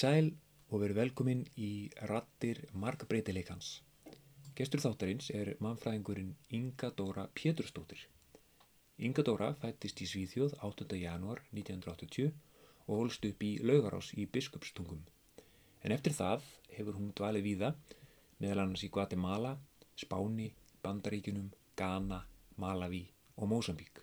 Sæl 0.00 0.30
og 0.72 0.80
veru 0.80 0.94
velkomin 0.96 1.40
í 1.60 1.90
Rattir 2.08 2.62
markbreytileikans. 2.82 3.66
Gestur 4.56 4.80
þáttarins 4.80 5.26
er 5.36 5.50
mannfræðingurinn 5.60 6.30
Inga 6.56 6.88
Dóra 6.96 7.26
Péturstóttir. 7.36 8.06
Inga 8.96 9.26
Dóra 9.28 9.50
fættist 9.60 10.00
í 10.00 10.08
Svíþjóð 10.08 10.56
8. 10.70 10.88
janúar 11.02 11.44
1980 11.52 12.32
og 12.86 12.94
holst 12.94 13.28
upp 13.28 13.44
í 13.44 13.52
Laugarás 13.60 14.14
í 14.16 14.24
Biskupstungum. 14.24 15.04
En 15.84 15.92
eftir 15.92 16.16
það 16.16 16.48
hefur 16.78 16.96
hún 16.96 17.12
dvalið 17.12 17.48
víða, 17.50 17.74
meðal 18.40 18.64
annars 18.64 18.88
í 18.88 18.92
Guatemala, 18.94 19.58
Spáni, 20.00 20.48
Bandaríkunum, 20.80 21.52
Ghana, 21.76 22.22
Malawi 22.56 23.04
og 23.36 23.52
Mósambík. 23.52 24.00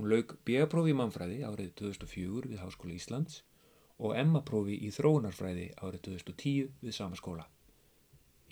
Hún 0.00 0.10
lauk 0.10 0.40
B.A.prófi 0.42 0.96
í 0.96 0.98
mannfræði 0.98 1.44
árið 1.46 1.76
2004 1.84 2.56
við 2.56 2.64
Háskóla 2.66 2.98
Íslands 2.98 3.44
og 3.98 4.16
Emma-prófi 4.18 4.76
í 4.86 4.90
þróunarfræði 4.92 5.70
árið 5.80 6.02
2010 6.08 6.72
við 6.82 6.96
sama 6.96 7.16
skóla. 7.18 7.46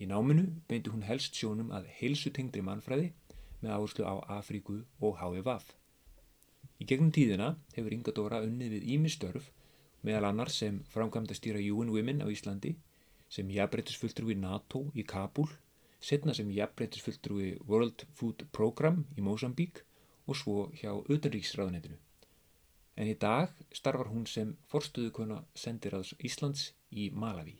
Í 0.00 0.08
náminu 0.10 0.46
beindi 0.68 0.90
hún 0.90 1.04
helst 1.06 1.36
sjónum 1.38 1.72
að 1.74 1.90
heilsutengdri 1.98 2.64
mannfræði 2.66 3.12
með 3.60 3.74
áherslu 3.76 4.06
á 4.08 4.14
Afríku 4.38 4.80
og 5.00 5.20
HVV. 5.20 5.58
Í 6.80 6.84
gegnum 6.88 7.12
tíðina 7.14 7.54
hefur 7.76 7.94
Inga 7.94 8.14
Dóra 8.16 8.40
unnið 8.44 8.78
við 8.78 8.88
ímistörf 8.96 9.52
meðal 10.04 10.28
annars 10.28 10.58
sem 10.60 10.82
framkvæmda 10.92 11.36
stýra 11.36 11.60
UN 11.72 11.92
Women 11.94 12.20
á 12.20 12.28
Íslandi, 12.28 12.74
sem 13.28 13.48
jafnbreytisfulltrúi 13.50 14.36
NATO 14.36 14.84
í 14.92 15.04
Kabul, 15.08 15.48
setna 16.00 16.34
sem 16.36 16.50
jafnbreytisfulltrúi 16.52 17.54
World 17.68 18.04
Food 18.12 18.44
Program 18.52 19.04
í 19.16 19.24
Mosambík 19.24 19.80
og 20.28 20.36
svo 20.36 20.56
hjá 20.76 20.92
utanríksráðunetinu. 20.92 21.96
En 22.94 23.10
í 23.10 23.14
dag 23.18 23.50
starfar 23.74 24.06
hún 24.12 24.26
sem 24.30 24.52
forstuðukona 24.70 25.40
sendiráðs 25.58 26.12
Íslands 26.22 26.68
í 26.94 27.08
Malawi. 27.10 27.56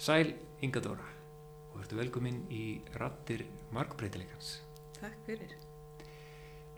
Sæl 0.00 0.30
Inga 0.64 0.80
Dóra 0.84 1.08
og 1.72 1.82
ertu 1.82 1.98
velkomin 1.98 2.44
í 2.54 2.80
Rattir 3.00 3.42
markbreytileikans. 3.74 4.60
Takk 4.96 5.18
fyrir. 5.26 5.56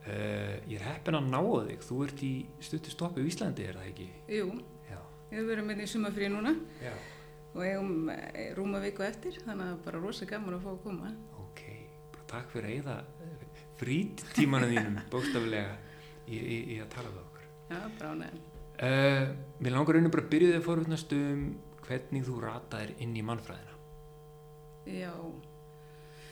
Uh, 0.02 0.56
ég 0.66 0.80
er 0.80 0.86
heppin 0.88 1.14
að 1.20 1.28
ná 1.30 1.38
að 1.38 1.68
þig, 1.68 1.84
þú 1.86 1.98
ert 2.06 2.22
í 2.26 2.32
stuttu 2.64 2.90
stoppu 2.90 3.22
í 3.22 3.28
Íslandi, 3.30 3.68
er 3.68 3.78
það 3.78 3.90
ekki? 3.92 4.06
Jú, 4.34 4.48
Já. 4.88 4.98
ég 5.30 5.36
hef 5.38 5.50
verið 5.52 5.68
með 5.68 5.82
í 5.84 5.86
sumafrí 5.92 6.30
núna 6.32 6.56
Já. 6.82 6.90
og 7.52 7.60
eigum 7.62 8.10
eh, 8.10 8.48
rúma 8.58 8.80
viku 8.82 9.06
eftir, 9.06 9.38
þannig 9.44 9.70
að 9.76 9.84
bara 9.86 10.00
rosa 10.02 10.26
gaman 10.26 10.58
að 10.58 10.66
fá 10.66 10.72
að 10.72 10.80
koma. 10.88 11.12
Ok, 11.44 11.62
bara 12.16 12.26
takk 12.34 12.50
fyrir 12.56 12.66
að 12.66 12.74
eigða 12.80 12.96
frít 13.80 14.22
tímanu 14.36 14.68
þínum 14.70 14.98
bókstaflega 15.12 15.76
í, 16.28 16.38
í, 16.38 16.58
í 16.74 16.80
að 16.82 16.88
tala 16.94 17.12
við 17.12 17.20
okkur. 17.24 17.46
Já, 17.72 17.80
bránaðin. 17.98 18.42
Uh, 18.82 19.24
mér 19.62 19.74
langar 19.76 19.94
rauninu 19.96 20.10
bara 20.12 20.24
að 20.26 20.30
byrja 20.32 20.50
þig 20.52 20.58
að 20.60 20.66
forutnast 20.66 21.12
um 21.16 21.42
hvernig 21.86 22.24
þú 22.26 22.36
rataðir 22.42 22.92
inn 23.04 23.16
í 23.18 23.22
mannfræðina, 23.26 23.74
Já, 24.86 25.12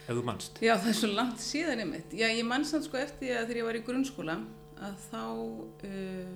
ef 0.08 0.16
þú 0.16 0.22
manst. 0.26 0.58
já, 0.62 0.72
það 0.80 0.88
er 0.90 0.96
svo 0.98 1.10
langt 1.14 1.42
síðan 1.44 1.82
einmitt. 1.84 2.14
Já, 2.16 2.26
ég 2.34 2.46
mann 2.48 2.64
samt 2.66 2.86
sko 2.88 2.98
eftir 2.98 3.36
að 3.36 3.44
þegar 3.50 3.60
ég 3.60 3.68
var 3.68 3.78
í 3.78 3.84
grunnskóla 3.86 4.36
að 4.80 4.96
þá, 5.10 5.20
uh, 5.86 6.32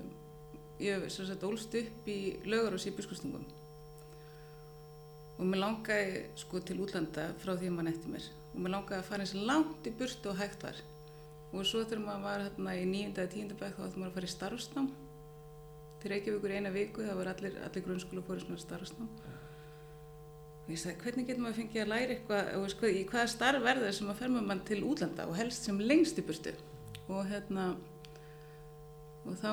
ég 0.85 1.07
sem 1.11 1.27
sagt 1.27 1.47
ólst 1.49 1.75
upp 1.81 2.09
í 2.11 2.19
lögur 2.47 2.77
og 2.79 2.83
sípiskustungum 2.83 3.47
og 5.35 5.47
mér 5.51 5.59
langaði 5.65 6.21
sko 6.39 6.61
til 6.63 6.77
útlanda 6.85 7.29
frá 7.43 7.55
því 7.59 7.71
að 7.73 7.77
mann 7.79 7.91
eftir 7.91 8.13
mér 8.13 8.27
og 8.53 8.59
mér 8.63 8.75
langaði 8.77 9.01
að 9.01 9.09
fara 9.09 9.25
eins 9.25 9.33
langt 9.35 9.89
í 9.91 9.93
burtu 9.99 10.31
og 10.31 10.39
hægt 10.39 10.63
var 10.63 10.79
og 11.55 11.67
svo 11.69 11.85
þegar 11.85 12.03
maður 12.03 12.25
var 12.25 12.45
hérna 12.49 12.75
í 12.75 12.85
nýjunda 12.91 13.23
eða 13.23 13.33
tíunda 13.33 13.57
bekk 13.61 13.79
þá 13.79 13.85
ætti 13.87 14.01
maður 14.01 14.11
að 14.11 14.17
fara 14.17 14.29
í 14.29 14.33
starfsnám. 14.33 14.89
Til 16.03 16.11
Reykjavíkur 16.13 16.55
eina 16.57 16.73
viku 16.75 17.07
það 17.07 17.21
var 17.21 17.31
allir, 17.31 17.59
allir 17.63 17.85
grunnskóla 17.87 18.25
fórið 18.27 18.47
svona 18.47 18.63
starfsnám. 18.65 19.11
Og 20.65 20.73
ég 20.73 20.81
sagði 20.81 21.05
hvernig 21.05 21.29
getur 21.29 21.45
maður 21.45 21.59
fengið 21.61 21.85
að 21.85 21.91
læra 21.93 22.17
eitthvað 22.17 22.51
og 22.57 22.65
veist, 22.65 22.79
hvað, 22.81 22.99
í 22.99 23.07
hvaða 23.13 23.33
starf 23.35 23.65
verður 23.69 23.97
sem 23.99 24.11
að 24.11 24.21
ferma 24.23 24.45
mann 24.49 24.65
til 24.67 24.81
útlanda 24.89 25.29
og 25.31 25.39
helst 25.39 25.69
sem 25.69 25.81
lengst 25.81 26.19
í 26.19 26.27
burtu? 26.27 26.55
Og 27.07 27.23
hérna 27.31 27.69
og 29.25 29.39
þá 29.41 29.51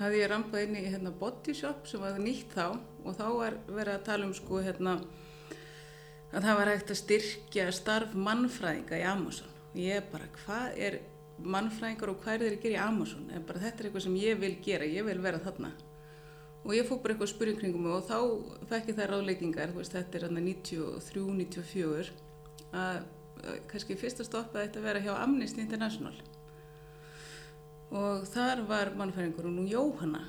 hafði 0.00 0.22
ég 0.24 0.30
rampað 0.32 0.66
inn 0.66 0.78
í 0.80 0.86
hérna, 0.88 1.14
body 1.14 1.54
shop 1.54 1.86
sem 1.88 2.02
var 2.02 2.18
nýtt 2.18 2.56
þá. 2.56 2.80
Og 3.04 3.14
þá 3.14 3.26
var 3.38 3.58
verið 3.68 3.94
að 3.94 4.06
tala 4.10 4.26
um 4.26 4.34
sko 4.34 4.60
hérna 4.64 4.98
að 6.34 6.48
það 6.48 6.58
var 6.58 6.72
hægt 6.72 6.90
að 6.90 7.02
styrkja 7.04 7.72
starf 7.76 8.16
mannfræðinga 8.18 8.98
í 8.98 9.04
Amazon 9.06 9.53
ég 9.78 10.06
bara 10.12 10.28
hvað 10.40 10.78
er 10.86 11.00
mannfræðingar 11.42 12.12
og 12.12 12.20
hvað 12.22 12.34
er 12.34 12.44
þeir 12.44 12.56
að 12.58 12.62
gera 12.62 12.76
í 12.76 12.84
Amazon? 12.84 13.26
En 13.34 13.48
bara 13.48 13.62
þetta 13.64 13.82
er 13.82 13.88
eitthvað 13.88 14.06
sem 14.06 14.20
ég 14.20 14.38
vil 14.40 14.54
gera, 14.62 14.86
ég 14.86 15.06
vil 15.08 15.18
vera 15.24 15.42
þarna. 15.42 15.72
Og 16.64 16.72
ég 16.76 16.86
fór 16.88 17.02
bara 17.02 17.14
eitthvað 17.14 17.32
spurning 17.34 17.58
kringum 17.60 17.90
og 17.92 18.06
þá 18.08 18.18
fekk 18.70 18.92
ég 18.92 18.98
það 19.00 19.10
ráðleikingar, 19.10 19.74
veist 19.76 19.96
þetta 19.96 20.18
er 20.18 20.26
hann 20.28 20.40
93-94 20.40 22.14
að 22.74 23.02
að 23.44 23.58
kannski 23.70 23.96
fyrsta 23.98 24.24
stoppað 24.26 24.66
þetta 24.66 24.80
að 24.80 24.86
vera 24.88 25.02
hjá 25.04 25.12
Amnesty 25.18 25.62
International. 25.64 26.14
Og 27.94 28.24
þar 28.30 28.64
var 28.68 28.92
mannfræðingur 28.98 29.50
og 29.50 29.56
nú 29.58 29.66
Jóhanna. 29.68 30.22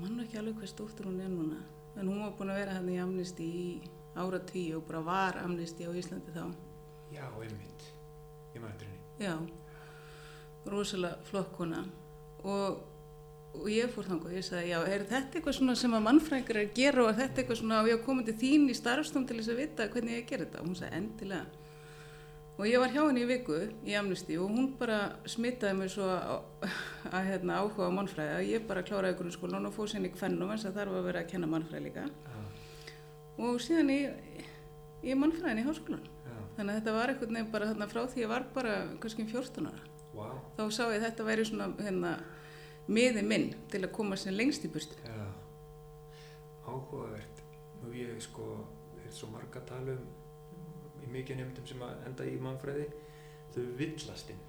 Mann 0.00 0.20
ekki 0.24 0.40
alveg 0.40 0.58
hvað 0.58 0.72
stóttur 0.72 1.08
hún 1.10 1.20
er 1.22 1.30
núna 1.30 1.60
en 2.00 2.08
hún 2.08 2.22
var 2.24 2.32
búin 2.38 2.48
að 2.48 2.62
vera 2.62 2.76
hann 2.78 2.88
í 2.88 2.98
Amnesty 3.00 3.44
í 3.44 3.64
ára 4.16 4.38
tíu 4.48 4.78
og 4.78 4.86
bara 4.88 5.02
var 5.04 5.40
Amnesty 5.42 5.84
á 5.84 5.92
Íslandi 5.92 6.32
þá 6.32 6.46
Já, 7.12 7.26
einmitt. 7.42 7.84
Ég 8.54 8.62
maður 8.62 8.86
henni. 8.86 8.98
já, 9.20 9.34
rosalega 10.72 11.18
flott 11.28 11.52
kona. 11.56 11.82
Og, 12.42 12.78
og 13.54 13.66
ég 13.70 13.90
fór 13.92 14.06
þangað 14.08 14.30
og 14.30 14.36
ég 14.38 14.46
sagði 14.46 14.70
já, 14.72 14.78
er 14.88 15.04
þetta 15.10 15.38
eitthvað 15.38 15.56
svona 15.58 15.74
sem 15.78 15.96
að 15.96 16.06
mannfræðingar 16.06 16.60
að 16.62 16.70
gera 16.78 17.04
og 17.04 17.18
þetta 17.18 17.42
eitthvað 17.42 17.58
svona 17.60 17.80
og 17.82 17.90
ég 17.90 18.04
koma 18.06 18.24
til 18.26 18.36
þín 18.40 18.70
í 18.72 18.76
starfstum 18.76 19.26
til 19.28 19.38
þess 19.38 19.52
að 19.52 19.60
vita 19.60 19.88
hvernig 19.92 20.16
ég 20.16 20.24
að 20.24 20.30
gera 20.30 20.46
þetta. 20.46 20.62
Og 20.62 20.70
hún 20.70 20.78
sagði 20.80 21.00
endilega. 21.00 21.58
Og 22.60 22.68
ég 22.68 22.82
var 22.82 22.92
hjá 22.92 23.00
henni 23.02 23.22
í 23.24 23.28
viku 23.30 23.58
í 23.88 23.94
Amnesty 23.96 24.36
og 24.38 24.50
hún 24.52 24.72
bara 24.78 24.98
smitaði 25.28 25.78
mig 25.78 25.92
svo 25.92 26.08
að, 26.12 27.20
hérna, 27.28 27.60
áhuga 27.60 27.88
á 27.88 27.96
mannfræði. 27.96 28.38
Að 28.38 28.50
ég 28.52 28.66
bara 28.68 28.84
kláraði 28.86 29.18
grunnskólan 29.20 29.68
og 29.68 29.76
fóð 29.76 29.92
sér 29.94 30.08
í 30.08 30.12
kvennum 30.16 30.52
eins 30.52 30.66
að 30.68 30.80
þar 30.80 30.92
var 30.92 31.02
að 31.02 31.08
vera 31.10 31.24
að 31.24 31.30
kenna 31.32 31.50
mannfræði 31.50 31.86
líka. 31.88 32.08
Já, 32.08 32.40
og 33.42 33.62
síðan 33.64 33.94
í, 33.94 34.00
í 35.02 35.16
mannfræðin 35.16 35.62
í 35.62 35.68
háskólan 35.68 36.11
þannig 36.56 36.72
að 36.72 36.78
þetta 36.78 36.94
var 36.98 37.12
einhvern 37.12 37.36
veginn 37.36 37.52
bara 37.54 37.70
þarna 37.70 37.88
frá 37.90 38.02
því 38.12 38.22
ég 38.22 38.30
var 38.32 38.46
bara 38.54 38.76
kannski 39.02 39.24
um 39.24 39.32
14 39.32 39.70
ára. 39.70 39.88
Vá. 40.12 40.28
þá 40.58 40.62
sá 40.68 40.82
ég 40.92 40.98
að 40.98 41.04
þetta 41.06 41.24
væri 41.24 41.44
svona 41.48 41.68
hérna, 41.80 42.12
miði 42.92 43.22
minn 43.24 43.46
til 43.72 43.80
að 43.80 43.94
koma 43.96 44.18
sér 44.20 44.36
lengst 44.36 44.66
í 44.66 44.70
burtu. 44.72 44.98
Já, 45.06 45.24
áhugavert. 46.68 47.40
Nú 47.82 47.94
ég 47.96 48.20
sko, 48.22 48.48
er 49.00 49.14
svo 49.14 49.30
marga 49.32 49.62
að 49.62 49.70
tala 49.72 49.96
um 49.96 50.10
í 51.02 51.10
mikið 51.16 51.40
nefndum 51.40 51.66
sem 51.66 51.84
enda 52.06 52.26
í 52.28 52.36
mannfræði, 52.42 52.88
þau 53.54 53.62
villast 53.80 54.32
inn. 54.34 54.42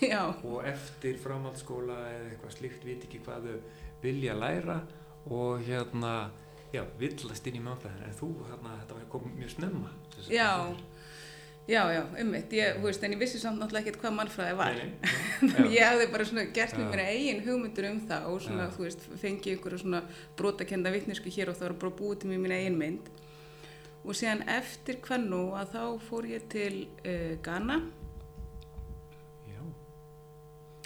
Já, 0.14 0.22
og 0.26 0.64
eftir 0.66 1.20
framhaldsskóla 1.22 1.96
eða 2.10 2.30
eitthvað 2.32 2.54
slíkt 2.56 2.86
viti 2.86 3.06
ekki 3.06 3.20
hvað 3.26 3.44
þau 3.46 3.82
vilja 4.02 4.34
læra 4.36 4.78
og 5.30 5.62
hérna, 5.64 6.30
já, 6.74 6.82
villast 6.98 7.46
inn 7.48 7.60
í 7.60 7.62
mannfræðin 7.64 8.08
en 8.08 8.16
þú, 8.18 8.30
hérna, 8.48 8.74
þetta 8.80 8.96
var 8.98 9.06
komið 9.12 9.38
mjög 9.38 9.52
snemma. 9.54 9.92
já 10.32 10.50
já, 11.68 11.80
já, 11.94 12.02
ummitt, 12.20 12.52
ég, 12.52 12.76
þú 12.76 12.88
veist, 12.90 13.04
en 13.06 13.14
ég 13.14 13.20
vissi 13.22 13.38
samt 13.40 13.56
náttúrulega 13.60 13.88
ekkert 13.88 14.02
hvað 14.02 14.16
mannfræði 14.18 14.56
var. 14.58 14.80
Þannig 15.40 15.72
ég 15.72 15.88
hafði 15.88 16.08
bara 16.12 16.26
svona 16.28 16.44
gert 16.56 16.76
mér 16.76 16.90
mér 16.92 17.02
eigin 17.08 17.42
hugmyndur 17.46 17.88
um 17.88 18.00
það 18.10 18.26
og 18.28 18.42
svona, 18.44 18.66
Já. 18.68 18.74
þú 18.76 18.84
veist, 18.84 19.06
fengið 19.22 19.54
einhverju 19.54 19.80
svona 19.80 20.02
brotakenda 20.36 20.92
vitnisku 20.92 21.32
hér 21.32 21.52
og 21.52 21.56
það 21.56 21.70
var 21.70 21.76
bara 21.86 21.96
búið 22.02 22.20
til 22.20 22.32
mér 22.32 22.42
mín 22.44 22.56
eigin 22.58 22.78
mynd. 22.82 23.10
Og 24.04 24.12
síðan 24.18 24.44
eftir 24.52 25.00
hvernu 25.06 25.40
að 25.56 25.72
þá 25.72 25.82
fór 26.10 26.28
ég 26.28 26.44
til 26.52 26.84
uh, 27.00 27.34
Ghana. 27.44 27.80
Já, 29.48 29.60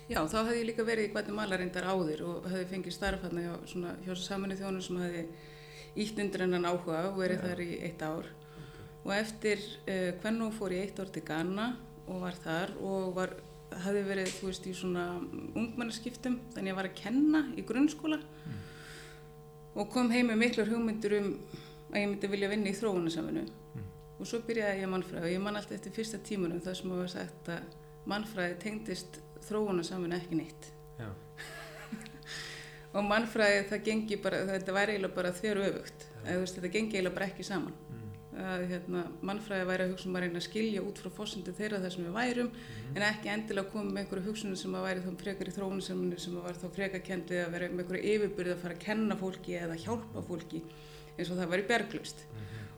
Já, 0.09 0.21
þá 0.31 0.39
hefði 0.45 0.61
ég 0.63 0.69
líka 0.71 0.87
verið 0.87 1.11
í 1.11 1.15
Guatemala 1.17 1.59
reyndar 1.59 1.91
áður 1.91 2.23
og 2.31 2.51
hefði 2.53 2.71
fengið 2.77 2.95
starf 2.95 3.27
hérna 3.27 3.49
hjá, 3.49 3.55
svona, 3.75 3.99
hjá 4.07 4.15
saminu 4.23 4.57
þjónum 4.63 4.87
sem 4.87 5.03
hefði 5.03 5.27
ítt 5.99 6.21
undir 6.23 6.47
hennan 6.47 6.71
áhuga 6.71 7.09
og 7.11 7.19
verið 7.19 7.43
Já. 7.43 7.49
þar 7.51 7.65
í 7.67 7.73
eitt 7.83 8.07
ár. 8.07 8.31
Og 9.09 9.15
eftir 9.17 9.63
uh, 9.89 10.11
hvernig 10.21 10.53
fór 10.59 10.75
ég 10.77 10.85
eitt 10.85 10.99
ár 11.01 11.09
til 11.13 11.25
Ghana 11.25 11.71
og 12.09 12.21
var 12.27 12.37
þar 12.45 12.75
og 12.85 13.15
var, 13.17 13.33
hefði 13.85 14.03
verið, 14.05 14.35
þú 14.37 14.51
veist, 14.51 14.69
í 14.69 14.75
svona 14.77 15.07
ungmennaskiptum, 15.57 16.39
þannig 16.53 16.67
að 16.67 16.73
ég 16.73 16.79
var 16.79 16.89
að 16.91 16.99
kenna 17.01 17.43
í 17.57 17.65
grunnskóla. 17.69 18.21
Og 19.79 19.89
kom 19.93 20.13
heim 20.13 20.29
með 20.33 20.41
miklar 20.43 20.71
hugmyndur 20.73 21.17
um 21.19 21.33
að 21.93 22.03
ég 22.03 22.11
myndi 22.11 22.31
vilja 22.33 22.51
vinna 22.53 22.71
í 22.71 22.77
þróunasaminu. 22.77 23.45
Og 24.19 24.27
svo 24.27 24.41
byrjaði 24.45 24.83
ég 24.83 24.91
mannfræði 24.91 25.29
og 25.29 25.33
ég 25.33 25.43
man 25.45 25.59
alltaf 25.59 25.77
eftir 25.77 25.95
fyrsta 25.95 26.19
tímunum 26.27 26.61
þar 26.65 26.77
sem 26.77 26.93
að 26.93 27.03
var 27.05 27.13
sagt 27.13 27.51
að 27.55 27.77
mannfræði 28.11 28.57
tengdist 28.65 29.21
þróunasaminu 29.47 30.17
ekki 30.19 30.41
neitt. 30.41 30.71
Já, 30.99 31.09
og 32.97 33.07
mannfræði 33.07 33.63
það 33.71 33.85
gengi 33.87 34.19
bara, 34.25 34.43
þetta 34.51 34.75
væri 34.75 34.97
eiginlega 34.97 35.19
bara 35.21 35.35
þér 35.39 35.63
öfugt 35.69 36.09
eða 36.25 36.41
veist 36.43 36.59
þetta 36.59 36.73
gengi 36.75 36.97
eiginlega 36.97 37.19
bara 37.21 37.31
ekki 37.31 37.47
saman. 37.47 37.77
Mm, 37.93 37.98
að 38.39 38.65
hérna, 38.71 39.03
mannfræði 39.27 39.67
væri 39.69 39.85
að 39.85 39.93
hugsa 39.93 40.09
um 40.09 40.17
að 40.19 40.25
reyna 40.25 40.41
að 40.41 40.45
skilja 40.47 40.83
út 40.87 41.01
frá 41.03 41.11
fórsöndu 41.17 41.55
þeirra 41.59 41.81
þar 41.83 41.95
sem 41.95 42.07
við 42.07 42.15
værum 42.15 42.51
en 42.95 43.05
ekki 43.09 43.33
endilega 43.33 43.73
koma 43.73 43.91
með 43.91 44.03
einhverju 44.03 44.27
hugsunum 44.29 44.59
sem 44.61 44.77
að 44.79 44.87
væri 44.87 45.05
þá 45.05 45.11
frekar 45.23 45.51
í 45.51 45.55
þróun 45.57 45.83
sem, 45.85 46.05
sem 46.23 46.37
að 46.39 46.47
var 46.47 46.61
þá 46.61 46.67
frekar 46.77 47.05
kent 47.09 47.33
við 47.35 47.43
að 47.45 47.55
vera 47.57 47.71
með 47.73 47.85
einhverju 47.85 48.15
yfirbyrði 48.15 48.55
að 48.55 48.63
fara 48.63 48.77
að 48.77 48.85
kenna 48.85 49.19
fólki 49.19 49.57
eða 49.59 49.79
hjálpa 49.83 50.25
fólki 50.29 50.63
eins 51.17 51.33
og 51.33 51.41
það 51.41 51.53
væri 51.55 51.69
berglust 51.73 52.25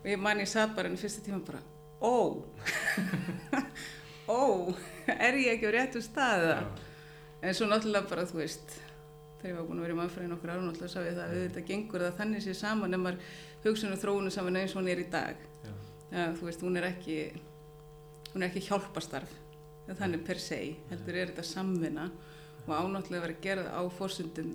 og 0.00 0.06
ég 0.08 0.22
man 0.24 0.40
ég 0.40 0.50
satt 0.50 0.76
bara 0.76 0.88
enn 0.88 1.00
fyrsta 1.00 1.24
tíma 1.26 1.42
bara 1.44 1.60
ó. 2.00 2.40
Ó, 4.30 4.70
er 5.10 5.34
ég 5.42 5.56
ekki 5.56 5.68
á 5.68 5.74
réttu 5.74 6.00
staða 6.04 6.60
en 7.42 7.56
svo 7.56 7.66
náttúrulega 7.66 8.08
bara 8.08 8.28
þú 8.30 8.40
veist 8.40 8.76
þegar 9.40 9.50
ég 9.50 9.56
var 9.58 9.68
búin 9.68 9.80
að 9.80 9.86
vera 9.86 9.96
í 9.96 9.98
mannfræðin 9.98 10.34
okkur 10.36 10.52
ára 10.52 10.64
náttúrulega 10.64 10.92
sá 10.92 11.00
ég 11.02 11.16
það 11.16 11.24
að 11.24 11.36
auðvitað 11.36 11.68
gengur 11.70 12.04
það 12.04 12.18
þannig 12.20 12.44
sé 12.44 12.54
saman 12.56 12.96
ef 12.96 13.02
maður 13.02 13.30
hugsunum 13.64 14.00
þróunum 14.00 14.34
saman 14.34 14.60
eins 14.60 14.74
og 14.76 14.82
hún 14.82 14.92
er 14.92 15.02
í 15.02 15.08
dag. 15.10 15.40
Já. 15.40 15.49
Ja, 16.10 16.30
þú 16.36 16.48
veist, 16.48 16.64
hún 16.66 16.80
er 16.80 16.90
ekki 16.90 17.20
hún 18.32 18.42
er 18.42 18.50
ekki 18.50 18.66
hjálpastarf 18.68 19.38
þannig 19.98 20.22
per 20.26 20.38
se, 20.38 20.58
heldur 20.90 21.16
er 21.18 21.32
þetta 21.32 21.46
samvinna 21.46 22.10
og 22.66 22.74
ánáttúrulega 22.76 23.24
verið 23.24 23.38
að 23.38 23.46
gera 23.46 23.64
það 23.66 23.80
á 23.80 23.82
fórsundum 23.96 24.50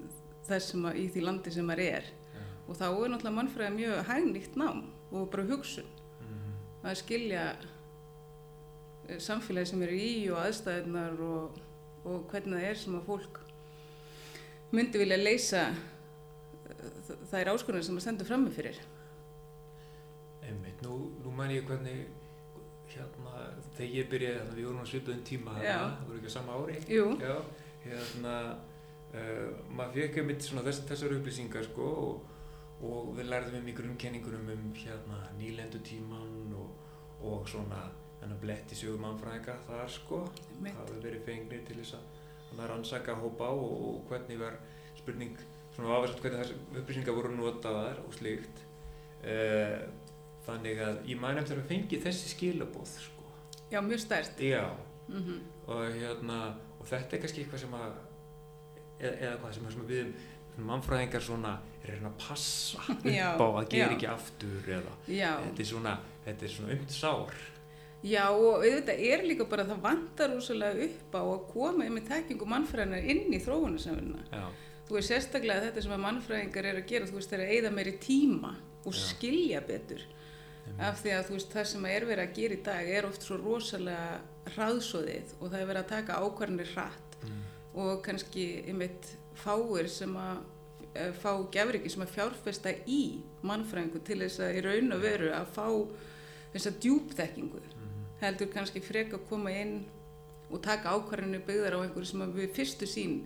þess 0.46 0.72
sem 0.72 0.86
að 0.88 1.00
í 1.02 1.06
því 1.12 1.24
landi 1.26 1.52
sem 1.52 1.68
maður 1.68 1.84
er. 1.98 2.10
Já. 2.36 2.44
og 2.66 2.78
þá 2.80 2.86
er 2.88 3.12
náttúrulega 3.12 3.38
mannfræði 3.40 3.76
mjög 3.76 4.04
hægnýtt 4.10 4.60
nám 4.60 4.84
og 5.12 5.30
bara 5.32 5.48
hugsun. 5.50 5.90
Mhm. 6.22 6.54
að 6.84 6.98
skilja 7.02 7.46
eh, 9.10 9.20
samfélagi 9.20 9.72
sem 9.72 9.82
eru 9.82 9.98
í 9.98 10.30
og 10.32 10.40
aðstæðunar 10.44 11.20
og, 11.20 11.60
og 12.06 12.28
hvernig 12.32 12.60
það 12.60 12.70
er 12.70 12.82
sem 12.84 12.96
að 12.96 13.08
fólk 13.10 13.40
myndi 14.72 15.02
vilja 15.02 15.18
leysa 15.18 15.64
eh, 16.70 17.16
þær 17.32 17.56
áskonar 17.56 17.84
sem 17.84 17.98
að 17.98 18.06
stendur 18.06 18.30
frammi 18.30 18.54
fyrir 18.54 18.80
Einmitt, 20.46 20.86
nú, 20.86 21.00
nú 21.24 21.34
man 21.34 21.52
ég 21.54 21.66
hvernig 21.68 22.06
hérna, 22.92 23.34
þegar 23.76 23.96
ég 23.96 24.08
byrjaði 24.12 24.38
þannig 24.40 24.54
að 24.54 24.60
við 24.60 24.68
vorum 24.70 24.86
á 24.86 24.92
svipuðum 24.92 25.26
tíma 25.26 25.58
Já. 25.58 25.66
þarna, 25.66 25.98
það 25.98 26.08
voru 26.10 26.20
ekki 26.20 26.32
á 26.32 26.36
sama 26.36 26.58
ári. 26.60 26.78
Já, 27.26 27.36
hérna 27.86 28.36
uh, 29.16 29.50
maður 29.72 30.00
fekk 30.00 30.22
einmitt 30.22 30.48
svona 30.48 30.66
þess, 30.68 30.86
þessar 30.92 31.16
upplýsingar 31.18 31.68
sko 31.70 31.90
og, 32.06 32.32
og 32.86 33.12
við 33.18 33.30
lærðum 33.32 33.60
um 33.62 33.72
í 33.72 33.76
grunnkenningunum 33.80 34.52
um 34.56 34.68
hérna 34.78 35.22
nýlendu 35.40 35.82
tíman 35.86 36.54
og, 36.60 36.94
og 37.26 37.50
svona 37.50 37.82
þennan 38.22 38.42
bletti 38.42 38.78
sögum 38.78 39.04
mannfræðinga 39.06 39.58
þar 39.68 39.92
sko. 39.92 40.22
Mitt, 40.60 40.78
hafi 40.78 41.02
verið 41.04 41.26
fengnir 41.28 41.66
til 41.68 41.82
þess 41.82 41.98
að 42.00 42.08
þannig 42.46 42.64
að 42.64 42.72
rannsaka 42.72 43.18
hópa 43.20 43.52
og, 43.52 43.76
og 43.90 44.10
hvernig 44.10 44.40
var 44.40 44.58
spurning 44.96 45.36
svona 45.76 45.98
áversagt 45.98 46.24
hvernig 46.24 46.42
þessar 46.46 46.82
upplýsingar 46.82 47.18
voru 47.18 47.36
notaðar 47.36 48.02
og 48.06 48.16
slíkt. 48.16 48.64
Uh, 49.26 49.82
þannig 50.46 50.82
að 50.86 51.00
ég 51.10 51.20
mæn 51.22 51.40
eftir 51.42 51.60
að 51.62 51.70
fengi 51.72 52.00
þessi 52.04 52.32
skilabóð 52.36 52.92
sko. 53.00 53.26
Já, 53.72 53.80
mjög 53.82 54.00
stærst 54.06 54.42
já. 54.46 54.64
Mm 55.10 55.42
og 55.66 55.80
hérna 55.98 56.36
og 56.80 56.86
þetta 56.86 57.16
er 57.16 57.22
kannski 57.24 57.42
eitthvað 57.42 57.62
sem 57.64 57.72
að 57.74 57.94
eða, 59.00 59.14
eða 59.26 59.38
hvað 59.42 59.54
sem, 59.56 59.64
sem 59.74 59.86
við 59.90 60.12
mannfræðingar 60.68 61.24
svona 61.26 61.54
er 61.84 62.04
að 62.06 62.14
passa 62.22 62.84
Já, 63.18 63.32
upp 63.34 63.42
á 63.42 63.48
að 63.64 63.70
gera 63.74 63.88
já. 63.90 63.96
ekki 63.96 64.10
aftur 64.12 64.70
eða 64.78 64.94
Já, 65.10 65.32
þetta 65.48 65.64
er 65.66 65.70
svona 65.72 65.94
þetta 66.28 66.46
er 66.48 66.54
svona 66.54 66.76
umt 66.78 66.94
sár. 66.94 67.34
Já 68.06 68.24
og 68.30 68.62
auðvitað 68.62 69.02
er 69.10 69.24
líka 69.26 69.48
bara 69.50 69.66
að 69.66 69.72
það 69.74 69.82
vantar 69.88 70.36
úslega 70.38 70.86
upp 70.86 71.18
á 71.18 71.22
að 71.26 71.44
koma 71.50 71.90
með 71.90 72.10
þekkingu 72.12 72.50
mannfræðinar 72.54 73.10
inn 73.16 73.34
í 73.34 73.40
þróunasamvinna 73.42 74.26
já, 74.30 74.44
þú 74.86 74.98
veist 75.00 75.10
sérstaklega 75.16 75.64
þetta 75.66 75.86
sem 75.88 75.96
að 75.98 76.04
mannfræðingar 76.06 76.70
er 76.70 76.82
að 76.84 76.90
gera 76.94 77.10
þú 77.10 77.18
veist 77.18 77.34
það 77.34 77.40
er 77.42 77.46
að 77.48 77.56
eyða 77.58 77.72
meiri 77.80 77.96
tíma 78.06 78.54
og 78.86 78.94
Já. 78.94 79.02
skilja 79.10 79.64
betur 79.66 80.06
af 80.76 81.02
því 81.02 81.14
að 81.16 81.28
þú 81.28 81.38
veist 81.38 81.54
það 81.54 81.68
sem 81.70 81.86
að 81.86 81.96
er 81.96 82.08
verið 82.10 82.26
að 82.26 82.40
gera 82.40 82.56
í 82.56 82.64
dag 82.66 82.90
er 82.98 83.08
oft 83.08 83.26
svo 83.26 83.38
rosalega 83.40 84.56
hraðsóðið 84.56 85.36
og 85.40 85.46
það 85.52 85.60
er 85.60 85.70
verið 85.70 85.82
að 85.82 85.92
taka 85.92 86.18
ákvarðanir 86.22 86.72
hratt. 86.74 87.18
Mm, 87.22 87.38
og 87.84 87.94
kannski 88.06 88.46
einmitt 88.66 89.12
fáir 89.40 89.90
sem 89.92 90.18
að 90.20 90.42
eh, 90.94 91.14
fá 91.22 91.32
gefriki 91.54 91.92
sem 91.92 92.04
að 92.06 92.16
fjárfesta 92.16 92.74
í 92.92 93.02
mannfræðingu 93.46 94.02
til 94.08 94.20
þess 94.24 94.44
að 94.46 94.60
í 94.60 94.66
raun 94.66 94.96
og 94.96 95.06
veru 95.06 95.32
að 95.36 95.54
fá 95.56 95.68
þessa 96.56 96.74
djúpþekkingu. 96.86 97.62
Mm, 97.76 98.02
heldur 98.24 98.52
kannski 98.54 98.84
freka 98.84 99.20
að 99.20 99.30
koma 99.30 99.54
inn 99.56 99.78
og 100.52 100.60
taka 100.66 100.94
ákvarðanir 100.94 101.46
byggðar 101.48 101.80
á 101.80 101.84
einhverju 101.84 102.12
sem 102.12 102.26
að 102.26 102.36
við 102.42 102.52
fyrstu 102.58 102.90
sín 102.90 103.22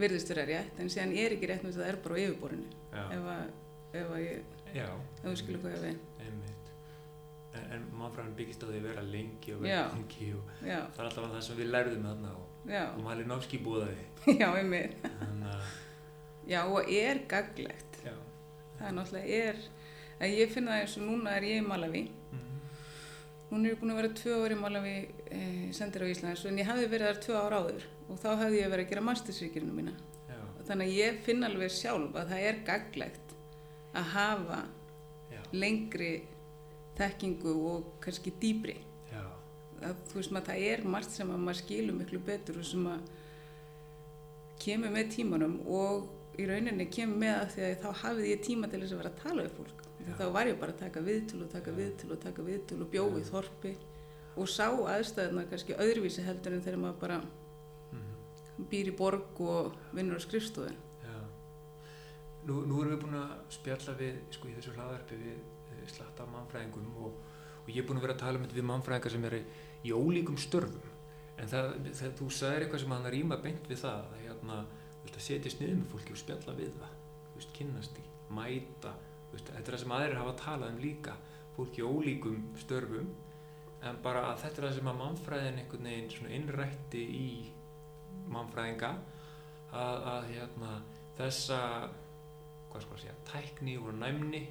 virðist 0.00 0.30
vera 0.30 0.46
rétt 0.48 0.78
en 0.80 0.88
síðan 0.92 1.16
er 1.18 1.34
ekki 1.34 1.50
rétt 1.50 1.64
með 1.64 1.74
þess 1.74 1.80
að 1.80 1.84
það 1.84 1.92
er 1.92 2.04
bara 2.04 2.14
á 2.14 2.22
yfirborðinu. 2.22 2.70
Já, 2.94 3.02
ef 3.16 3.26
að, 3.34 3.42
ef 4.00 4.14
að 4.14 4.22
ég, 4.22 4.54
já. 4.70 4.86
ef 4.86 5.26
þú 5.26 5.34
skilur 5.42 5.64
hvað 5.64 5.74
ég 5.74 5.82
við 5.82 5.90
einmitt 5.90 6.09
en, 7.54 7.64
en 7.74 7.86
mannfræðin 7.98 8.36
byggist 8.38 8.62
á 8.62 8.66
því 8.70 8.78
að 8.78 8.86
vera 8.88 9.02
lengi 9.10 9.54
og 9.56 9.64
Já. 9.66 9.80
vera 9.82 9.96
lengi 9.96 10.28
og 10.36 10.52
já, 10.62 10.78
það 10.94 11.00
er 11.02 11.08
alltaf 11.08 11.28
það 11.34 11.44
sem 11.46 11.58
við 11.60 11.70
lærðum 11.74 12.06
þarna 12.10 12.32
og, 12.38 12.46
já, 12.70 12.84
og 12.94 13.00
búðaði 13.66 14.04
já, 14.40 14.48
einmitt. 14.60 14.96
Þannig 15.20 15.50
að 15.54 15.70
já, 16.50 16.60
og 16.66 16.92
er 17.00 17.22
gaglegt 17.30 18.00
já, 18.04 18.14
það 18.78 18.86
er 18.90 18.96
náttúrulega 18.98 19.42
er 19.50 19.62
ég 20.36 20.52
finna 20.52 20.76
það 20.76 20.84
eins 20.84 20.96
og 21.00 21.06
núna 21.08 21.36
er 21.38 21.48
ég 21.48 21.62
í 21.62 21.66
Malawi 21.66 22.02
mm, 22.06 22.46
Hún 23.50 23.66
er 23.66 23.78
búin 23.80 23.90
að 23.90 23.98
vera 23.98 24.12
tvö 24.14 24.34
ári 24.44 24.54
í 24.54 24.60
Malawi 24.60 24.94
e, 25.26 25.38
sendir 25.74 26.04
á 26.04 26.12
Íslands 26.12 26.44
en 26.46 26.58
ég 26.60 26.68
hafði 26.68 26.90
verið 26.92 27.08
þar 27.08 27.22
tvö 27.24 27.38
ára 27.40 27.60
áður 27.64 27.86
og 28.10 28.20
þá 28.20 28.28
hafði 28.44 28.60
ég 28.60 28.70
verið 28.70 28.84
að 28.84 28.92
gera 28.92 29.06
mastersvíkirinu 29.08 29.74
mína. 29.74 29.94
já, 30.28 30.38
Þannig 30.68 30.86
að 30.92 30.98
ég 31.00 31.18
finn 31.26 31.46
alveg 31.48 31.72
sjálf 31.74 32.14
að 32.20 32.30
það 32.34 32.44
er 32.50 32.60
gaglegt 32.68 33.34
að 33.90 34.06
hafa 34.14 34.60
já, 35.32 35.40
lengri 35.56 36.12
þekkingu 37.00 37.56
og 37.72 37.90
kannski 38.04 38.32
dýbri. 38.42 38.76
já, 39.10 39.24
Að, 39.80 39.96
þú 40.10 40.20
veist 40.20 40.32
maður, 40.36 40.46
það 40.52 40.64
er 40.70 40.86
margt 40.94 41.10
sem 41.16 41.30
að 41.32 41.44
maður 41.48 41.60
skilur 41.64 41.98
miklu 41.98 42.22
betur 42.30 42.60
og 42.60 42.66
sem 42.68 42.86
að 42.86 43.10
kemur 44.60 44.92
með 44.92 45.12
tímanum 45.16 45.60
og 45.66 46.10
í 46.40 46.46
rauninni 46.48 46.86
kemur 46.92 47.20
með 47.20 47.36
að 47.38 47.54
því 47.54 47.62
að 47.66 47.78
þá 47.84 47.90
hafði 48.04 48.32
ég 48.34 48.42
tíma 48.44 48.68
til 48.70 48.80
þess 48.82 48.94
að 48.94 49.00
vera 49.02 49.12
að 49.14 49.22
tala 49.24 49.44
við 49.46 49.54
fólk. 49.58 49.86
Þá 50.16 50.24
var 50.32 50.48
ég 50.48 50.58
bara 50.60 50.72
að 50.72 50.80
taka 50.80 51.00
viðtölu 51.04 51.44
og 51.46 51.50
taka 51.52 51.72
viðtölu 51.76 52.14
og 52.16 52.20
taka 52.22 52.44
viðtölu 52.46 52.84
og 52.86 52.92
bjóði 52.92 53.24
þorpi 53.28 53.72
og 54.40 54.48
sá 54.48 54.66
aðstæðuna 54.70 55.44
kannski 55.50 55.76
öðruvísi 55.76 56.24
heldur 56.24 56.54
en 56.56 56.62
þegar 56.64 56.80
maður 56.80 57.00
bara 57.02 57.18
mm, 57.92 58.14
býr 58.70 58.88
í 58.92 58.94
borg 58.96 59.40
og 59.44 59.74
vinnur 59.96 60.16
á 60.16 60.24
skrifstofu. 60.24 60.72
já. 61.04 61.16
Nú, 62.48 62.62
nú 62.64 62.80
erum 62.80 62.94
við 62.94 63.02
búin 63.04 63.18
að 63.20 63.34
spjalla 63.52 63.96
við, 63.98 64.20
sko, 64.32 64.48
í 64.48 64.56
þessu 64.56 64.72
hlaðarpi 64.78 65.18
við 65.20 65.40
slatta 65.90 66.26
mannfræðingum 66.30 66.94
og, 67.04 67.18
og 67.64 67.70
ég 67.70 67.82
er 67.82 67.88
búin 67.88 68.00
að 68.00 68.06
vera 68.06 68.16
að 68.16 68.22
tala 68.24 68.40
um 68.40 68.46
þetta 68.46 68.58
við 68.58 68.68
mannfræðingar 68.70 69.14
sem 69.14 69.28
eru 69.30 69.42
í 69.84 69.94
ólíkum 69.96 70.38
störfum. 70.40 70.96
En 71.40 71.48
það, 71.48 71.70
þegar 71.88 72.16
þú 72.18 72.28
sagðir 72.36 72.64
eitthvað 72.66 72.82
sem 72.82 72.94
hann 72.94 73.10
rýma 73.14 73.38
beint 73.40 73.68
við 73.70 73.80
það, 73.80 74.08
að 74.10 74.24
hérna, 74.26 74.58
að 75.10 75.22
setjast 75.24 75.60
niður 75.60 75.78
með 75.80 75.94
fólki 75.94 76.14
og 76.14 76.20
spjalla 76.20 76.56
við 76.58 76.74
það, 76.76 76.92
veist, 77.36 77.52
kynnast 77.56 77.96
því, 77.96 78.04
mæta, 78.36 78.92
veist, 79.32 79.48
þetta 79.48 79.62
er 79.62 79.76
það 79.76 79.82
sem 79.82 79.94
aðrir 79.96 80.20
hafa 80.20 80.34
talað 80.40 80.74
um 80.74 80.82
líka, 80.84 81.16
fólki 81.56 81.82
í 81.82 81.88
ólíkum 81.88 82.42
störfum, 82.60 83.08
en 83.80 84.02
bara 84.04 84.26
að 84.28 84.42
þetta 84.44 84.60
er 84.60 84.66
það 84.66 84.76
sem 84.76 84.92
að 84.92 85.00
mannfræðin 85.00 85.60
einhvern 85.62 85.88
veginn 85.88 86.36
innrætti 86.36 87.02
í 87.16 87.30
mannfræðinga, 88.30 88.92
að, 89.72 90.06
að 90.12 90.28
hérna, 90.34 90.74
þessa, 91.18 91.60
hvað 92.70 92.84
sko 92.84 92.96
að 92.98 93.04
segja, 93.06 93.18
tækni 93.32 93.78
og 93.80 93.94
næmni, 93.96 94.44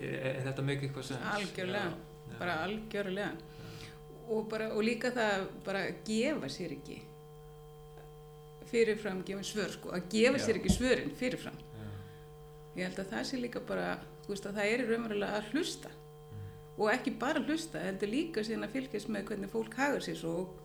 er, 0.00 0.40
þetta 0.46 0.64
mikið 0.66 0.88
eitthvað 0.88 1.06
sem... 1.10 1.22
Algjörlega, 1.34 1.92
Já, 1.92 2.32
já, 2.32 2.38
bara 2.40 2.56
algjörlega. 2.64 3.30
já. 3.30 3.86
Og, 4.30 4.44
bara, 4.50 4.68
og 4.76 4.84
líka 4.86 5.10
það 5.14 5.46
bara 5.66 5.80
að 5.88 6.02
gefa 6.06 6.50
sér 6.54 6.76
ekki 6.76 7.00
fyrirfram 8.70 9.24
gefin 9.26 9.46
svör 9.46 9.72
sko, 9.74 9.90
að 9.96 10.04
gefa 10.12 10.38
sér 10.38 10.60
ekki 10.60 10.70
svörin 10.70 11.10
fyrirfram. 11.18 11.56
Já, 11.58 11.88
Ég 12.76 12.84
held 12.86 13.00
að 13.02 13.08
það 13.10 13.24
sé 13.30 13.40
líka 13.42 13.62
bara, 13.66 13.88
veist 14.28 14.46
að 14.46 14.60
það 14.60 14.70
er 14.76 14.84
raunverulega 14.86 15.40
að 15.40 15.48
hlusta 15.54 15.90
mm, 15.90 16.44
og 16.78 16.92
ekki 16.92 17.16
bara 17.18 17.42
hlusta, 17.42 17.82
heldur 17.82 18.12
líka 18.12 18.44
síðan 18.46 18.68
að 18.68 18.76
fylgjast 18.76 19.10
með 19.10 19.24
hvernig 19.32 19.50
fólk 19.50 19.74
hagar 19.80 20.04
sér 20.06 20.20
svo 20.20 20.34
og, 20.44 20.60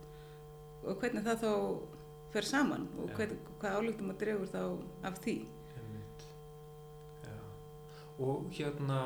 og 0.86 1.00
hvernig 1.02 1.26
það 1.26 1.42
þá 1.42 1.52
fer 2.36 2.46
saman 2.52 2.86
og 3.02 3.10
hvern, 3.18 3.38
hvað 3.62 3.80
álugtum 3.80 4.14
að 4.14 4.22
dregur 4.22 4.52
þá 4.54 4.62
af 5.10 5.18
því. 5.26 5.36
Og 8.24 8.48
hérna, 8.56 9.00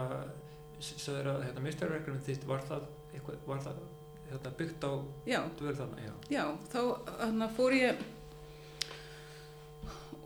sagður 0.79 1.31
að 1.33 1.47
hérna, 1.47 1.63
mistarverkefnum 1.65 2.21
þitt, 2.27 2.45
var 2.49 2.61
það, 2.67 2.85
eitthvað, 3.13 3.39
var 3.49 3.63
það 3.65 3.81
hérna, 4.29 4.53
byggt 4.59 4.85
á 4.85 4.91
Já, 5.29 5.39
dvöl 5.59 5.75
þarna? 5.79 6.05
Já. 6.05 6.13
já, 6.29 6.43
þá 6.69 6.81
hana, 7.23 7.49
fór 7.57 7.75
ég 7.77 8.03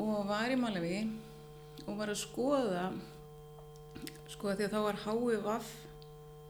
og 0.02 0.26
var 0.28 0.52
í 0.52 0.58
Malawi 0.60 1.00
og 1.86 1.98
var 2.00 2.12
að 2.12 2.22
skoða 2.24 2.86
sko 4.32 4.50
að 4.50 4.60
því 4.60 4.68
að 4.68 4.74
þá 4.74 4.80
var 4.88 5.02
HVF 5.06 5.72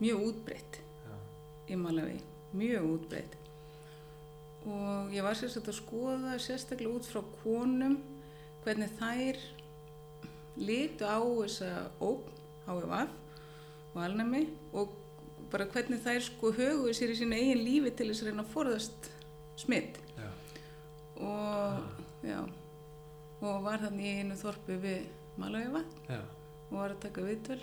mjög 0.03 0.25
útbreytt 0.29 0.79
í 1.71 1.77
Malawi, 1.79 2.17
mjög 2.55 2.89
útbreytt 2.95 3.37
og 4.63 5.11
ég 5.11 5.25
var 5.25 5.35
sérstaklega 5.35 5.75
að 5.75 5.81
skoða 5.81 6.37
sérstaklega 6.39 6.95
út 6.95 7.09
frá 7.09 7.21
konum 7.43 7.97
hvernig 8.63 8.93
þær 8.99 9.39
litu 10.59 11.07
á 11.07 11.17
þessa 11.17 11.69
óp 12.03 12.29
HVF 12.67 13.15
og 13.93 14.01
alnæmi 14.03 14.45
og 14.73 14.93
bara 15.53 15.67
hvernig 15.69 16.01
þær 16.01 16.23
sko 16.25 16.51
höguðu 16.55 16.93
sér 16.97 17.13
í 17.13 17.17
sínu 17.19 17.37
eigin 17.37 17.63
lífi 17.65 17.93
til 17.93 18.09
þess 18.09 18.23
að 18.23 18.29
reyna 18.31 18.45
að 18.45 18.53
forðast 18.53 19.09
smitt 19.59 19.99
já, 20.17 20.29
og, 21.21 21.83
já, 22.25 22.39
og 23.43 23.59
var 23.65 23.83
þannig 23.83 24.07
í 24.07 24.15
einu 24.23 24.39
þorpi 24.39 24.79
við 24.81 25.03
Malavíva 25.41 25.83
já, 26.09 26.21
og 26.69 26.73
var 26.77 26.95
að 26.95 27.03
taka 27.05 27.25
viðtöl 27.27 27.59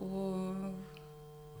og 0.00 0.64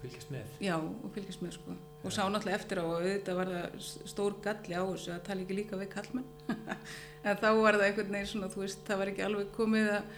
fylgjast 0.00 0.32
með. 0.32 0.56
já, 0.64 0.76
og 0.80 1.08
fylgjast 1.12 1.44
með 1.44 1.56
sko 1.58 1.76
og 2.00 2.14
sá 2.14 2.22
náttúrulega 2.24 2.56
eftir 2.56 2.80
á 2.80 2.84
og 2.84 2.96
auðvitað 2.96 3.38
var 3.40 3.52
stór 3.80 4.38
galli 4.44 4.76
á 4.76 4.82
þessu 4.88 5.14
að 5.14 5.24
tala 5.28 5.44
ekki 5.44 5.58
líka 5.58 5.80
við 5.80 5.92
kallmenn 5.94 6.28
en 7.28 7.40
þá 7.42 7.48
var 7.60 7.76
það 7.76 7.86
einhvern 7.88 8.14
veginn 8.16 8.30
svona 8.32 8.52
þú 8.52 8.64
veist, 8.64 8.84
það 8.88 9.02
var 9.02 9.12
ekki 9.12 9.26
alveg 9.26 9.50
komið 9.56 9.90
að 9.98 10.12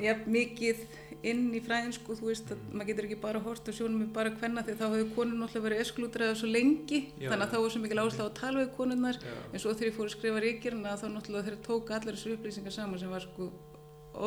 jafn 0.00 0.34
mikið 0.34 0.84
inn 1.30 1.50
í 1.52 1.60
fræðin 1.62 1.92
sko, 1.92 2.14
þú 2.16 2.30
veist 2.30 2.50
að 2.54 2.60
maður 2.72 2.88
getur 2.90 3.06
ekki 3.08 3.18
bara 3.20 3.42
hort 3.44 3.66
á 3.68 3.72
sjónum 3.76 3.98
með 4.00 4.12
bara 4.16 4.32
hvenna 4.40 4.62
því 4.64 4.74
að 4.74 4.80
þá 4.80 4.86
hefur 4.94 5.10
konur 5.16 5.40
náttúrulega 5.40 5.66
verið 5.66 5.82
esklútraða 5.84 6.36
svo 6.40 6.48
lengi. 6.48 7.00
Já, 7.20 7.28
þannig 7.28 7.44
að 7.44 7.52
þá 7.52 7.58
var 7.60 7.74
svo 7.74 7.82
mikil 7.82 8.00
áherslu 8.00 8.24
á 8.24 8.28
að 8.28 8.38
tala 8.38 8.62
við 8.62 8.70
konurnar. 8.78 9.18
Já, 9.20 9.34
en 9.50 9.62
svo 9.62 9.74
þegar 9.74 9.90
ég 9.90 9.98
fór 9.98 10.08
að 10.08 10.14
skrifa 10.14 10.42
ríkirna 10.46 10.94
þá 10.96 11.06
náttúrulega 11.12 11.48
þeir 11.50 11.58
tók 11.66 11.92
allar 11.96 12.16
þessu 12.16 12.32
upplýsingar 12.38 12.76
saman 12.76 13.02
sem 13.02 13.12
var 13.12 13.26
sko 13.26 13.50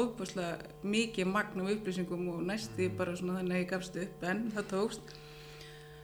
ofbúslega 0.03 0.85
mikið 0.85 1.33
magn 1.33 1.65
af 1.65 1.73
upplýsingum 1.73 2.29
og 2.35 2.45
næsti 2.45 2.91
bara 2.97 3.17
svona 3.17 3.39
þannig 3.41 3.57
að 3.57 3.63
ég 3.63 3.71
gafst 3.73 3.99
upp 4.05 4.27
en 4.29 4.45
það 4.53 4.69
tókst 4.73 5.15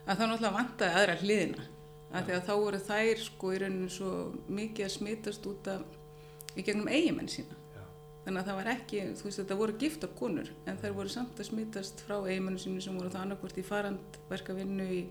að 0.09 0.17
þá 0.17 0.23
náttúrulega 0.25 0.55
vantaði 0.55 0.99
aðra 0.99 1.15
hliðina. 1.21 1.65
Af 2.09 2.25
því 2.25 2.35
að 2.35 2.45
þá 2.47 2.53
voru 2.57 2.81
þær 2.87 3.19
sko 3.21 3.49
í 3.53 3.57
rauninu 3.61 3.89
svo 3.93 4.11
mikið 4.49 4.85
að 4.87 4.93
smitast 4.95 5.49
út 5.49 5.67
af 5.69 6.57
í 6.57 6.65
gegnum 6.65 6.89
eigimenn 6.89 7.29
sína. 7.29 7.57
Já, 7.75 7.83
þannig 8.25 8.41
að 8.41 8.47
það 8.49 8.59
var 8.59 8.69
ekki, 8.73 9.01
þú 9.19 9.27
veist 9.27 9.41
þetta 9.43 9.57
voru 9.59 9.75
giftar 9.83 10.13
konur 10.17 10.49
en 10.65 10.79
þær 10.81 10.95
voru 10.97 11.13
samt 11.13 11.37
að 11.37 11.49
smitast 11.51 12.01
frá 12.07 12.15
eigimennu 12.23 12.61
sínu 12.63 12.81
sem 12.81 12.97
voru 12.97 13.13
það 13.13 13.27
annarkvort 13.27 13.61
í 13.61 13.65
farandverkavinnu 13.67 14.87
í 14.97 15.03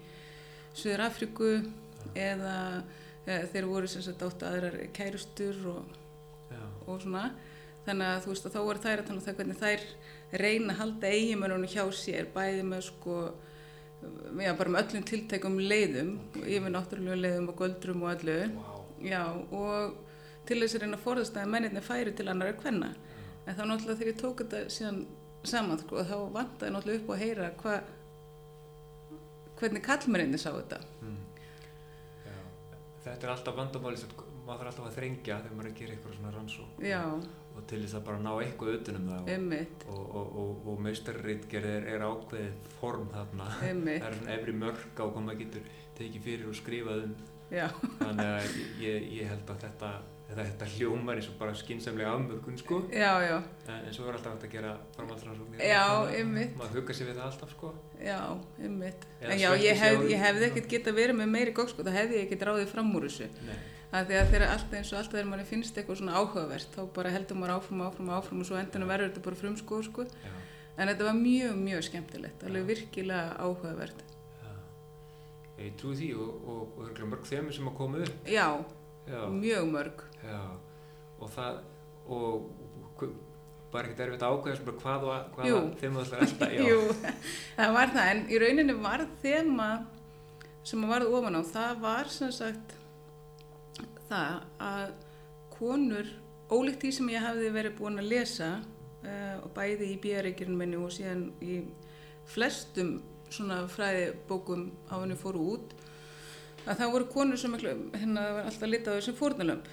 Suður 0.74 1.04
Afríku 1.06 1.52
eða, 2.18 2.56
eða 3.26 3.46
þeir 3.54 3.68
voru 3.70 3.90
sem 3.90 4.02
sagt 4.02 4.24
átt 4.26 4.42
aðrar 4.48 4.80
kærustur 4.96 5.62
og, 5.70 5.94
og 6.88 6.98
svona. 7.04 7.28
Þannig 7.86 8.10
að 8.10 8.24
þú 8.24 8.34
veist 8.34 8.48
að 8.48 8.56
þá 8.56 8.62
voru 8.66 8.82
þær 8.82 8.96
að 8.96 9.06
tala 9.06 9.20
um 9.20 9.26
það 9.28 9.38
hvernig 9.38 9.62
þær 9.62 9.86
reyna 10.42 10.74
að 10.74 10.80
halda 10.82 11.12
eiginmennunum 11.14 11.70
hjá 11.70 11.84
sér 11.94 12.26
bæði 12.34 12.66
með 12.66 12.88
sko 12.90 13.20
já 14.44 14.52
bara 14.58 14.72
með 14.72 14.82
öllum 14.82 15.06
tiltækum 15.10 15.58
leiðum 15.60 16.12
yfir 16.44 16.72
náttúrulega 16.74 17.18
leiðum 17.22 17.50
og 17.52 17.62
göldrum 17.62 18.04
og 18.04 18.12
öllu. 18.14 18.38
Vá, 18.54 18.74
já 19.04 19.22
og 19.28 19.96
til 20.48 20.60
þess 20.62 20.78
að 20.78 20.84
reyna 20.84 20.98
að 20.98 21.04
forðast 21.04 21.38
að 21.38 21.52
menninni 21.54 21.84
færi 21.84 22.14
til 22.16 22.28
annar 22.30 22.52
að 22.52 22.60
kvenna. 22.62 22.92
En 23.46 23.56
þá 23.56 23.62
náttúrulega 23.64 24.00
þegar 24.00 24.12
ég 24.12 24.20
tók 24.22 24.42
þetta 24.44 24.62
síðan 24.72 25.02
saman 25.48 25.82
sko, 25.82 26.04
þá 26.04 26.16
vantaði 26.34 26.74
náttúrulega 26.74 27.02
upp 27.02 27.10
á 27.10 27.14
að 27.14 27.22
heyra 27.24 27.50
hva, 27.62 27.76
hvernig 29.60 29.86
kallmerinni 29.86 30.40
sá 30.40 30.50
þetta. 30.52 30.80
Mm. 31.02 31.20
Þetta 33.04 33.26
er 33.26 33.32
alltaf 33.32 33.56
vandamáli 33.56 34.00
sem 34.00 34.10
maður 34.48 34.64
þarf 34.64 34.70
alltaf 34.72 34.88
að 34.88 34.96
þrengja 34.96 35.36
þegar 35.42 35.56
maður 35.56 35.68
er 35.68 35.72
að 35.72 35.80
gera 35.82 35.94
eitthvað 35.94 36.14
svona 36.16 36.30
rannsók 36.32 36.78
já, 36.80 37.00
og 37.58 37.64
til 37.70 37.80
þess 37.82 37.98
að 37.98 38.04
bara 38.08 38.22
ná 38.22 38.30
eitthvað 38.38 38.76
utanum 38.78 39.08
það 39.10 39.30
og, 39.88 39.96
og, 39.98 40.04
og, 40.20 40.36
og, 40.42 40.68
og 40.72 40.84
meistarritgerð 40.86 41.72
er, 41.72 41.88
er 41.94 42.04
ákveðið 42.06 42.68
form 42.78 43.08
þarna. 43.14 43.48
Það 43.58 44.06
er 44.12 44.20
efri 44.36 44.54
mörg 44.62 44.86
á 44.94 45.04
hvað 45.04 45.24
maður 45.26 45.42
getur 45.42 45.72
tekið 45.98 46.28
fyrir 46.28 46.52
og 46.52 46.58
skrifað 46.58 47.02
um. 47.08 47.18
Þannig 47.98 48.30
að 48.36 48.56
ég, 48.84 49.10
ég 49.18 49.32
held 49.32 49.52
að 49.54 49.66
þetta 49.66 49.92
þetta, 50.36 50.66
hljómar 50.76 51.16
eins 51.16 51.28
og 51.30 51.38
bara 51.40 51.54
skinsamlega 51.56 52.10
afmörkun 52.12 52.58
sko. 52.60 52.82
Já, 52.92 53.12
já, 53.24 53.36
en, 53.64 53.78
en 53.88 53.94
svo 53.96 54.08
er 54.10 54.18
alltaf 54.18 54.34
hægt 54.34 54.44
að 54.44 54.52
gera 54.52 54.74
einmitt. 56.12 56.52
maður 56.58 56.82
hugga 56.82 56.96
sér 56.98 57.08
við 57.08 57.16
það 57.16 57.30
alltaf 57.30 57.54
sko. 57.54 57.70
Já, 58.04 58.18
ummitt 58.68 59.06
en 59.22 59.40
já, 59.40 59.48
ég, 59.56 59.80
hef, 59.80 60.04
ég 60.10 60.20
hefði 60.20 60.48
ekkert 60.50 60.68
geta 60.74 60.94
verið 60.98 61.16
með 61.22 61.32
meiri 61.32 61.54
góð 61.56 61.72
sko, 61.72 61.86
það 61.86 61.96
hefði 62.02 62.18
ég 62.18 62.26
ekkert 62.26 62.44
ráðið 62.50 62.72
fram 62.74 62.92
úr 62.98 63.08
þessu. 63.08 63.30
Að 63.88 64.12
þegar 64.12 64.44
allt 64.52 64.74
eins 64.76 64.92
og 64.92 64.98
alltaf 64.98 65.16
þegar 65.16 65.30
manni 65.30 65.46
finnst 65.48 65.78
eitthvað 65.80 66.02
svona 66.02 66.18
áhugavert 66.20 66.74
þá 66.76 66.82
bara 66.92 67.12
heldur 67.14 67.38
maður 67.40 67.54
áfram, 67.54 67.86
áfram, 67.86 68.10
áfram 68.18 68.42
og 68.44 68.48
svo 68.50 68.58
endunum 68.60 68.90
verður 68.92 69.08
þetta 69.08 69.22
bara 69.24 69.38
frumskoð 69.40 69.86
sko. 69.86 70.04
Já, 70.12 70.34
en 70.76 70.92
þetta 70.92 71.06
var 71.08 71.16
mjög, 71.16 71.54
mjög 71.62 71.86
skemmtilegt. 71.88 72.44
Alveg 72.44 72.68
virkilega 72.68 73.38
áhugavert. 73.40 74.04
Já. 74.42 74.52
ég 75.64 75.80
trúi 75.80 75.96
því 75.96 76.10
og, 76.20 76.44
og, 76.52 76.76
og 76.84 77.00
mörg 77.14 77.24
þemur 77.32 77.56
sem 77.56 77.72
að 77.72 77.78
koma 77.80 78.04
upp. 78.04 78.28
Já, 78.28 78.46
já, 79.08 79.22
mjög 79.32 79.72
mörg 79.72 80.04
já. 80.24 80.40
og 81.18 81.34
það 81.36 81.60
og 82.08 82.48
bara 83.72 83.84
ekkert 83.84 84.00
erfitt 84.06 84.24
að 84.24 84.34
ákveða 84.34 84.56
sem 84.56 84.68
bara 84.68 84.78
hvað 84.82 85.06
og 85.08 85.32
hvað 85.34 86.00
ætlar 86.02 86.22
að 86.22 86.26
elta 86.26 86.48
já, 86.54 86.60
Jú, 86.64 86.78
það 87.58 87.74
var 87.76 87.92
það, 87.94 88.10
en 88.12 88.22
í 88.24 88.40
rauninni 88.42 88.76
var 88.80 89.04
þema 89.22 89.68
sem 90.68 90.84
að 90.84 90.94
varð 90.94 91.18
ofan 91.18 91.38
á, 91.38 91.42
það 91.52 91.82
var 91.84 92.10
sem 92.12 92.32
sagt 92.34 92.74
það 94.08 94.40
að 94.64 94.94
konur, 95.52 96.10
ólíkt 96.48 96.84
því 96.84 96.92
sem 96.96 97.12
ég 97.12 97.24
hafði 97.24 97.52
verið 97.52 97.76
búin 97.78 98.00
að 98.00 98.10
lesa 98.12 98.50
uh, 98.58 99.36
og 99.42 99.52
bæði 99.56 99.92
í 99.92 100.00
bíareikirinn 100.02 100.58
minni 100.58 100.80
og 100.80 100.92
síðan 100.94 101.28
í 101.44 101.60
flestum 102.28 102.98
svona 103.32 103.62
fræðibókum 103.68 104.68
á 104.88 104.96
henni 104.96 105.16
fóru 105.18 105.44
út, 105.56 105.74
að 106.64 106.80
það 106.80 106.94
voru 106.94 107.10
konur 107.12 107.40
sem 107.40 107.56
hérna 107.60 108.24
var 108.38 108.48
alltaf 108.48 108.70
litað 108.70 108.96
á 108.96 108.98
þessum 108.98 109.18
fórnalömp, 109.18 109.68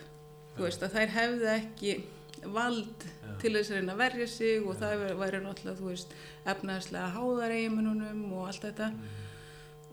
þú 0.56 0.68
veist 0.68 0.86
að 0.86 0.96
þær 0.96 1.16
hefði 1.16 1.50
ekki 1.56 1.96
vald 2.54 3.06
Já. 3.06 3.30
til 3.42 3.54
þess 3.56 3.72
að 3.72 3.80
reyna 3.80 3.94
að 3.94 4.02
verja 4.04 4.28
sig 4.30 4.66
og 4.66 4.80
það 4.80 5.06
væri 5.20 5.44
náttúrulega, 5.44 5.78
þú 5.80 5.92
veist, 5.92 6.18
efnaðslega 6.46 7.14
háðar 7.16 7.56
eigimununum 7.56 8.26
og 8.38 8.50
allt 8.50 8.68
þetta. 8.68 8.90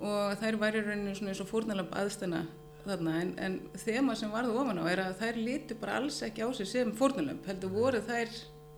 Og 0.02 0.35
þær 0.40 0.59
væri 0.61 0.83
rauninni 0.83 1.14
svona 1.16 1.33
eins 1.33 1.42
og 1.42 1.50
fórnalamb 1.50 1.95
aðstæna 1.97 2.42
þarna. 2.83 3.19
En, 3.23 3.35
en 3.38 3.59
þema 3.78 4.16
sem 4.19 4.33
varðu 4.33 4.57
ofan 4.62 4.83
á 4.83 4.85
er 4.90 5.04
að 5.04 5.21
þær 5.21 5.38
lítu 5.38 5.78
bara 5.81 6.00
alls 6.00 6.19
ekki 6.26 6.42
á 6.42 6.49
sig 6.57 6.69
sem 6.71 6.90
fórnalamb 6.99 7.47
heldur 7.47 7.73
voru 7.75 8.02
þær 8.02 8.33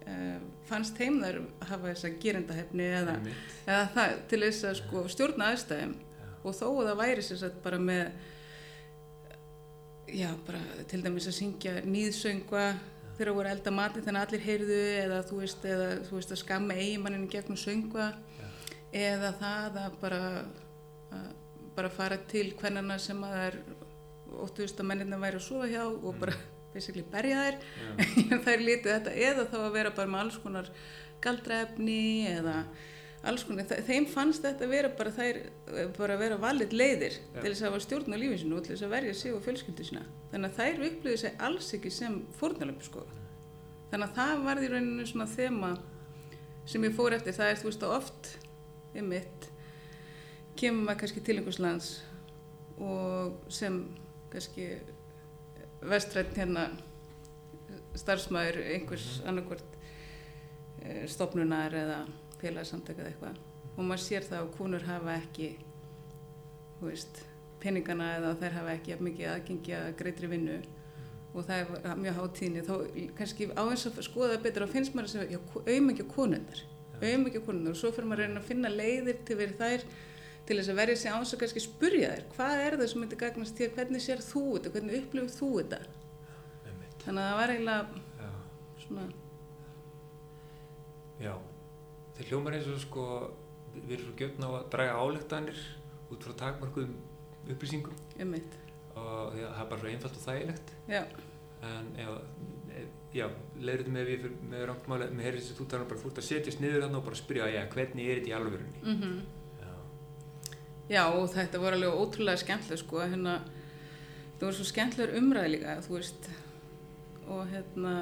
uh, 0.04 0.36
fannst 0.68 1.00
þeim 1.00 1.20
þær 1.22 1.40
hafa 1.70 1.90
þessa 1.90 2.12
gerendahefni 2.20 2.90
eða, 3.00 3.16
eða 3.64 3.86
það 3.96 4.18
til 4.32 4.42
þess 4.44 4.68
að 4.68 4.78
sko 4.82 5.06
stjórna 5.14 5.50
aðstæðum. 5.54 5.96
Já. 5.96 6.30
og 6.44 6.58
þó 6.60 6.66
að 6.68 6.88
það 6.90 7.02
væri 7.02 7.26
sér 7.26 7.42
satt 7.44 7.60
bara 7.64 7.80
með 7.80 8.30
já 10.08 10.30
bara 10.46 10.60
til 10.90 11.00
dæmis 11.04 11.28
að 11.30 11.38
syngja 11.38 11.78
nýðsöngva 11.86 12.64
þegar 13.14 13.32
voru 13.36 13.48
að 13.48 13.56
elda 13.56 13.72
mati 13.74 14.02
þannig 14.02 14.20
að 14.20 14.26
allir 14.26 14.44
heyrðu 14.44 14.80
eða 15.04 15.20
þú 15.28 15.40
veist, 15.40 15.66
eða, 15.70 15.88
þú 16.08 16.18
veist 16.18 16.34
að 16.34 16.40
skamma 16.42 16.76
eigimannin 16.78 17.28
gegnum 17.30 17.60
söngva 17.60 18.08
Já. 18.40 18.48
eða 19.04 19.30
það 19.40 19.78
að 19.84 19.98
bara 20.02 20.22
að 21.14 21.28
bara 21.74 21.90
fara 21.90 22.18
til 22.30 22.52
hvernana 22.58 22.98
sem 23.02 23.22
að 23.26 23.32
það 23.34 23.46
er 23.48 23.56
óttuðust 24.44 24.82
að 24.82 24.90
mennina 24.90 25.18
væri 25.22 25.40
að 25.40 25.46
sofa 25.46 25.70
hjá 25.70 25.82
og 25.86 26.18
bara 26.20 26.34
basically 26.74 27.04
berja 27.10 27.44
þær 27.46 27.56
Já. 27.60 28.38
þær 28.46 28.66
lítið 28.68 28.90
þetta 28.92 29.14
eða 29.28 29.46
þá 29.50 29.56
að 29.62 29.72
vera 29.78 29.94
bara 29.94 30.12
með 30.12 30.24
alls 30.24 30.40
konar 30.42 30.70
galdraefni 31.24 32.02
eða 32.34 32.56
alls 33.30 33.44
konar, 33.48 33.68
þeim 33.86 34.06
fannst 34.10 34.44
þetta 34.44 34.68
vera 34.68 34.90
bara 34.98 35.12
þær 35.14 35.40
eh, 35.40 35.88
bara 35.96 36.18
vera 36.20 36.38
valið 36.40 36.74
leiðir 36.76 37.16
Já. 37.16 37.40
til 37.40 37.50
þess 37.50 37.62
að 37.62 37.68
hafa 37.70 37.82
stjórn 37.84 38.16
á 38.16 38.18
lífið 38.20 38.40
sinu 38.42 38.58
og 38.58 38.66
til 38.66 38.74
þess 38.74 38.86
að 38.86 38.94
verja 38.94 39.16
sig 39.18 39.34
og 39.34 39.42
fjölskyldu 39.44 39.86
sína. 39.88 40.04
Þannig 40.32 40.50
að 40.50 40.60
þær 40.60 40.86
upplýði 40.88 41.20
sig 41.24 41.42
alls 41.48 41.72
ekki 41.78 41.92
sem 41.94 42.20
fórnalömpu 42.38 42.88
sko. 42.88 43.04
Þannig 43.92 44.08
að 44.08 44.16
það 44.18 44.46
varði 44.48 44.68
í 44.68 44.72
rauninu 44.74 45.08
svona 45.08 45.28
þema 45.30 45.72
sem 46.68 46.86
ég 46.88 46.96
fór 46.96 47.16
eftir, 47.16 47.36
það 47.36 47.52
er 47.52 47.60
þú 47.60 47.68
veist 47.70 47.84
að 47.84 47.96
oft 47.98 48.32
um 48.94 49.10
mitt 49.10 49.48
kemur 50.58 50.86
maður 50.86 51.00
kannski 51.02 51.22
til 51.24 51.38
einhvers 51.38 51.60
lands 51.62 51.88
og 52.78 53.38
sem 53.52 53.78
kannski 54.32 54.68
vestrætt 55.84 56.36
hérna 56.38 56.68
starfsmæður 57.98 58.60
einhvers 58.74 59.08
annarkvort 59.28 59.78
eh, 60.82 61.04
stofnunar 61.10 61.74
eða 61.78 61.98
félagsamtaka 62.44 63.02
eða 63.02 63.12
eitthvað. 63.12 63.40
Og 63.74 63.82
maður 63.82 64.04
sér 64.04 64.28
það 64.28 64.42
að 64.42 64.52
konur 64.58 64.86
hafa 64.86 65.16
ekki 65.18 65.50
veist 66.84 67.24
peningana 67.64 68.12
eða 68.18 68.36
þær 68.42 68.56
hafa 68.60 68.76
ekki 68.76 69.00
mikið 69.00 69.32
aðgengi 69.32 69.76
að 69.80 69.90
greitri 69.98 70.30
vinnu. 70.30 70.60
Og 71.34 71.48
það 71.48 71.72
er 71.80 71.98
mjög 71.98 72.20
hátíðni 72.20 72.62
þá 72.62 72.74
kannski 73.18 73.50
á 73.58 73.62
eins 73.64 73.88
að 73.88 74.04
skoða 74.06 74.38
betur 74.44 74.68
og 74.68 74.70
finnst 74.70 74.94
maður 74.94 75.24
að 75.24 75.34
auðmækja 75.66 76.06
konundar 76.12 76.62
auðmækja 77.02 77.42
konundar 77.44 77.74
og 77.74 77.78
svo 77.78 77.90
fyrir 77.94 78.08
maður 78.08 78.24
að 78.24 78.28
reyna 78.28 78.42
að 78.42 78.48
finna 78.50 78.70
leiðir 78.72 79.20
til 79.26 79.36
verið 79.38 79.60
þær 79.60 79.86
til 80.44 80.56
þess 80.58 80.70
að 80.70 80.78
verja 80.78 80.96
sig 81.00 81.10
án 81.10 81.22
þess 81.24 81.34
að 81.34 81.40
kannski 81.42 81.62
spurja 81.64 82.12
þær. 82.12 82.24
Hvað 82.34 82.62
er 82.64 82.76
það 82.78 82.90
sem 82.92 83.02
myndi 83.02 83.18
gagnast 83.20 83.60
þér, 83.60 83.70
hvernig 83.78 84.04
sér 84.04 84.24
þú 84.24 84.42
þetta? 84.54 84.72
Hvernig 84.74 84.98
upplifir 85.00 85.32
þú 85.34 85.50
þetta? 85.58 85.78
Einmitt. 86.68 86.96
þannig 87.04 87.22
að 87.22 87.28
það 87.30 87.38
var 87.40 87.54
eiginlega 87.54 87.84
Já. 88.20 88.30
svona 88.84 89.06
Já, 91.24 91.34
þeir 92.16 92.30
hljómar 92.30 92.58
eins 92.58 92.68
og 92.70 92.82
sko 92.82 93.06
við 93.74 93.96
erum 93.96 94.10
svo 94.10 94.18
gjöfn 94.20 94.46
á 94.46 94.50
að 94.50 94.68
draga 94.74 94.98
álektanir 95.02 95.62
út 96.14 96.26
frá 96.26 96.36
takmarkuðum 96.44 96.94
upplýsingum. 97.50 97.96
Um 98.20 98.30
mitt 98.36 98.60
og 98.94 99.34
það 99.34 99.60
er 99.60 99.70
bara 99.70 99.80
svo 99.80 99.90
einfalt 99.90 100.18
og 100.18 100.24
þægilegt. 100.24 100.74
Já, 100.90 101.00
en 101.66 101.88
ef, 101.98 102.10
ef, 102.78 102.90
já, 103.14 103.24
leiður 103.58 103.82
þetta 103.82 103.94
með 103.96 104.10
við 104.10 104.20
fyrir, 104.24 104.36
með 104.52 104.66
rámmáli, 104.70 105.08
með 105.10 105.28
heyrðis 105.28 105.50
að 105.50 105.60
þú 105.60 105.66
talar 105.72 105.88
bara, 105.90 106.02
þú 106.02 106.10
ert 106.10 106.20
að 106.20 106.28
setjast 106.28 106.62
niður 106.62 106.86
hann 106.86 106.98
og 106.98 107.06
bara 107.08 107.18
spyrja, 107.18 107.48
já, 107.54 107.62
hvernig 107.74 108.10
er 108.10 108.20
þetta 108.20 108.30
í 108.30 108.36
alvörunni? 108.38 108.84
Mm 108.84 109.16
Já, 109.64 109.72
Já, 110.94 111.02
og 111.16 111.26
þetta 111.32 111.62
voru 111.62 111.78
alveg 111.78 112.00
ótrúlega 112.04 112.42
skemmtileg 112.44 112.82
sko, 112.82 113.00
hérna, 113.02 113.38
það 114.36 114.46
voru 114.46 114.58
svo 114.60 114.68
skemmtilegur 114.70 115.18
umræði 115.22 115.54
líka, 115.56 115.76
þú 115.86 115.96
veist, 115.98 116.30
og 117.24 117.46
hérna, 117.50 117.94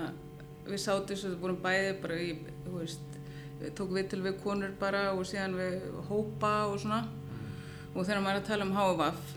við 0.67 0.83
sátum 0.83 1.17
svo, 1.17 1.33
við 1.33 1.45
vorum 1.47 1.63
bæði 1.63 1.97
bara 2.03 2.21
í, 2.21 2.33
þú 2.67 2.77
veist, 2.81 3.12
tókum 3.77 3.99
við 3.99 4.11
til 4.13 4.21
við 4.25 4.39
konur 4.43 4.75
bara 4.81 5.09
og 5.15 5.25
síðan 5.29 5.57
við 5.59 5.87
hópa 6.09 6.53
og 6.71 6.79
svona, 6.83 7.03
og 7.93 8.05
þegar 8.05 8.23
maður 8.25 8.39
er 8.39 8.43
að 8.43 8.51
tala 8.51 8.67
um 8.67 8.77
HVF 8.77 9.33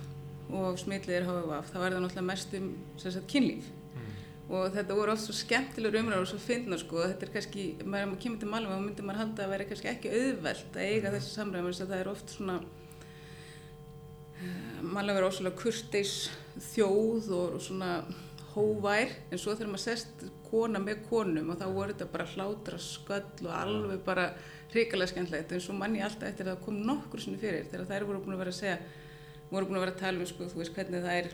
og 0.60 0.78
smitliðir 0.80 1.26
HVF, 1.28 1.72
þá 1.72 1.80
er 1.80 1.96
það 1.96 2.04
náttúrulega 2.04 2.28
mest 2.30 2.56
um, 2.60 2.70
sagt, 3.02 3.26
kynlíf. 3.32 3.72
Og 4.46 4.68
þetta 4.76 4.98
voru 4.98 5.14
oft 5.16 5.26
svo 5.26 5.34
skemmtilegur 5.34 6.04
umræður 6.04 6.28
og 6.28 6.30
svo 6.30 6.38
fyndna 6.44 6.78
sko, 6.78 7.00
þetta 7.02 7.26
er 7.26 7.32
kannski, 7.34 7.64
maður, 7.82 8.12
maður 8.12 8.20
kemur 8.26 8.42
til 8.44 8.50
Malmö 8.52 8.76
og 8.76 8.84
myndir 8.84 9.08
maður 9.08 9.22
halda 9.24 9.46
að 9.48 9.54
vera 9.56 9.68
kannski 9.72 9.90
ekki 9.90 10.12
auðvelt 10.20 10.78
að 10.78 10.92
eiga 10.92 11.14
þessi 11.16 11.34
samræðum, 11.34 11.72
þess 11.72 11.86
að 11.86 11.94
það 11.94 12.04
er 12.04 12.12
oft 12.12 12.36
svona, 12.36 12.60
mannlega 14.86 15.18
verið 15.18 15.32
ósvöldlega 15.32 15.62
kurteis 15.64 16.14
þjóð 16.70 17.32
og 17.40 17.58
svona 17.66 17.92
hóvær 18.54 19.16
en 19.32 19.42
svo 19.42 19.56
þegar 19.56 19.72
maður 19.74 19.86
sest 19.88 20.28
kona 20.56 20.80
með 20.88 21.06
konum 21.12 21.50
og 21.54 21.60
þá 21.62 21.66
voru 21.76 21.94
þetta 21.94 22.12
bara 22.16 22.28
hlátra 22.34 22.80
sköll 22.82 23.48
og 23.50 23.56
alveg 23.62 24.04
bara 24.08 24.30
hrikalega 24.74 25.12
skemmtilegt 25.12 25.52
en 25.56 25.62
svo 25.64 25.76
mann 25.78 25.96
ég 26.00 26.08
alltaf 26.08 26.30
eftir 26.32 26.48
að 26.48 26.56
það 26.56 26.64
kom 26.66 26.80
nokkur 26.90 27.22
sinni 27.24 27.40
fyrir 27.42 27.68
þegar 27.72 27.90
þær 27.92 28.08
voru 28.10 28.24
búin 28.26 28.36
að 28.38 28.42
vera 28.46 28.54
að 28.56 28.62
segja 28.62 28.78
voru 29.52 29.68
búin 29.70 29.78
að 29.80 29.86
vera 29.86 29.94
að 29.96 30.02
tala 30.02 30.24
um 30.24 30.30
sko, 30.32 30.48
þú 30.52 30.62
veist 30.64 30.76
hvernig 30.76 31.04
það 31.06 31.20
er 31.22 31.30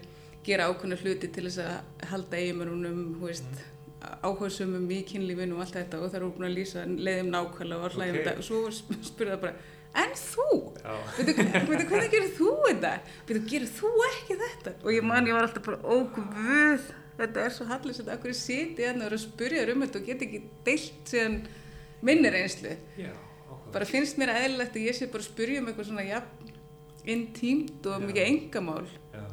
gera 0.46 0.68
ákveðna 0.72 0.98
hluti 1.04 1.30
til 1.32 1.46
þess 1.48 1.62
að 1.64 2.08
halda 2.12 2.38
eiginmörunum, 2.42 3.02
þú 3.20 3.28
veist 3.30 3.62
áhugasumum 4.26 4.88
í 4.92 5.02
kynlífinu 5.06 5.56
og 5.58 5.62
allt 5.66 5.76
þetta 5.78 6.00
og 6.02 6.10
þær 6.14 6.24
voru 6.26 6.34
búin 6.40 6.48
að 6.50 6.56
lýsa 6.58 6.86
leiðum 6.90 7.30
nákvæmlega 7.36 7.86
og 7.86 7.96
hlæðum 7.96 8.18
Ok. 8.18 8.24
þetta 8.26 8.42
og 8.42 8.48
svo 8.48 8.62
spurði 9.06 9.36
það 9.36 9.44
bara 9.46 9.54
en 10.02 10.14
þú? 10.18 10.48
Veitu, 11.18 11.36
hvernig 11.38 12.12
gerir 12.16 12.32
þú 12.38 12.50
þetta? 12.66 12.92
Veitu, 13.30 13.42
gerir 13.52 13.72
þú 13.78 13.92
ekki 14.08 14.38
þetta? 14.42 14.74
Og 14.86 14.96
ég 14.96 15.06
man, 15.06 15.28
ég 15.30 15.36
var 15.38 15.48
alltaf 15.48 15.66
bara, 15.68 15.80
ó, 15.84 15.96
guð, 16.16 16.88
þetta 17.28 17.44
er 17.46 17.56
svo 17.56 17.66
hallið 17.70 17.96
sem 17.98 18.06
þetta, 18.06 18.16
akkur 18.18 18.32
ég 18.34 18.40
siti 18.40 18.86
hérna 18.86 19.06
og 19.06 19.12
er 19.12 19.18
að 19.18 19.24
spurja 19.26 19.66
um 19.74 19.84
þetta 19.86 20.00
og 20.02 20.06
get 20.10 20.24
ekki 20.28 20.40
deilt 20.68 21.12
síðan 21.14 21.38
minni 22.02 22.32
reynslu. 22.34 22.78
já. 22.98 23.12
Bara 23.72 23.86
finnst 23.88 24.18
mér 24.20 24.34
eðlilegt 24.36 24.76
að 24.76 24.86
ég 24.90 24.96
sé 24.98 25.08
bara 25.08 25.24
að 25.24 25.30
spurja 25.32 25.62
um 25.62 25.68
eitthvað 25.72 25.88
svona, 25.88 26.04
ja, 26.04 26.22
intímt 27.08 27.86
og 27.88 28.02
Já. 28.02 28.08
mikið 28.08 28.26
engamál 28.28 28.88
Já, 29.14 29.24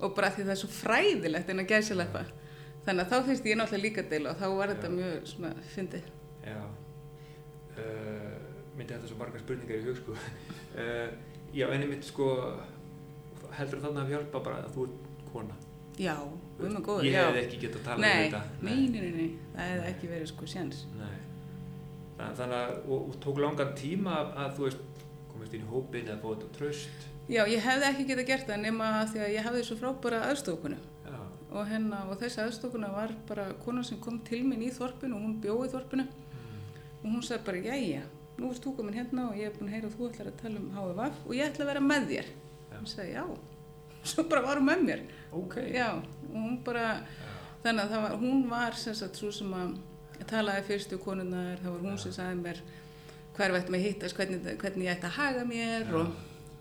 og 0.00 0.12
bara 0.14 0.28
því 0.30 0.44
það 0.44 0.52
er 0.54 0.60
svo 0.60 0.68
fræðilegt 0.70 1.48
en 1.50 1.62
að 1.62 1.70
gæsileppa. 1.72 2.24
Þannig 2.84 3.02
að 3.04 3.10
þá 3.12 3.26
finnst 3.26 3.46
ég 3.48 3.56
náttúrulega 3.58 3.82
líka 3.86 4.02
að 4.04 4.10
deila 4.12 4.30
og 4.34 4.38
þá 4.42 4.46
var 4.58 4.72
þetta 4.74 4.90
mjög 4.92 5.26
svona 5.32 5.50
fyndið. 5.74 6.04
já. 6.44 6.60
Uh, 7.78 8.36
myndi 8.76 8.94
þetta 8.94 9.08
svo 9.10 9.16
margar 9.20 9.42
spurningar 9.42 9.78
í 9.78 9.84
hug, 9.86 9.96
sko. 10.00 10.14
Uh, 10.74 11.08
já, 11.54 11.66
en 11.70 11.82
ég 11.84 11.90
myndi, 11.90 12.06
sko, 12.08 12.28
heldur 13.58 13.82
þannig 13.84 14.02
að 14.04 14.12
hjálpa 14.14 14.42
bara 14.44 14.62
að 14.64 14.72
þú 14.76 14.86
ert 14.88 15.28
kona? 15.32 15.56
Já, 15.98 16.14
við 16.60 16.74
með 16.76 16.82
góður, 16.86 17.04
Ég 17.08 17.12
já. 17.16 17.24
hefði 17.26 17.40
ekki 17.46 17.58
getað 17.64 17.80
að 17.80 17.84
tala 17.88 17.96
um 17.98 18.02
þetta. 18.22 18.42
nei, 18.62 18.88
nei, 18.88 19.10
nei, 19.18 19.30
það 19.54 19.70
hefði 19.72 19.88
ekki 19.92 20.10
verið 20.12 20.28
sko. 20.32 20.44
Þa- 22.18 22.34
Þannig 22.38 22.56
að, 22.58 22.70
og, 22.90 23.08
og 23.08 23.16
tók 23.22 23.38
langan 23.42 23.74
tíma 23.78 24.14
að, 24.20 24.30
að 24.42 24.54
þú 24.56 24.64
veist, 24.66 25.02
komist 25.32 25.54
inn 25.54 25.62
í 25.66 25.70
hópin 25.70 26.08
fótt 26.22 26.42
á 26.42 26.48
tröst. 26.56 27.04
Já, 27.30 27.42
ég 27.46 27.60
hefði 27.62 27.86
ekki 27.92 28.06
getað 28.08 28.26
gert 28.30 28.46
það 28.48 28.62
nema 28.64 28.88
því 29.12 29.20
að 29.26 29.34
ég 29.36 29.44
hafði 29.46 29.64
svo 29.68 29.76
frábæra 29.78 30.22
aðstofkunu 30.30 30.78
Já, 31.04 31.18
og, 31.52 31.66
hérna, 31.68 31.98
og 32.08 32.16
þessi 32.22 32.40
aðstofkuna 32.42 32.88
var 32.94 33.12
bara 33.28 33.44
konan 33.64 33.84
sem 33.84 33.98
kom 34.00 34.16
til 34.24 34.40
mín 34.48 34.62
í 34.64 34.70
þorpinu 34.72 35.14
og 35.18 35.26
hún 35.26 35.36
bjóði 35.44 35.68
þorpinu 35.74 36.06
og 36.08 37.04
hún 37.04 37.22
sagði 37.22 37.44
bara, 37.50 37.60
jæja, 37.68 38.02
nú 38.38 38.48
erst 38.50 38.64
þú 38.64 38.72
komin 38.80 38.96
hérna 38.96 39.28
og 39.28 39.36
ég 39.38 39.50
er 39.50 39.54
búin 39.58 39.68
að 39.68 39.76
heyra 39.76 39.90
að 39.90 39.98
þú 39.98 40.08
ætlar 40.08 40.30
að 40.32 40.40
tala 40.40 40.62
um 40.62 40.70
HVF 40.78 41.20
og 41.28 41.36
ég 41.36 41.50
ætla 41.52 41.66
að 41.66 41.70
vera 41.74 41.84
með 41.84 42.08
þér. 42.14 42.32
Já. 42.72 42.78
Hún 42.80 42.90
sagði, 42.90 43.12
já, 43.12 43.24
svo 44.12 44.24
bara 44.28 44.42
var 44.46 44.56
hún 44.60 44.68
með 44.70 44.82
mér. 44.88 45.02
ok. 45.32 45.54
Já, 45.74 45.88
og 45.94 46.34
hún 46.34 46.58
bara, 46.64 46.86
þannig 47.64 47.84
að 47.94 48.02
var, 48.02 48.16
hún 48.22 48.44
var 48.50 48.72
sem 48.78 48.94
sagt 48.94 49.16
svo 49.20 49.30
sem 49.34 49.52
að 49.54 49.78
talaði 50.28 50.64
fyrstu 50.66 50.98
konunnar, 50.98 51.58
það 51.62 51.72
var 51.76 51.84
hún 51.88 51.98
sem 52.02 52.12
sagði 52.12 52.40
mér 52.42 52.60
hver 53.38 53.54
ættum 53.54 53.76
að 53.78 53.84
hittast, 53.86 54.16
hvernig, 54.18 54.40
hvernig 54.58 54.88
ég 54.88 54.96
ætti 54.96 55.06
að 55.06 55.16
haga 55.20 55.44
mér 55.46 55.92
og, 55.94 56.08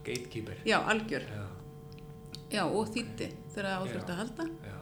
gatekeeper. 0.06 0.60
já, 0.66 0.78
algjör. 0.92 1.24
Já, 1.34 1.46
Já, 2.52 2.62
og 2.64 2.88
þýtti 2.94 3.26
þegar 3.52 3.66
það 3.66 3.82
áþurft 3.82 4.08
Já. 4.08 4.14
að 4.14 4.20
halda. 4.22 4.44
já, 4.64 4.76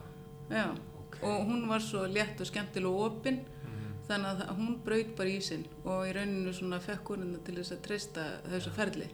Já, 0.56 0.66
ok. 1.00 1.16
og 1.24 1.46
hún 1.48 1.64
var 1.70 1.80
svo 1.82 2.04
létt 2.06 2.42
og 2.44 2.46
skemmtileg 2.52 2.86
og 2.92 3.06
opinn, 3.08 3.40
Mhm. 3.66 3.94
þannig 4.08 4.44
að 4.44 4.58
hún 4.60 4.76
braut 4.86 5.16
bara 5.18 5.30
í 5.30 5.40
sinn 5.42 5.64
og 5.86 6.04
í 6.06 6.12
rauninu 6.14 6.54
svona 6.54 6.80
fekk 6.80 7.04
konuna 7.04 7.40
til 7.44 7.56
þess 7.56 7.72
að 7.74 7.82
treysta 7.88 8.26
þessu 8.52 8.72
ferli. 8.76 9.08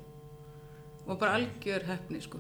Og 1.08 1.18
bara 1.20 1.38
algjör 1.38 1.86
hefni, 1.88 2.20
sko. 2.22 2.40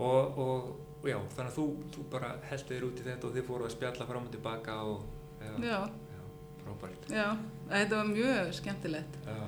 Já. 0.00 0.04
Og, 0.06 0.38
og, 0.40 0.68
og 1.02 1.08
já, 1.08 1.16
þannig 1.36 1.50
að 1.50 1.56
þú, 1.58 1.64
þú 1.94 2.04
bara 2.12 2.30
heldur 2.48 2.74
þér 2.76 2.84
út 2.90 3.00
í 3.00 3.04
þetta 3.06 3.26
og 3.28 3.34
þið 3.36 3.44
fóru 3.50 3.66
að 3.68 3.74
spjalla 3.76 4.06
fram 4.08 4.26
og 4.28 4.32
tilbaka 4.34 4.76
og, 4.88 5.02
já, 5.40 5.52
Já, 5.60 5.78
já, 6.16 6.22
frábært. 6.64 7.08
já, 7.12 7.26
þetta 7.70 7.98
var 8.00 8.08
mjög 8.14 8.52
skemmtilegt. 8.60 9.18
Já, 9.26 9.38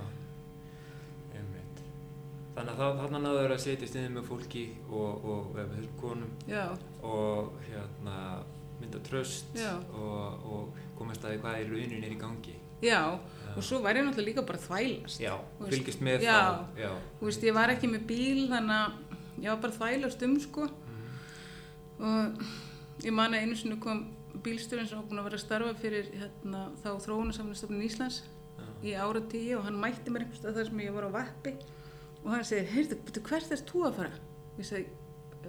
einmitt. 1.37 1.83
Þannig 2.57 2.73
að 2.75 2.81
það, 2.83 2.99
þannig 3.03 3.23
náður 3.27 3.55
að 3.57 3.63
setjast 3.65 3.97
niður 3.99 4.15
með 4.19 4.27
fólki 4.29 4.65
og, 4.89 5.29
og 5.35 5.55
eða 5.57 5.69
með 5.73 5.87
konum 6.01 6.33
Já, 6.51 6.65
og 7.09 7.55
hérna 7.69 8.17
mynda 8.83 9.01
tröst 9.07 9.55
Já. 9.57 9.73
og, 9.95 10.45
og 10.53 10.83
komast 10.99 11.25
að 11.25 11.37
því 11.37 11.43
hvað 11.45 11.63
í 11.63 11.71
raunin 11.71 12.05
er 12.09 12.13
í 12.17 12.19
gangi. 12.21 12.57
já, 12.83 12.99
og 13.55 13.63
svo 13.63 13.79
var 13.85 13.95
ég 13.95 14.03
náttúrulega 14.03 14.27
líka 14.33 14.43
bara 14.49 14.59
þvælast. 14.59 15.21
Já, 15.23 15.37
fylgist 15.61 16.01
með 16.03 16.25
já. 16.27 16.35
þá. 16.35 16.81
Já, 16.83 16.91
Þú 17.21 17.29
veist, 17.29 17.45
ég 17.47 17.55
var 17.55 17.71
ekki 17.77 17.91
með 17.93 18.07
bíl, 18.11 18.47
þannig 18.51 18.79
að 18.81 18.97
ég 19.43 19.51
var 19.51 19.61
bara 19.63 19.75
að 19.75 19.81
þvælast 19.81 20.27
um, 20.27 20.37
sko. 20.41 20.69
Mhm. 20.71 21.07
Og 22.03 23.05
ég 23.07 23.15
man 23.15 23.35
að 23.35 23.47
einu 23.47 23.59
sinni 23.59 23.79
kom 23.83 24.05
bílstjórinn 24.41 24.89
sem 24.89 24.99
var 25.01 25.09
búin 25.09 25.21
að 25.21 25.29
vera 25.29 25.39
að 25.39 25.45
starfa 25.45 25.75
fyrir 25.81 26.09
hérna, 26.17 26.63
þá 26.83 26.91
þróunarsamnistofnun 27.05 27.85
Íslands 27.85 28.23
já, 28.57 28.67
í 28.89 28.95
ára 28.97 29.23
tíu 29.33 29.59
og 29.59 29.67
hann 29.67 29.79
mætti 29.81 30.13
mér 30.13 30.25
einhvers 30.25 30.41
stað 30.41 30.59
þar 30.59 30.71
sem 30.71 30.83
ég 30.87 30.97
var 30.97 31.09
á 31.09 31.17
vappi 31.19 31.55
og 32.23 32.29
hann 32.33 32.45
segi, 32.49 32.69
heyrðu, 32.73 32.99
betur 33.07 33.27
hvert 33.29 33.55
erst 33.55 33.71
þú 33.71 33.87
að 33.89 33.99
fara? 34.01 34.21
Ég 34.59 34.69
segi, 34.69 34.87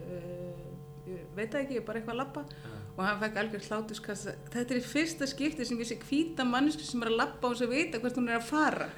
uh, 0.01 0.63
ég 1.07 1.35
veit 1.37 1.57
ekki, 1.59 1.77
ég 1.77 1.83
er 1.83 1.87
bara 1.87 2.01
eitthvað 2.01 2.15
að 2.15 2.21
labba 2.23 2.45
já. 2.49 2.73
og 2.93 3.01
hann 3.07 3.21
fekk 3.23 3.39
algjör 3.41 3.65
hlátuskassa 3.69 4.35
þetta 4.53 4.75
er 4.75 4.87
fyrsta 4.91 5.29
skipti 5.31 5.67
sem 5.69 5.79
ég 5.81 5.89
sé 5.89 5.99
hvíta 6.03 6.47
mannesku 6.47 6.85
sem 6.87 7.05
er 7.05 7.13
að 7.13 7.19
labba 7.21 7.51
og 7.53 7.59
sem 7.59 7.71
vita 7.71 8.01
hvert 8.03 8.19
hún 8.19 8.29
er 8.31 8.41
að 8.41 8.49
fara 8.49 8.89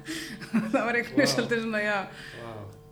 það 0.72 0.80
var 0.80 0.98
einhvern 0.98 1.20
veginn 1.20 1.26
Vá. 1.26 1.34
svolítið 1.36 1.64
svona, 1.66 1.84
já 1.84 1.98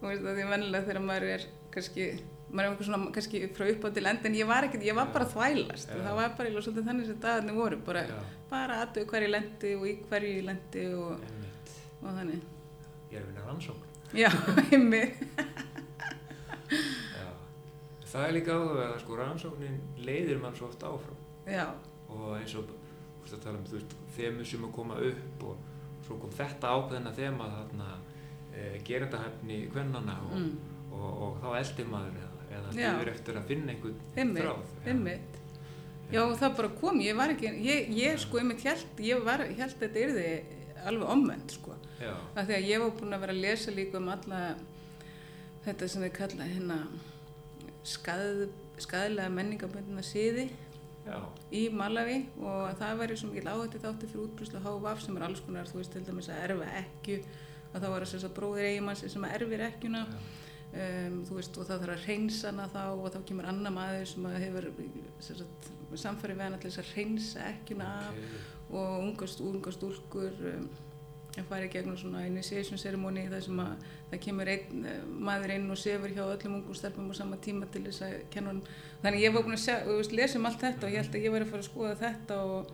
þú 0.01 0.11
veist 0.11 0.27
að 0.27 0.37
því 0.39 0.45
vennilega 0.53 0.87
þegar 0.89 1.05
maður 1.09 1.27
er 1.35 1.47
kannski, 1.75 2.07
maður 2.49 2.65
er 2.65 2.71
eitthvað 2.73 2.89
svona 2.89 3.13
kannski 3.17 3.41
frá 3.57 3.65
upp 3.73 3.85
á 3.85 3.89
til 3.99 4.07
enda 4.13 4.29
en 4.31 4.39
ég 4.39 4.49
var 4.49 4.67
ekkert, 4.69 4.87
ég 4.89 4.97
var 4.99 5.11
bara 5.15 5.27
þvælast. 5.33 5.91
Og 5.97 6.05
það 6.07 6.19
var 6.21 6.37
bara 6.39 6.49
í 6.49 6.55
svolítið 6.57 6.89
þannig 6.91 7.09
sem 7.11 7.21
dagarnir 7.25 7.59
voru 7.59 7.81
bara, 7.89 8.05
bara 8.51 8.79
aðtöðu 8.85 9.11
hverju 9.13 9.33
lendi 9.35 9.75
og 9.79 9.85
í 9.91 9.95
hverju 10.09 10.33
ég 10.39 10.47
lendi 10.49 10.87
og, 10.95 11.27
einmitt. 11.29 11.75
og 12.03 12.09
þannig. 12.21 12.47
Ég 13.13 13.19
er 13.19 13.25
að 13.25 13.31
vinna 13.33 13.47
rannsókn. 13.49 13.85
já, 14.17 14.31
heimi 14.71 15.03
Já. 16.69 17.29
Það 18.09 18.25
er 18.27 18.35
líka 18.37 18.57
áhuga 18.57 18.85
að 18.89 18.99
sko 19.03 19.17
rannsóknin 19.19 19.79
leiðir 20.05 20.41
mann 20.43 20.57
svo 20.57 20.69
oft 20.71 20.85
áfram. 20.85 21.17
Já, 21.49 21.67
og 22.13 22.31
eins 22.39 22.55
og 22.57 22.69
þú 22.69 22.77
veist 23.25 23.37
að 23.37 23.43
tala 23.45 23.59
um 23.61 23.67
þú 23.69 23.77
veist, 23.79 23.97
þemu 24.17 24.47
sem 24.49 24.65
að 24.69 24.73
koma 24.77 24.99
upp 25.11 25.45
og 25.51 25.67
svo 26.07 26.17
kom 26.23 26.33
þetta 26.37 26.73
ákveðina 26.77 27.13
þema 27.17 27.49
þarna 27.57 27.89
e, 28.59 28.68
gerendahæfni 28.87 29.59
kvennana 29.73 30.18
og, 30.27 30.37
mm, 30.37 30.92
og, 30.92 31.09
og, 31.09 31.40
þá 31.42 31.49
eldir 31.61 31.90
maður 31.92 32.21
eða, 32.59 32.71
býður 32.77 33.12
eftir 33.14 33.40
að 33.40 33.51
finna 33.53 33.75
einhvern 33.75 34.37
þráð. 34.38 34.62
Já. 34.62 34.87
heimi 34.87 35.16
já, 36.12 36.23
og 36.25 36.37
það 36.40 36.57
bara 36.61 36.73
kom, 36.81 37.03
ég 37.05 37.18
var 37.18 37.35
ekki 37.35 37.53
ég, 37.64 37.90
ég 37.97 38.23
sko, 38.23 38.40
ég 38.40 38.49
mitt 38.49 38.64
held, 38.66 39.03
ég 39.05 39.27
var 39.27 39.44
held 39.44 39.68
að 39.68 39.83
þetta 39.85 40.07
yrði 40.07 40.31
alveg 40.88 41.12
omvend 41.12 41.53
sko. 41.53 41.77
Já, 41.99 42.14
af 42.14 42.47
því 42.47 42.57
að 42.57 42.68
ég 42.68 42.83
var 42.83 42.97
búin 42.97 43.16
að 43.16 43.23
vera 43.25 43.35
að 43.35 43.44
lesa 43.44 43.75
líka 43.75 43.99
um 43.99 44.11
alla 44.14 44.42
þetta 45.66 45.88
sem 45.90 46.05
við 46.07 46.14
kalla 46.16 46.47
hérna 46.49 46.79
skað, 47.88 48.49
skadalega 48.79 49.33
menningabundina 49.35 50.05
síði 50.07 50.47
já, 51.07 51.18
í 51.51 51.64
Malawi 51.75 52.21
og 52.38 52.68
að 52.68 52.81
það 52.83 53.03
væri 53.03 53.18
svo 53.18 53.33
mikil 53.33 53.51
áhætti 53.51 53.83
þátti 53.83 54.11
fyrir 54.12 54.25
útbrúslu 54.25 54.62
HVF 54.64 55.05
sem 55.05 55.18
er 55.18 55.27
alls 55.27 55.42
konar, 55.44 55.68
þú 55.68 55.81
veist 55.81 55.94
til 55.94 56.05
dæmis 56.07 56.31
að 56.33 56.42
erfa 56.47 56.71
ekkju 56.83 57.18
að 57.73 57.81
það 57.85 57.93
var 57.95 58.05
að 58.07 58.13
að 58.29 58.35
bróðir 58.39 58.69
eigimanns 58.73 59.05
sem 59.13 59.25
erfir 59.29 59.65
ekkjuna. 59.69 60.05
Um, 60.69 61.23
þú 61.25 61.39
veist 61.39 61.57
og 61.57 61.65
það 61.65 61.79
þarf 61.83 61.95
að 61.95 62.03
reynsa 62.11 62.51
hana 62.51 62.67
þá 62.69 62.83
og 62.93 63.07
þá 63.15 63.23
kemur 63.31 63.47
annar 63.49 63.73
maður 63.73 64.03
sem 64.11 64.27
að 64.29 64.35
hefur 64.43 64.67
samfæri 65.97 66.35
til 66.61 66.69
þess 66.71 66.83
að 66.83 66.91
reynsa 66.99 67.47
ekkjuna 67.55 67.87
af 68.03 68.19
ok, 68.19 68.35
og 68.77 68.99
unga, 69.07 69.29
st- 69.33 69.47
unga 69.49 69.73
stúlkur 69.73 70.43
um, 70.51 70.67
að 71.39 71.47
fara 71.49 71.65
í 71.65 71.71
gegnum 71.73 71.97
svona 71.97 72.27
initiation 72.29 72.81
ceremony 72.83 73.25
þar 73.31 73.47
sem 73.47 73.63
að 73.65 73.87
það 74.11 74.21
kemur 74.27 74.51
einn 74.53 74.85
eh, 74.91 75.01
maður 75.29 75.55
inn 75.55 75.71
og 75.73 75.79
sefur 75.81 76.13
hjá 76.13 76.23
öllum 76.35 76.59
ungum 76.59 76.77
stelpum 76.77 77.09
á 77.09 77.15
sama 77.17 77.39
tíma 77.41 77.69
til 77.73 77.85
þess 77.87 78.05
að 78.05 78.19
kenna 78.35 78.53
hann 78.53 78.61
þannig 79.05 79.25
ég 79.25 79.35
var 79.39 79.47
búin 79.47 79.57
að 79.57 80.13
lesa 80.19 80.37
um 80.41 80.49
allt 80.51 80.61
þetta 80.67 80.85
og 80.89 80.93
ég 80.93 81.01
held 81.05 81.17
að 81.17 81.25
ég 81.29 81.35
væri 81.37 81.47
að 81.49 81.53
fara 81.55 81.65
að 81.65 81.71
skoða 81.71 81.97
þetta 82.03 82.39
og 82.45 82.73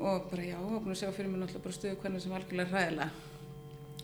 og 0.00 0.26
bara 0.30 0.42
já, 0.48 0.58
var 0.60 0.80
búin 0.84 0.94
að 0.94 1.00
sjá 1.02 1.10
fyrir 1.14 1.30
mig 1.30 1.40
náttúrulega 1.42 1.64
bara 1.68 1.76
stöðu 1.78 1.96
hvernig 2.02 2.22
sem 2.24 2.34
algjörlega 2.36 2.72
hræðilega. 2.72 3.10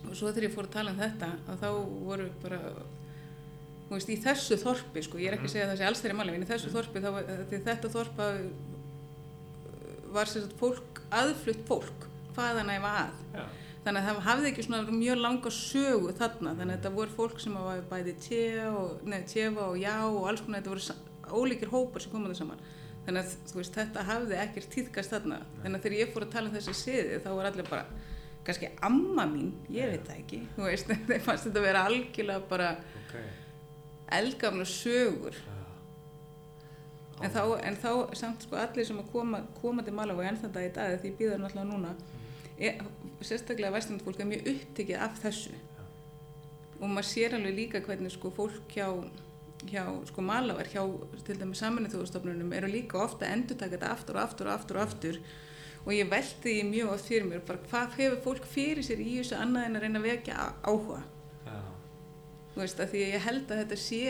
Og 0.07 0.15
svo 0.17 0.31
þegar 0.31 0.47
ég 0.47 0.55
fór 0.55 0.67
að 0.69 0.75
tala 0.77 0.91
um 0.95 0.99
þetta 1.01 1.29
að 1.51 1.61
þá 1.61 1.69
voru 2.07 2.27
bara 2.41 2.59
þú 3.91 3.95
veist, 3.97 4.09
í 4.13 4.17
þessu 4.23 4.57
þorpi, 4.61 5.03
sko, 5.03 5.19
ég 5.21 5.27
er 5.31 5.35
ekki 5.37 5.49
að 5.49 5.53
segja 5.55 5.65
að 5.67 5.71
það 5.73 5.81
sé 5.81 5.87
alls 5.89 6.01
þeirri 6.05 6.17
máli, 6.21 6.35
en 6.37 6.45
í 6.45 6.49
þessu 6.49 6.71
þorpi, 6.71 7.01
þá, 7.03 7.09
var- 7.17 7.31
því 7.51 7.59
þetta 7.67 7.91
þorpa 7.91 8.27
var 10.15 10.27
sem 10.31 10.43
sagt 10.45 10.55
fólk, 10.59 11.01
aðflutt 11.11 11.65
fólk 11.67 12.07
hvaðan 12.35 12.71
æfa 12.71 12.93
að. 13.05 13.19
Já. 13.35 13.43
þannig 13.81 14.01
að 14.01 14.07
það 14.07 14.19
hafði 14.27 14.49
ekki 14.51 14.63
svona 14.67 14.93
mjög 14.95 15.17
langa 15.21 15.51
sögu 15.57 16.11
þarna, 16.19 16.51
þannig 16.57 16.75
að 16.75 16.75
þetta 16.77 16.91
voru 16.95 17.15
fólk 17.15 17.39
sem 17.41 17.55
var 17.57 17.79
bæði 17.89 18.13
og, 18.69 18.91
tjefa 19.31 19.63
og 19.71 19.77
já 19.81 19.95
og 20.05 20.27
alls 20.29 20.43
konar, 20.45 20.61
þetta 20.61 20.73
voru 20.75 20.83
ólíkir 21.31 21.71
hópar 21.71 22.03
sem 22.03 22.11
komaðu 22.13 22.37
saman 22.37 22.61
þannig 23.05 23.21
að 23.21 23.35
þú 23.51 23.57
veist, 23.59 23.75
þetta 23.79 24.03
hafði 24.07 24.35
ekkert 24.43 24.69
tíðkast 24.75 25.13
þarna. 25.15 25.37
Þannig 25.63 25.77
að 25.79 25.85
þegar 25.85 25.97
ég 25.99 26.11
fór 26.13 26.25
að 26.27 26.33
tala 26.35 26.49
um 26.51 26.55
þessi 26.57 26.73
siði 26.77 27.19
þá 27.23 27.29
var 27.37 27.49
allir 27.49 27.69
bara, 27.69 27.85
kannski 28.45 28.69
amma 28.87 29.25
mín? 29.31 29.51
Ég 29.73 29.89
veit 29.95 30.05
það 30.09 30.19
ekki, 30.21 30.41
þú 30.57 30.67
veist 30.67 30.91
þeir 31.09 31.23
fannst 31.25 31.47
þetta 31.49 31.61
að 31.63 31.67
vera 31.69 31.85
algjörlega 31.89 32.45
bara 32.51 32.69
Ok. 33.01 33.15
eldgamla 34.19 34.65
sögur. 34.69 35.35
Já. 35.41 35.57
en 37.25 37.31
þá, 37.35 37.41
en 37.67 37.75
þá 37.77 37.89
samt 38.17 38.45
sko 38.47 38.55
allir 38.57 38.85
sem 38.87 38.97
að 39.01 39.09
koma, 39.13 39.43
koma 39.61 39.83
til 39.85 39.93
Malawi 39.93 40.25
enn 40.29 40.39
þetta 40.41 40.63
í 40.65 40.71
dag 40.73 40.95
því 41.03 41.11
býður 41.19 41.41
náttúrulega 41.43 41.69
núna 41.69 41.91
er, 42.57 42.79
sérstaklega 43.21 43.73
vestlandi 43.75 44.05
fólk 44.07 44.21
er 44.23 44.29
mjög 44.31 44.47
upptikið 44.55 45.03
af 45.05 45.19
þessu. 45.21 45.53
Og 46.81 46.89
maður 46.89 47.07
sér 47.11 47.35
alveg 47.37 47.53
líka 47.59 47.81
hvernig 47.85 48.09
sko 48.15 48.31
fólk 48.33 48.73
hjá, 48.73 48.87
hjá 49.69 49.83
sko 50.09 50.23
Malawi 50.25 50.65
hjá 50.71 50.83
til 51.27 51.37
dæmis 51.39 51.61
saminnið 51.61 51.95
þjóðstofnunum 51.95 52.53
eru 52.57 52.69
líka 52.71 53.01
ofta 53.03 53.27
að 53.27 53.35
endurtaka 53.37 53.75
þetta 53.75 53.91
aftur 53.95 54.17
og 54.17 54.23
aftur 54.23 54.49
og 54.49 54.53
aftur 54.55 54.79
og 54.79 54.85
aftur 54.87 55.19
og 55.81 55.91
ég 55.95 56.09
velti 56.11 56.55
því 56.55 56.63
mjög 56.69 56.93
oft 56.93 57.09
fyrir 57.09 57.27
mér 57.29 57.43
bara 57.47 57.63
hvað 57.69 57.97
hefur 57.99 58.23
fólk 58.25 58.47
fyrir 58.49 58.85
sér 58.85 59.01
í 59.01 59.17
þessu 59.19 59.37
annað 59.37 59.67
en 59.67 59.77
að 59.79 59.85
reyna 59.85 60.01
að 60.01 60.07
vekja 60.09 60.47
áhuga 60.61 61.01
Já. 61.45 61.59
þú 62.53 62.63
veist, 62.63 62.79
að 62.79 62.91
því 62.93 63.03
að 63.05 63.13
ég 63.15 63.27
held 63.27 63.51
að 63.51 63.61
þetta 63.63 63.79
sé 63.81 64.01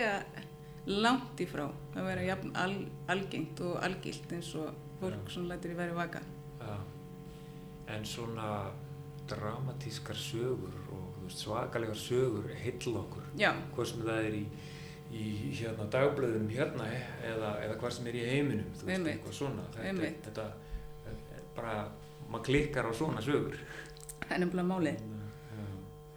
langt 0.92 1.44
í 1.44 1.48
frá 1.48 1.66
að 1.70 2.08
vera 2.10 2.24
jafn 2.26 2.56
al, 2.58 2.76
algengt 3.14 3.62
og 3.64 3.78
algilt 3.86 4.32
eins 4.36 4.54
og 4.60 4.72
fólk 5.02 5.20
Já. 5.28 5.34
svona 5.36 5.54
lætur 5.54 5.76
í 5.76 5.80
væri 5.80 5.98
vaka 5.98 6.24
Já. 6.62 6.76
En 7.92 8.06
svona 8.08 8.72
dramatískar 9.32 10.16
sögur 10.16 10.76
og 10.92 11.32
svakalegar 11.32 11.96
sögur 11.96 12.50
heilla 12.64 13.00
okkur. 13.02 13.24
Hvað 13.76 13.88
sem 13.88 14.04
það 14.04 14.28
er 14.28 14.38
í, 14.38 14.44
í 15.12 15.52
hérna, 15.60 15.88
dagblöðum 15.92 16.48
hérna 16.52 16.88
eða, 17.28 17.52
eða 17.66 17.78
hvað 17.82 17.96
sem 17.98 18.10
er 18.12 18.18
í 18.18 18.24
heiminum, 18.30 18.72
þú 18.80 18.90
veist, 18.90 19.10
eitthvað 19.12 19.38
svona. 19.38 19.68
Þetta, 19.76 20.48
þetta 21.06 21.38
er 21.38 21.46
bara, 21.58 21.76
maður 22.30 22.48
klikkar 22.48 22.88
á 22.88 22.92
svona 22.96 23.24
sögur. 23.26 23.60
það 24.24 24.36
er 24.38 24.44
nefnilega 24.46 24.70
málið. 24.72 25.06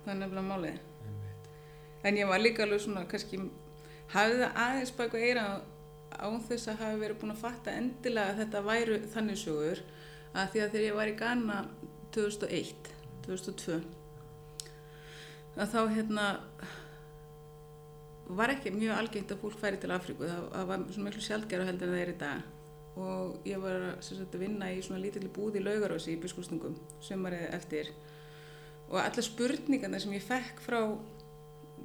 Það 0.04 0.14
er 0.14 0.20
nefnilega 0.22 0.48
málið. 0.48 0.83
En 2.04 2.18
ég 2.20 2.28
var 2.28 2.42
líka 2.42 2.66
alveg 2.66 2.83
svona 2.85 3.07
kannski 3.09 3.40
hafði 4.12 4.40
það 4.42 4.59
aðeins 4.66 4.92
baka 4.98 5.22
eira 5.22 5.44
án 6.14 6.40
þess 6.46 6.70
að 6.70 6.83
hafi 6.83 7.00
verið 7.00 7.20
búin 7.20 7.35
að 7.35 7.42
fatta 7.42 7.74
endilega 7.74 8.33
að 8.33 8.40
þetta 8.42 8.64
væru 8.68 8.98
þannig 9.14 9.40
sögur 9.40 9.83
að 10.35 10.52
því 10.52 10.62
að 10.62 10.74
þegar 10.74 10.87
ég 10.87 10.98
var 10.98 11.11
í 11.11 11.16
Ghana 11.18 11.59
2001 12.14 12.90
2002 13.24 13.78
að 15.54 15.72
þá 15.72 15.80
hérna 15.96 16.26
var 18.29 18.53
ekki 18.55 18.73
mjög 18.75 18.99
algengt 18.99 19.33
að 19.35 19.41
fólk 19.43 19.59
færi 19.61 19.81
til 19.81 19.93
Afríku. 19.95 20.27
Það, 20.29 20.45
það 20.55 20.69
var 20.71 20.85
svona 20.91 21.09
miklu 21.09 21.25
sjaldgæra 21.25 21.69
heldur 21.69 21.89
en 21.89 21.95
það 21.95 22.05
er 22.05 22.13
í 22.13 22.19
dag. 22.23 22.51
Og 22.95 23.49
ég 23.49 23.63
var 23.63 23.87
sagt, 24.07 24.35
að 24.37 24.45
vinna 24.45 24.71
í 24.71 24.83
svona 24.85 25.03
lítilli 25.03 25.31
búð 25.35 25.59
í 25.59 25.65
Laugarósi 25.65 26.15
í 26.15 26.21
biskustungum 26.23 26.77
sumarið 27.03 27.49
eftir. 27.57 27.91
Og 28.91 29.01
alla 29.03 29.25
spurningarna 29.25 30.01
sem 30.01 30.15
ég 30.15 30.25
fekk 30.25 30.63
frá 30.63 30.81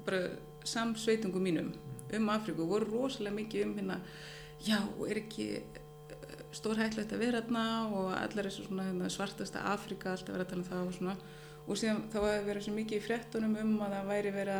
bara 0.06 0.30
samsveitungum 0.68 1.44
mínum 1.44 1.72
um 2.14 2.32
Afríku 2.34 2.66
voru 2.68 2.88
rosalega 2.90 3.36
mikið 3.36 3.66
um 3.66 3.76
hérna 3.78 4.00
já, 4.66 4.80
er 5.08 5.22
ekki 5.22 5.48
stórhættlegt 6.56 7.14
að 7.14 7.24
vera 7.24 7.42
þarna 7.44 7.66
og 7.94 8.10
allar 8.18 8.48
þessu 8.50 8.66
svona 8.66 8.88
hérna, 8.88 9.10
svartasta 9.14 9.66
Afríka 9.70 10.14
alltaf 10.14 10.34
vera 10.34 10.48
að 10.48 10.56
um 10.58 10.66
það 10.66 10.86
og 10.88 10.96
svona. 10.98 11.16
Og 11.70 11.78
síðan 11.78 12.06
þá 12.10 12.20
var 12.24 12.46
verið 12.48 12.66
svo 12.66 12.74
mikið 12.74 12.98
í 12.98 13.06
fréttunum 13.06 13.58
um 13.62 13.76
að 13.86 13.96
það 13.98 14.10
væri 14.10 14.32
vera 14.34 14.60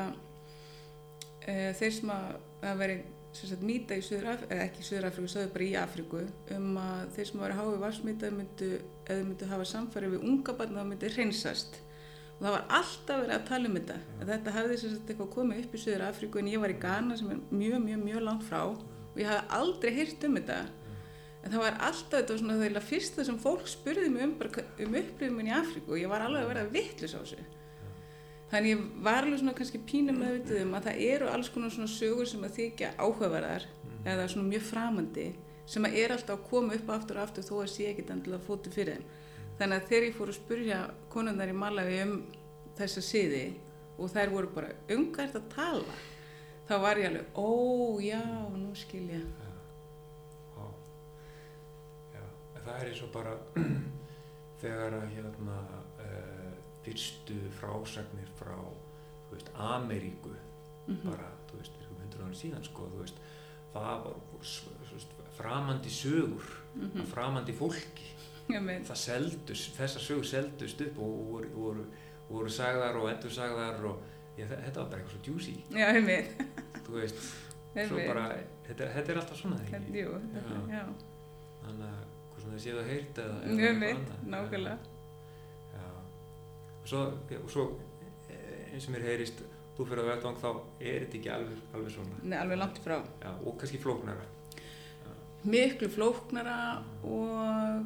e, 1.50 1.72
þeir 1.80 1.96
sem 1.96 2.12
að, 2.14 2.36
að 2.70 2.84
veri 2.84 3.00
sagt 3.38 3.62
mýta 3.66 3.98
í 3.98 4.04
Suður 4.04 4.32
Afríku, 4.34 4.54
eða 4.56 4.66
ekki 4.66 4.82
í 4.82 4.88
Suður 4.88 5.08
Afríku, 5.10 5.30
stöðu 5.32 5.52
bara 5.54 5.66
í 5.66 5.76
Afríku 5.80 6.24
um 6.56 6.80
að 6.82 7.04
þeir 7.16 7.30
sem 7.30 7.44
væri 7.44 7.60
háið 7.60 7.78
varsmýta 7.84 8.32
myndu, 8.34 8.70
eða 9.06 9.28
myndu 9.28 9.50
hafa 9.52 9.68
samfæri 9.70 10.10
við 10.16 10.26
unga 10.32 10.56
barn 10.58 10.80
þá 10.80 10.82
myndi 10.90 11.12
hreinsast. 11.14 11.78
Og 12.40 12.46
það 12.46 12.56
var 12.56 12.66
alltaf 12.80 13.22
verið 13.22 13.36
að 13.36 13.46
tala 13.50 13.70
um 13.70 13.78
þetta. 13.78 14.00
Að 14.18 14.34
þetta 14.34 14.56
hafði 14.56 14.80
sem 14.80 14.94
sagt 14.96 15.14
eitthvað 15.14 15.32
komið 15.36 15.62
upp 15.64 15.76
í 15.76 15.84
Suður 15.84 16.06
Afríku 16.08 16.42
en 16.42 16.50
ég 16.50 16.64
var 16.64 16.74
í 16.74 16.80
Ghana 16.82 17.20
sem 17.20 17.32
er 17.36 17.40
mjög, 17.52 17.80
mjög, 17.86 18.04
mjög 18.08 18.26
langt 18.26 18.46
frá 18.48 18.60
og 18.66 19.20
ég 19.20 19.30
hafði 19.30 19.56
aldrei 19.60 19.96
heyrt 20.00 20.26
um 20.26 20.40
þetta. 20.40 20.60
En 21.40 21.54
það 21.54 21.64
var 21.64 21.80
alltaf 21.88 22.18
þetta 22.18 22.34
var 22.34 22.42
svona 22.42 22.60
þegar 22.60 22.90
fyrsta 22.90 23.26
sem 23.28 23.40
fólk 23.40 23.70
spurði 23.72 24.10
mig 24.12 24.26
um, 24.26 24.36
um 24.88 25.00
upplifum 25.04 25.46
í 25.46 25.56
Afríku 25.56 25.96
og 25.96 26.02
ég 26.02 26.12
var 26.12 26.26
alveg 26.26 26.44
að 26.44 26.54
vera 26.54 26.68
vittlis 26.74 27.16
á 27.16 27.22
þessu 27.22 27.46
þannig 28.50 28.74
ég 28.74 28.88
var 29.06 29.24
alveg 29.24 29.42
svona 29.42 29.56
kannski 29.58 29.82
pínum 29.86 30.20
meðvitið 30.22 30.64
um 30.64 30.74
að 30.78 30.90
það 30.90 31.04
eru 31.10 31.30
alls 31.30 31.52
konar 31.54 31.74
svona 31.74 31.92
sögur 31.92 32.30
sem 32.30 32.44
að 32.48 32.58
þykja 32.58 32.96
áhugaverðar 32.98 33.68
eða 34.08 34.28
svona 34.32 34.50
mjög 34.50 34.68
framandi 34.70 35.28
sem 35.70 35.86
að 35.86 35.98
er 36.02 36.14
alltaf 36.16 36.40
að 36.40 36.46
koma 36.50 36.78
upp 36.78 36.92
aftur 36.96 37.20
og 37.20 37.28
aftur 37.28 37.46
þó 37.46 37.56
að 37.62 37.72
sé 37.76 37.90
ekkit 37.92 38.14
endilega 38.14 38.46
fótið 38.48 38.78
fyrir 38.80 38.96
þeim. 38.98 39.10
Þannig 39.60 39.76
að 39.76 39.90
þegar 39.90 40.08
ég 40.08 40.16
fór 40.18 40.32
að 40.32 40.38
spurja 40.40 40.80
konundar 41.14 41.52
í 41.52 41.58
Malawi 41.58 42.00
um 42.06 42.14
þessa 42.80 43.04
siði 43.06 43.44
og 44.00 44.14
þær 44.14 44.34
voru 44.34 44.52
bara 44.56 44.72
umgært 44.96 45.38
að 45.38 45.50
tala? 45.54 45.98
Þá 46.70 46.74
var 46.86 47.02
ég 47.02 47.10
alveg, 47.10 47.30
ó 47.38 47.50
já, 48.06 48.24
nú 48.56 48.72
skil 48.78 49.06
ég. 49.10 49.26
Já. 50.56 50.66
Já, 52.16 52.24
en 52.24 52.64
það 52.64 52.74
er 52.76 52.92
eins 52.92 53.04
og 53.06 53.14
bara 53.14 53.36
þegar 54.62 54.98
að 55.02 55.16
hérna 55.18 55.60
fyrstu 56.90 57.36
frásagnir 57.60 58.30
frá, 58.40 58.56
veist, 59.32 59.50
Ameríku 59.56 60.32
Mhm. 60.88 61.04
bara, 61.06 61.30
þú 61.52 61.58
veist, 61.60 61.72
fyrir 61.78 62.00
hundur 62.02 62.24
ára 62.26 62.34
síðan, 62.36 62.64
sko, 62.66 62.88
þú 62.90 63.00
veist, 63.04 63.18
það 63.74 64.04
var 64.04 64.16
s- 64.42 65.08
framandi 65.38 65.90
sögur, 65.90 66.44
Mhm. 66.76 67.06
framandi 67.06 67.54
fólki, 67.54 68.08
það 68.50 68.96
seldust, 68.98 69.76
þessar 69.78 70.02
sögur 70.02 70.26
seldust 70.26 70.82
upp 70.82 70.98
og 71.00 71.28
voru, 71.32 71.50
voru, 71.54 71.86
voru 72.30 72.50
sagðar 72.50 72.96
og 72.96 73.10
endur 73.10 73.30
sagðar 73.30 73.86
og 73.86 74.02
ég, 74.38 74.48
þetta 74.50 74.76
var 74.82 74.90
bara 74.90 75.02
eitthvað 75.02 75.12
svo 75.12 75.34
juicy, 75.34 75.64
já, 75.70 75.94
ég 75.94 76.04
meina 76.04 76.28
þú 76.86 76.92
veist, 76.98 77.16
svo 77.88 77.96
veit. 77.96 78.08
bara, 78.08 78.36
þetta, 78.68 78.90
þetta 78.96 79.10
er 79.10 79.16
alltaf 79.22 79.38
svona, 79.38 79.58
þegar 79.58 79.82
Já. 80.34 80.74
já, 80.74 80.86
Þannig 81.60 81.86
að 81.86 82.06
hvað 82.34 82.42
sem 82.42 82.52
þið 82.52 82.62
séð 82.66 82.80
að 82.80 82.90
heyrt 82.90 83.16
eða, 83.16 83.36
eitthvað 83.44 83.94
annað. 83.94 84.24
nákvæmlega. 84.34 84.78
Svo, 86.90 87.06
svo 87.52 87.66
eh, 88.32 88.74
eins 88.74 88.88
og 88.90 88.96
mér 88.96 89.06
heyrist, 89.12 89.44
þú 89.78 89.88
fyrir 89.88 90.04
að 90.04 90.12
vettvang 90.14 90.40
þá 90.42 90.50
er 90.52 91.04
þetta 91.06 91.20
ekki 91.20 91.32
alveg, 91.36 91.64
alveg 91.78 91.96
svona. 91.96 92.22
Nei, 92.24 92.38
alveg 92.40 92.62
langt 92.62 92.82
frá. 92.84 92.98
Já, 93.22 93.32
og 93.38 93.58
kannski 93.62 93.82
flóknara. 93.84 94.26
Miklu 95.50 95.88
flóknara 95.94 96.56
og 97.08 97.86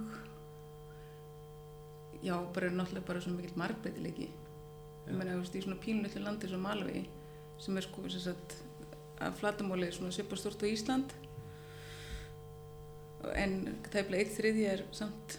já, 2.24 2.38
bara 2.56 2.72
náttúrulega 2.72 3.08
bara 3.12 3.22
svo 3.22 3.36
mikill 3.36 3.60
margbreytileiki. 3.60 4.30
Já. 4.32 5.12
Ég 5.12 5.18
meina, 5.20 5.36
þú 5.36 5.44
veist, 5.44 5.58
í 5.60 5.66
svona 5.66 5.82
pínulitlu 5.84 6.24
landi 6.24 6.48
svo 6.48 6.62
Malawi 6.64 7.04
sem 7.60 7.78
er 7.78 7.86
sko, 7.86 8.08
sem 8.12 8.24
sagt, 8.24 8.56
að 9.22 9.38
flatamóli 9.40 9.92
svona 9.94 10.14
svipa 10.16 10.38
stort 10.40 10.64
á 10.64 10.68
Ísland 10.68 11.14
en 13.40 13.54
tæplega 13.92 14.24
eitt 14.24 14.34
þriði 14.36 14.66
er 14.68 14.84
samt 14.96 15.38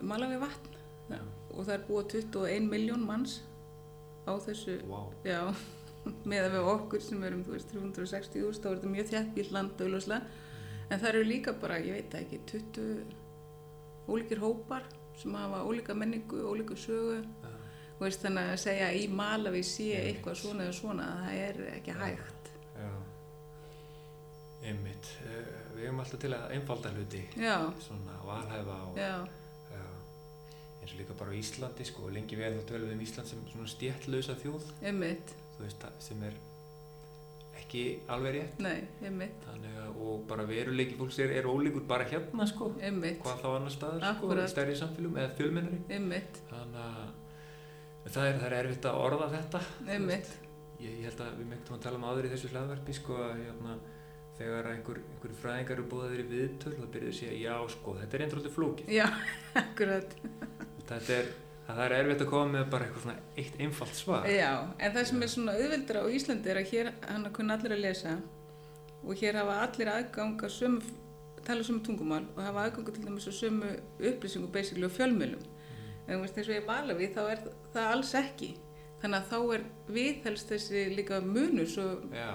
Malawi 0.00 0.38
vatn 0.40 0.76
Já. 1.10 1.20
Og 1.58 1.66
það 1.66 1.74
er 1.74 1.86
búið 1.88 2.12
21 2.22 2.68
miljón 2.70 3.02
manns 3.06 3.40
á 4.28 4.32
þessu 4.46 4.78
Vá. 4.86 5.00
Já, 5.26 5.40
með 6.30 6.50
við 6.54 6.68
okkur 6.72 7.02
sem 7.02 7.24
erum, 7.26 7.42
veist, 7.48 7.72
360.000, 7.74 8.62
þá 8.62 8.68
er 8.70 8.76
þetta 8.78 8.92
mjög 8.94 9.10
þjættbíl 9.12 9.48
land 9.56 9.82
en 10.88 11.00
það 11.02 11.08
eru 11.10 11.24
líka 11.28 11.52
bara, 11.60 11.80
ég 11.84 11.98
veit 11.98 12.14
ekki, 12.16 12.38
20 12.48 13.16
ólíkir 14.08 14.40
hópar 14.40 14.86
sem 15.18 15.34
hafa 15.34 15.64
ólíka 15.66 15.96
menningu, 15.98 16.38
ólíka 16.48 16.76
sögu, 16.78 17.18
þú 17.98 18.04
veist, 18.06 18.22
þannig 18.22 18.52
að 18.54 18.60
segja 18.62 18.88
í 18.94 19.08
Malawi 19.10 19.60
sé 19.66 19.88
Einmitt. 19.90 20.06
eitthvað 20.14 20.38
svona 20.40 20.64
eða 20.68 20.76
svona, 20.78 21.08
það 21.26 21.40
er 21.48 21.58
ekki 21.74 21.96
hægt. 21.98 22.50
Já. 22.78 22.92
Einmitt. 24.68 25.10
Eh, 25.26 25.50
Við 25.74 25.84
hefum 25.86 26.00
alltaf 26.02 26.20
til 26.22 26.30
að 26.34 26.54
einfalda 26.56 26.90
hluti, 26.94 27.20
svona 27.84 28.16
valhæfa 28.26 28.78
og... 28.88 28.96
eins 30.88 30.96
og 30.96 31.00
líka 31.04 31.18
bara 31.20 31.30
á 31.36 31.38
Íslandi 31.38 31.84
sko, 31.84 32.08
og 32.08 32.14
lengi 32.16 32.36
vel 32.40 32.54
þá 32.56 32.64
tölum 32.72 32.88
við 32.88 32.96
um 32.96 33.04
Ísland 33.04 33.28
sem 33.28 33.46
svona 33.52 33.68
stjættlausa 33.68 34.36
þjóð. 34.40 34.68
Einmitt, 34.88 35.34
þú 35.58 35.66
veist, 35.66 35.82
það- 35.84 36.00
sem 36.08 36.22
er 36.24 36.38
ekki 37.58 37.82
alveg 38.14 38.34
rétt. 38.38 38.60
Nei, 38.64 38.78
einmitt, 39.04 39.38
þannig 39.44 39.74
að, 39.82 39.96
og 40.08 40.20
bara 40.30 40.44
veruleiki 40.48 40.96
fólks 40.96 41.18
er, 41.20 41.32
er 41.36 41.48
ólíkur 41.50 41.84
bara 41.90 42.06
hérna 42.08 42.46
sko 42.48 42.70
einmitt, 42.80 43.18
hvað 43.24 43.42
þá 43.42 43.48
annar 43.58 43.74
staðar 43.74 44.04
sko, 44.06 44.28
Akkúrat. 44.28 44.46
í 44.48 44.52
stærri 44.54 44.76
samfélum 44.78 45.18
eða 45.20 45.34
fjölmennari 45.36 45.80
einmitt, 45.98 46.40
þannig 46.48 46.80
að 46.86 48.12
það 48.14 48.28
er, 48.30 48.38
það 48.38 48.46
er 48.48 48.56
erfitt 48.62 48.88
að 48.88 49.00
orða 49.04 49.28
þetta 49.34 49.60
þú 49.66 49.90
einmitt, 49.98 50.30
veist. 50.30 50.48
ég, 50.80 50.94
ég 51.02 51.04
held 51.10 51.20
að 51.26 51.36
við 51.42 51.50
meintum 51.52 51.76
að 51.76 51.82
tala 51.84 52.00
um 52.00 52.08
áður 52.08 52.28
í 52.30 52.32
þessu 52.32 52.52
hlaðvarpi 52.54 52.96
sko 52.96 53.18
að 53.26 53.42
hérna, 53.42 53.76
þegar 54.38 54.70
einhver, 54.72 55.02
einhver 55.12 55.36
fræðingar 55.42 55.76
eru 55.76 55.86
búið 55.90 56.16
í 56.22 56.26
viðtöl 56.30 56.76
þá 56.78 56.84
byrjuðu 56.94 57.12
að 57.12 57.18
segja 57.20 57.38
já 57.42 57.54
sko 57.74 57.96
þetta 57.98 58.14
er 58.16 58.22
einnig 58.24 58.38
alltaf 58.38 58.54
flókið. 58.56 58.92
Já, 58.94 59.06
akkurat, 59.64 60.14
þetta 60.88 61.14
er, 61.18 61.30
það 61.68 61.84
er 61.84 61.94
erfitt 61.98 62.24
að 62.24 62.32
koma 62.32 62.52
með 62.54 62.66
bara 62.72 62.88
eitthvað 62.88 63.06
svona 63.06 63.18
eitt 63.42 63.60
einfalt 63.60 63.94
svar 63.98 64.28
já, 64.32 64.50
en 64.78 64.96
það 64.96 65.08
sem 65.10 65.22
er 65.22 65.32
svona 65.34 65.56
auðveldra 65.58 66.04
á 66.04 66.06
Íslandi 66.18 66.52
er 66.52 66.60
að 66.62 66.72
hér 66.72 66.92
hann 67.08 67.30
kunna 67.36 67.58
allir 67.58 67.76
að 67.76 67.84
lesa 67.84 68.16
og 69.04 69.20
hér 69.20 69.38
hafa 69.40 69.58
allir 69.66 69.90
aðgang 69.92 70.42
að 70.44 70.54
sömu, 70.54 70.80
tala 71.46 71.66
sömu 71.66 71.82
tungumál 71.86 72.24
og 72.34 72.40
hafa 72.42 72.64
aðgang 72.66 72.90
til 72.92 73.04
dæmis 73.04 73.28
að 73.30 73.36
sömu 73.38 73.72
upplýsingu 74.10 74.50
basically 74.52 74.88
og 74.88 74.94
fjölmjölum. 74.96 75.44
En 76.08 76.16
þú 76.16 76.22
veist 76.24 76.40
eins 76.40 76.48
og 76.50 76.56
ég 76.56 76.66
vala 76.66 76.96
við 76.98 77.14
þá 77.16 77.22
er 77.28 77.42
það 77.74 77.90
alls 77.92 78.14
ekki. 78.18 78.50
Þannig 79.02 79.18
að 79.18 79.28
þá 79.30 79.54
er 79.54 79.64
viðhelst 79.94 80.52
þessi 80.52 80.84
líka 80.96 81.20
munur 81.22 81.68
svo 81.70 81.86
já, 82.10 82.32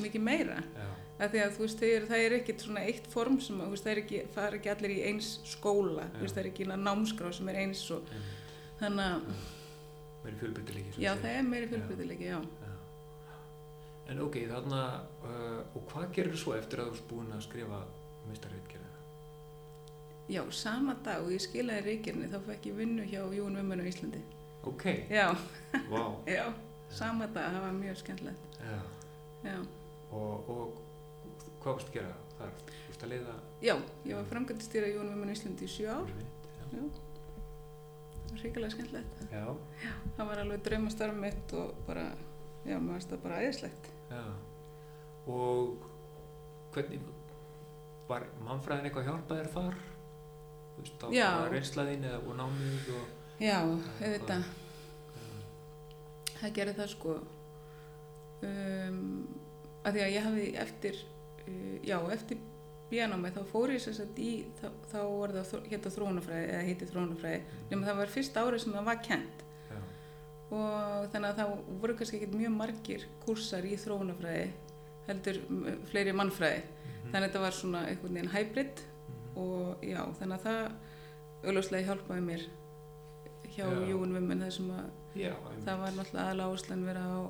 mikið 0.00 0.24
meira. 0.26 0.58
já, 0.76 0.88
Af 1.20 1.32
því 1.34 1.40
að 1.44 1.50
þú 1.56 1.64
veist, 1.66 1.80
þeir, 1.82 2.04
það 2.08 2.22
er 2.24 2.34
ekkit 2.38 2.62
svona 2.64 2.82
eitt 2.88 3.08
form 3.12 3.34
sem, 3.44 3.58
að, 3.60 3.72
veist, 3.74 3.84
það 3.84 3.92
er 3.92 3.98
ekki, 4.02 4.20
fara 4.32 4.56
ekki 4.56 4.70
allir 4.72 4.94
í 4.94 5.00
eins 5.10 5.30
skóla, 5.50 6.06
þú 6.14 6.22
veist, 6.24 6.36
það 6.36 6.42
er 6.44 6.48
ekki 6.50 6.68
námskrá 6.70 7.32
sem 7.36 7.50
er 7.52 7.58
eins 7.64 7.82
og 7.92 8.08
einmitt 8.14 8.46
þannig 8.80 9.04
að, 9.04 9.42
verið 10.24 10.38
fjölbreytileiki 10.44 10.94
svo 10.94 11.04
já, 11.04 11.10
að 11.12 11.20
það 11.26 11.36
er 11.36 11.48
meiri. 11.50 12.18
Já. 12.24 12.38
En 14.10 14.22
ok, 14.24 14.40
þarna, 14.50 14.80
uh, 15.22 15.60
og 15.76 15.84
hvað 15.92 16.08
gerir 16.16 16.40
svo 16.40 16.56
eftir 16.56 16.80
að 16.82 16.88
þú 16.90 16.96
ert 16.96 17.08
búin 17.12 17.34
að 17.36 17.44
skrifa 17.46 17.82
meistarreitgerðina? 18.26 18.86
Já, 20.30 20.42
sama 20.54 20.96
dag 21.04 21.22
og 21.24 21.30
ég 21.34 21.42
skilaði 21.44 21.84
reykjarni 21.86 22.30
þá 22.32 22.38
fekk 22.48 22.70
ég 22.70 22.80
vinnu 22.80 23.06
hjá 23.06 23.20
Jón 23.34 23.58
Vimmun 23.60 23.82
á 23.82 23.86
Íslandi. 23.90 24.20
Ok, 24.66 24.84
Já, 25.10 25.28
vá, 25.92 26.02
já, 26.36 26.44
sama 26.88 27.28
dag, 27.30 27.52
það 27.54 27.64
var 27.68 27.76
mjög 27.78 28.00
skemmtilegt. 28.02 28.58
já, 28.60 28.78
Já, 29.44 29.56
og, 30.12 30.50
og 30.52 30.80
hvað 31.60 31.76
varst 31.76 31.90
að 31.90 31.96
gera 31.98 32.14
þar? 32.38 32.52
Þú 32.70 32.88
varst 32.88 33.04
að 33.06 33.12
leiða 33.14 33.34
já 33.68 33.74
ég 34.08 34.14
var 34.16 34.28
framkvæmdistýra 34.32 34.90
Jón 34.94 35.10
Vimmun 35.12 35.30
á 35.32 35.34
Íslandi 35.36 35.66
í 35.66 35.72
sjö 35.74 35.88
ár, 35.92 36.10
Einmitt, 36.10 36.48
já. 36.48 36.64
það 36.70 38.30
var 38.30 38.42
hrikalega 38.44 38.74
skemmtilegt. 38.76 39.22
Já, 39.34 39.44
Það 40.16 40.28
var 40.30 40.42
alveg 40.44 40.62
draumastarf 40.66 41.16
mitt 41.20 41.54
og 41.60 41.74
bara, 41.86 42.04
já, 42.64 42.76
maður 42.78 42.92
varst 42.96 43.10
það 43.14 43.22
bara 43.26 43.40
æðislegt. 43.44 43.90
já, 44.10 44.22
og 45.26 45.86
hvernig, 46.74 47.00
var 48.08 48.24
mannfræðin 48.46 48.86
eitthvað 48.88 49.04
að 49.04 49.10
hjálpa 49.10 49.36
þér 49.40 49.50
þar? 49.54 49.76
Þú 50.76 50.84
veist, 50.84 51.02
á 51.04 51.08
Já. 51.12 51.28
reynslaðin 51.52 52.04
eða 52.08 52.20
og 52.24 52.36
námið 52.38 52.88
og... 52.96 53.08
Já, 53.40 53.58
auðvitað, 53.60 54.48
Já, 55.20 56.34
það 56.40 56.54
gerði 56.56 56.74
það 56.78 56.88
sko, 56.94 57.14
um, 58.48 59.00
að 59.84 59.96
því 59.98 60.02
að 60.06 60.14
ég 60.14 60.26
hafði 60.26 60.46
eftir, 60.64 61.00
já, 61.86 61.96
eftir 62.14 62.40
bíanámið 62.90 63.36
þá 63.36 63.42
fór 63.52 63.72
ég 63.74 63.82
sér 63.84 63.96
sagt 64.00 64.18
í, 64.18 64.30
þá, 64.58 64.66
þá 64.90 64.98
var 65.06 65.34
það 65.36 65.68
hétta 65.70 65.92
þróunafræði, 65.94 66.48
eða 66.50 66.66
heiti 66.66 66.90
þróunafræði, 66.90 67.40
nema 67.70 67.88
það 67.88 68.00
var 68.00 68.12
fyrsta 68.16 68.44
árið 68.44 68.64
sem 68.64 68.76
það 68.76 68.88
var 68.90 69.00
kent. 69.06 69.44
já, 69.70 69.80
og 70.50 71.10
þannig 71.12 71.28
að 71.28 71.40
það 71.40 71.52
voru 71.84 71.96
kannski 71.98 72.18
ekkert 72.18 72.38
mjög 72.40 72.54
margir 72.56 73.08
kursar 73.24 73.68
í 73.68 73.76
þróunafræði 73.78 74.46
heldur 75.10 75.42
fleiri 75.90 76.14
mannfræði. 76.14 76.62
Mhm, 76.62 77.10
þannig 77.10 77.20
að 77.20 77.28
þetta 77.28 77.44
var 77.44 77.58
svona 77.58 77.84
einhvern 77.88 78.16
veginn 78.18 78.34
hybrid 78.34 78.82
mhm, 78.82 79.42
og 79.44 79.84
já, 79.86 80.02
þannig 80.18 80.36
að 80.38 80.48
það 80.48 80.64
auðvitað 81.40 81.86
hjálpaði 81.86 82.24
mér 82.26 82.48
hjá 83.54 83.64
Já. 83.64 83.86
Jón 83.90 84.14
Vimmen 84.14 84.42
þar 84.44 84.52
sem 84.54 84.72
að 84.74 84.90
Já, 85.18 85.32
það 85.64 85.80
var 85.80 85.94
náttúrulega 85.96 86.24
aðalega 86.26 86.50
áherslan 86.50 86.84
vera 86.86 87.02
á 87.02 87.20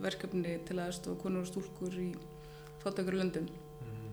verkefni 0.00 0.54
til 0.68 0.78
aðstofa 0.80 1.20
konur 1.20 1.44
og 1.44 1.50
stúlkur 1.50 1.96
í 2.00 2.10
fátakur 2.86 3.18
löndum 3.20 3.46
Mhm. 3.46 4.12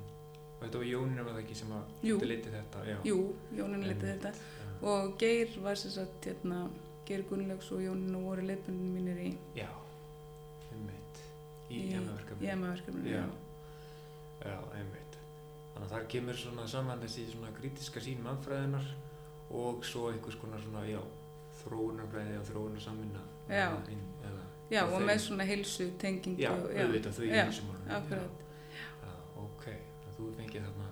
Og 0.59 0.67
þetta 0.67 0.77
var 0.79 0.85
Jóninu 0.85 1.23
var 1.25 1.33
það 1.33 1.43
ekki 1.43 1.55
sem 1.55 1.71
að 1.75 1.83
Jú. 2.09 2.17
leiti 2.23 2.49
þetta, 2.53 2.83
já. 2.87 2.97
Jú, 3.03 3.17
Jónin 3.57 3.83
Einmitt. 3.83 3.99
þetta 4.01 4.31
Já. 4.33 4.87
og 4.87 5.17
Geir 5.19 5.59
var 5.61 5.75
sér 5.75 5.91
satt 5.91 6.25
hérna, 6.25 6.69
Geir 7.05 7.23
Gunnlaugs 7.29 7.71
og 7.71 7.79
Jónin 7.81 8.15
og 8.15 8.23
voru 8.23 8.41
leifbundin 8.47 8.93
mínir 8.95 9.17
í, 9.19 9.33
Já, 9.55 9.67
einmitt. 10.71 11.19
Í. 11.69 11.93
EMA-verkefninu 11.93 13.09
Já. 13.09 13.15
já. 13.17 13.25
Já, 14.45 14.59
einmitt. 14.77 15.17
Þannig 15.73 15.87
að 15.87 15.93
þar 15.95 16.07
kemur 16.07 16.33
svona 16.37 16.67
saman 16.67 16.99
þessi 17.01 17.25
svona 17.31 17.51
krítiska 17.57 17.99
sín 18.03 18.21
mannfræðinar 18.23 18.85
og 19.51 19.83
svo 19.85 20.11
einhvers 20.11 20.35
konar 20.39 20.59
svona, 20.61 20.85
já, 20.87 20.99
þróunarfræði 21.63 22.37
og 22.39 22.45
þróunarsamvinna. 22.45 23.21
Já. 23.49 23.69
Já, 24.71 24.83
og 24.85 25.01
með 25.01 25.19
svona 25.19 25.43
heilsu 25.45 25.91
tengingu. 25.99 26.39
Já, 26.41 26.49
auðvitað 26.51 27.13
þau 27.17 27.23
í 27.25 27.29
Já, 27.29 27.45
þú 30.27 30.35
fengið 30.39 30.65
þarna 30.67 30.89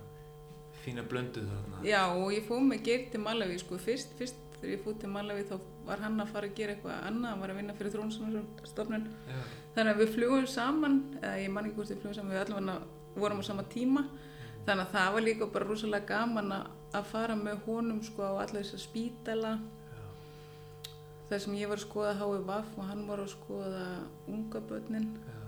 fína 0.82 1.04
blöndu 1.06 1.41
þarna. 1.46 1.82
Já, 1.86 2.02
og 2.17 2.32
ég 2.34 2.48
fóð 2.48 2.62
með 2.65 2.80
Geir 2.88 3.04
til 3.13 3.20
Malawi, 3.22 3.58
sko, 3.62 3.78
fyrst, 3.78 4.15
fyrst 4.17 4.39
þegar 4.58 4.72
ég 4.74 4.80
fóð 4.86 4.96
til 5.04 5.10
Malawi 5.13 5.44
þá 5.46 5.60
var 5.86 6.00
hann 6.02 6.17
að 6.24 6.32
fara 6.34 6.48
að 6.50 6.56
gera 6.58 6.74
eitthvað 6.76 7.04
annað, 7.10 7.30
hann 7.30 7.41
var 7.44 7.50
að 7.54 7.60
vinna 7.62 7.76
fyrir 7.78 7.94
þrónstofnun. 7.96 9.06
Já, 9.30 9.41
Þannig 9.76 9.94
að 9.94 10.02
við 10.02 10.10
flugum 10.15 10.48
saman, 10.48 10.96
eða 11.22 11.36
ég 11.44 11.52
man 11.54 11.65
ekki 11.70 11.76
hvort 11.78 11.91
við 11.94 12.02
flugum 12.02 12.15
saman, 12.17 12.34
við 12.34 12.41
allavega 12.41 13.22
vorum 13.22 13.39
á 13.39 13.44
sama 13.46 13.63
tíma. 13.72 14.04
Þannig 14.65 14.84
að 14.88 14.91
það 14.98 15.13
var 15.13 15.22
líka 15.28 15.48
bara 15.54 15.65
rosalega 15.70 16.06
gaman 16.12 16.52
að- 16.58 16.67
að 16.98 17.06
fara 17.13 17.36
með 17.36 17.62
honum, 17.67 18.02
sko, 18.04 18.22
á 18.26 18.34
alla 18.41 18.60
þessa 18.60 18.78
spítala. 18.82 19.54
já, 19.62 20.02
þar 21.30 21.39
sem 21.46 21.54
ég 21.56 21.67
var 21.70 21.78
að 21.78 21.86
skoða 21.86 22.17
HVF 22.20 22.78
og 22.78 22.86
hann 22.89 23.08
var 23.08 23.17
að 23.24 23.30
skoða 23.36 23.86
unga 24.28 24.60
börnin 24.70 25.08
já, 25.13 25.39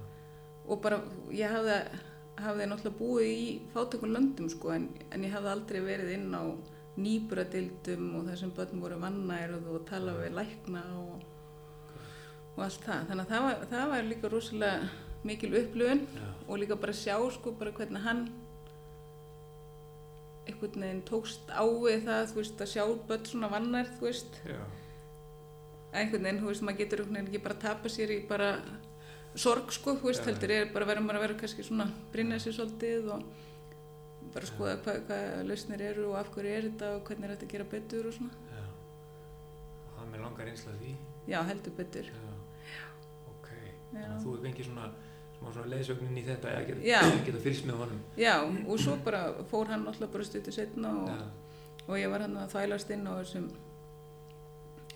og 0.67 0.81
bara 0.81 1.01
ég 1.31 1.49
hafði, 1.51 1.77
hafði 2.41 2.67
náttúrulega 2.69 2.99
búið 2.99 3.29
í 3.29 3.47
fátökum 3.73 4.13
löndum 4.13 4.49
sko 4.51 4.73
en, 4.73 4.87
en 5.13 5.25
ég 5.25 5.33
hafði 5.35 5.51
aldrei 5.53 5.79
verið 5.85 6.13
inn 6.15 6.33
á 6.33 6.43
nýburadildum 7.03 8.09
og 8.19 8.27
þar 8.29 8.39
sem 8.41 8.53
börn 8.57 8.81
voru 8.83 8.99
vannærið 9.01 9.69
og 9.73 9.85
tala 9.89 10.13
við 10.19 10.35
lækna 10.37 10.83
og, 10.99 11.23
og 12.53 12.61
allt 12.67 12.85
það. 12.85 13.07
Þannig 13.09 13.23
að 13.23 13.33
það 13.33 13.47
var, 13.47 13.65
það 13.73 13.89
var 13.93 14.07
líka 14.09 14.31
rosalega 14.33 14.91
mikil 15.23 15.51
upplöfun 15.57 16.05
og 16.47 16.61
líka 16.61 16.77
bara 16.77 16.95
sjá 16.97 17.15
sko 17.33 17.53
bara 17.57 17.73
hvernig 17.73 18.03
hann 18.03 18.23
einhvern 20.43 20.83
veginn 20.83 21.03
tókst 21.07 21.49
á 21.49 21.63
við 21.63 22.07
það 22.07 22.25
þú 22.31 22.39
veist 22.41 22.63
að 22.65 22.71
sjá 22.73 22.83
börn 23.09 23.29
svona 23.29 23.51
vannærð 23.53 23.93
þú 23.99 24.09
veist. 24.09 24.39
Já, 24.43 24.59
einhvern 25.93 26.25
veginn, 26.25 26.41
þú 26.41 26.49
veist, 26.49 26.65
maður 26.65 26.81
getur 26.81 27.03
einhvern 27.03 27.17
veginn 27.19 27.31
ekki 27.31 27.43
bara 27.45 27.57
að 27.57 27.63
tapa 27.63 27.93
sér 27.93 28.13
í 28.13 28.19
bara 28.29 28.49
sorg, 29.35 29.71
sko, 29.73 29.95
þú 29.97 30.09
veist, 30.11 30.21
Já. 30.25 30.29
heldur 30.31 30.51
er 30.51 30.67
bara 30.73 30.85
verður 30.85 31.05
maður 31.07 31.19
að 31.19 31.25
vera 31.27 31.39
kannski 31.39 31.63
svona 31.65 31.87
brinna 32.13 32.35
sér 32.39 32.53
svolítið 32.57 33.07
og 33.15 33.23
bara 34.33 34.45
skoða 34.49 34.75
hvað 34.83 34.99
hva 35.07 35.19
lausnir 35.47 35.81
eru 35.81 36.09
og 36.11 36.17
af 36.19 36.29
hverju 36.33 36.51
er 36.57 36.67
þetta 36.69 36.91
og 36.97 37.03
hvernig 37.07 37.25
er 37.29 37.33
þetta 37.35 37.45
að 37.47 37.53
gera 37.55 37.67
betur 37.71 38.07
og 38.09 38.13
svona. 38.13 38.33
já. 38.53 38.63
Það 39.95 40.11
með 40.13 40.21
langar 40.25 40.47
einslega 40.51 40.77
því. 40.83 40.93
Já, 41.27 41.39
heldur 41.49 41.73
betur. 41.77 42.11
Já, 42.13 42.85
ok. 43.33 43.49
Já. 43.49 43.73
Þannig 43.93 44.13
að 44.13 44.23
þú 44.25 44.35
fengið 44.45 44.65
svona, 44.69 44.87
smá 45.37 45.47
svona 45.53 45.71
leiðsögnin 45.73 46.17
í 46.17 46.25
þetta 46.29 46.53
eða 46.53 46.79
Já. 46.83 47.01
geta, 47.01 47.23
geta 47.27 47.43
fylgst 47.47 47.65
með 47.69 47.81
honum. 47.83 48.01
Já, 48.17 48.35
og 48.67 48.79
svo 48.79 48.97
bara 49.05 49.23
fór 49.51 49.67
hann 49.73 49.87
alltaf 49.87 50.11
bara 50.13 50.23
stuttu 50.29 50.51
setna 50.51 50.93
og, 51.03 51.09
Já, 51.09 51.81
og 51.87 51.97
ég 51.99 52.09
var 52.13 52.21
hann 52.25 52.37
að 52.37 52.53
þvælast 52.53 52.89
inn 52.95 53.07
á 53.09 53.13
þessum 53.21 53.49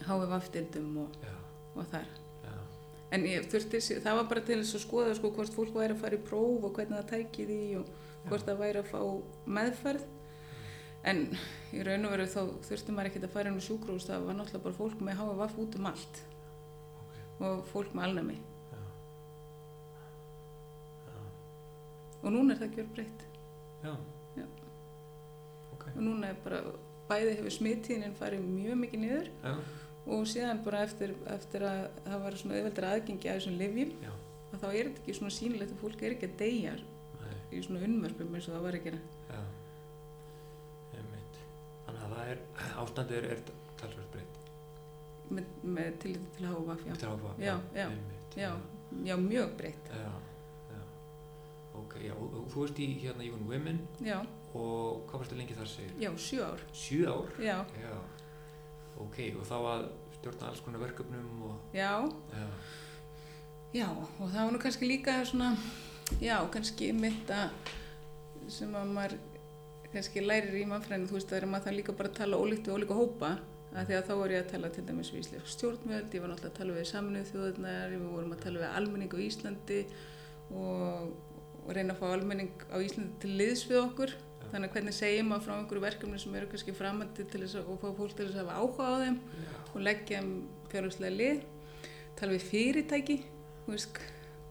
HVF-dildum 0.08 0.98
og, 1.04 1.16
já, 1.24 1.34
og 1.76 1.86
þar. 1.92 2.08
Já, 3.12 3.16
En 3.16 3.24
ég 3.24 3.46
þurfti, 3.48 3.80
það 4.04 4.16
var 4.20 4.26
bara 4.28 4.42
til 4.42 4.58
þess 4.60 4.76
að 4.76 4.82
skoða 4.84 5.16
sko 5.16 5.30
hvort 5.32 5.54
fólk 5.56 5.74
væri 5.74 5.94
að 5.96 6.02
fara 6.02 6.18
í 6.18 6.24
próf 6.28 6.64
og 6.68 6.74
hvernig 6.76 6.98
það 6.98 7.10
tæki 7.14 7.46
því 7.48 7.60
og 7.80 7.92
hvort 8.28 8.46
það 8.50 8.58
væri 8.60 8.80
að 8.82 8.90
fá 8.92 9.02
meðferð. 9.58 10.04
En 11.08 11.22
í 11.72 11.84
raun 11.88 12.06
og 12.06 12.12
veru 12.12 12.26
þá 12.28 12.42
þurfti 12.68 12.92
maður 12.92 13.10
ekkert 13.12 13.28
að 13.30 13.32
fara 13.38 13.50
inn 13.54 13.62
á 13.62 13.64
sjúkrús, 13.64 14.08
það 14.10 14.26
var 14.28 14.36
náttúrulega 14.36 14.64
bara 14.66 14.76
fólk 14.82 15.00
með 15.08 15.20
HVF 15.22 15.58
út 15.64 15.78
um 15.80 15.86
allt 15.88 16.20
ok, 17.00 17.16
og 17.48 17.66
fólk 17.72 17.94
með 17.96 18.04
alnæmi. 18.10 18.36
já. 18.74 18.82
Já, 21.08 21.16
Og 22.24 22.32
núna 22.34 22.54
er 22.56 22.60
það 22.66 22.76
gjör 22.82 22.90
breytt. 22.98 23.26
já. 23.84 23.94
Já. 24.38 24.46
Ok, 25.74 25.86
Og 25.96 26.02
núna 26.04 26.28
er 26.34 26.36
bara, 26.44 26.62
bæði 27.10 27.36
hefur 27.40 27.56
smittíðinin 27.56 28.16
farið 28.20 28.44
mjög 28.44 28.76
mikið 28.84 29.00
niður 29.06 29.30
já, 29.44 29.54
og 30.08 30.24
síðan 30.30 30.62
bara 30.64 30.82
eftir, 30.88 31.14
eftir 31.34 31.64
að 31.68 31.82
það 32.06 32.22
var 32.24 32.36
svona 32.42 32.58
auðveldur 32.60 32.88
aðgengi 32.92 33.30
að 33.32 33.40
þessum 33.40 33.58
livjum, 33.60 33.92
að 34.54 34.62
þá 34.62 34.68
er 34.72 34.78
þetta 34.88 35.02
ekki 35.04 35.16
svona 35.18 35.34
sýnilegt 35.38 35.74
að 35.76 35.82
fólk 35.84 36.04
er 36.08 36.16
ekki 36.16 36.30
að 36.30 36.38
deyja 36.40 36.74
nei, 36.78 37.34
í 37.52 37.62
svona 37.66 37.84
unnvörpum 37.88 38.36
eins 38.38 38.48
og 38.48 38.56
það 38.58 38.68
var 38.68 38.78
gera. 38.88 39.02
já. 39.32 39.42
Einmitt. 40.98 41.40
Þannig 41.88 42.06
að 42.06 42.14
það 42.16 42.32
er, 42.34 42.42
ást, 42.62 42.78
ástandið 42.84 43.18
er, 43.20 43.28
er 43.36 43.44
talsvægt 43.82 44.14
breytt 44.16 44.40
með, 45.38 45.52
með 45.78 45.98
tilliti 46.04 46.32
til 46.38 46.48
HVF, 46.48 46.86
já. 46.88 46.94
Að 46.96 47.06
hafa- 47.12 47.36
Já, 47.44 47.56
já, 47.76 47.88
einmitt, 47.90 48.38
Já, 48.38 48.52
já, 49.10 49.16
mjög 49.18 49.56
breytt. 49.60 49.90
já, 49.92 50.12
já. 50.72 50.82
ok, 51.82 51.96
já, 52.06 52.14
og, 52.16 52.38
og 52.42 52.48
þú 52.54 52.66
ert 52.70 52.80
í 52.80 52.88
hérna 53.04 53.26
Even 53.28 53.48
Women 53.50 53.82
Já, 54.06 54.20
og 54.54 55.04
hvað 55.10 55.20
varstu 55.24 55.36
lengi 55.42 55.58
þar 55.58 55.68
segir? 55.74 55.92
já, 56.00 56.12
sjö 56.18 56.46
ár. 56.48 56.64
Sjö 56.74 57.12
ár? 57.12 57.34
Já, 57.44 57.58
Já, 57.84 57.98
ok, 59.04 59.18
og 59.40 59.48
þá 59.48 59.58
að 59.60 59.88
stjórna 60.18 60.50
alls 60.50 60.62
konar 60.66 60.84
verkefnum 60.84 61.44
og, 61.48 61.58
já, 61.76 61.92
já, 62.34 62.48
já, 63.76 63.90
og 63.94 64.24
það 64.26 64.40
var 64.42 64.56
nú 64.56 64.62
kannski 64.64 64.90
líka 64.90 65.18
svona, 65.28 65.52
já, 66.24 66.38
kannski 66.54 66.92
mitt 66.98 67.32
að 67.34 67.74
sem 68.52 68.74
að 68.80 68.94
maður 68.96 69.18
kannski 69.92 70.24
lærir 70.24 70.56
í 70.58 70.66
mannfræðinu, 70.68 71.10
þú 71.10 71.18
veist, 71.18 71.30
það 71.30 71.40
er 71.40 71.46
að 71.48 71.54
maður 71.54 71.68
það 71.68 71.78
líka 71.78 71.96
bara 72.00 72.12
að 72.12 72.20
tala 72.20 72.42
ólíkt 72.42 72.68
við 72.68 72.76
ólíka 72.78 72.98
hópa, 72.98 73.32
að 73.74 73.90
því 73.90 73.98
að 73.98 74.06
þá 74.08 74.14
var 74.20 74.34
ég 74.34 74.44
að 74.44 74.52
tala 74.52 74.70
til 74.74 74.84
dæmis 74.88 75.12
við 75.14 75.22
íslensk 75.24 75.54
stjórnvöld, 75.54 76.16
ég 76.16 76.24
var 76.24 76.32
náttúrulega 76.32 76.52
að 76.54 76.60
tala 76.60 76.78
við 76.78 76.88
saminuð 76.92 77.32
þjóðurnar, 77.32 77.94
við 77.94 78.06
vorum 78.12 78.36
að 78.36 78.44
tala 78.46 78.62
við 78.64 78.76
almenning 78.80 79.16
á 79.16 79.20
Íslandi 79.28 79.80
og, 80.52 81.12
og 81.64 81.70
reyna 81.76 81.96
að 81.96 82.02
fá 82.02 82.08
almenning 82.10 82.66
á 82.72 82.78
Íslandi 82.84 83.22
til 83.24 83.34
liðs 83.42 83.66
við 83.70 83.80
okkur, 83.84 84.16
þannig 84.52 84.74
hvernig 84.74 84.96
segjum 84.96 85.32
maður 85.32 85.46
frá 85.46 85.54
einhverju 85.58 85.84
verkefni 85.84 86.20
sem 86.22 86.36
eru 86.40 86.50
kannski 86.52 86.76
framandi 86.76 87.26
til 87.28 87.42
þess 87.44 87.60
að 87.60 87.72
fá 87.82 87.88
fólk 87.98 88.16
til 88.16 88.28
þess 88.28 88.38
að 88.38 88.52
hafa 88.52 88.60
áhuga 88.62 88.88
á 88.88 88.96
þeim 89.04 89.18
já, 89.18 89.50
og 89.74 89.82
leggja 89.88 90.22
fjárhagslega 90.72 91.18
lið, 91.18 91.42
tala 92.20 92.36
við 92.36 92.46
fyrirtæki, 92.52 93.18
veist, 93.68 94.02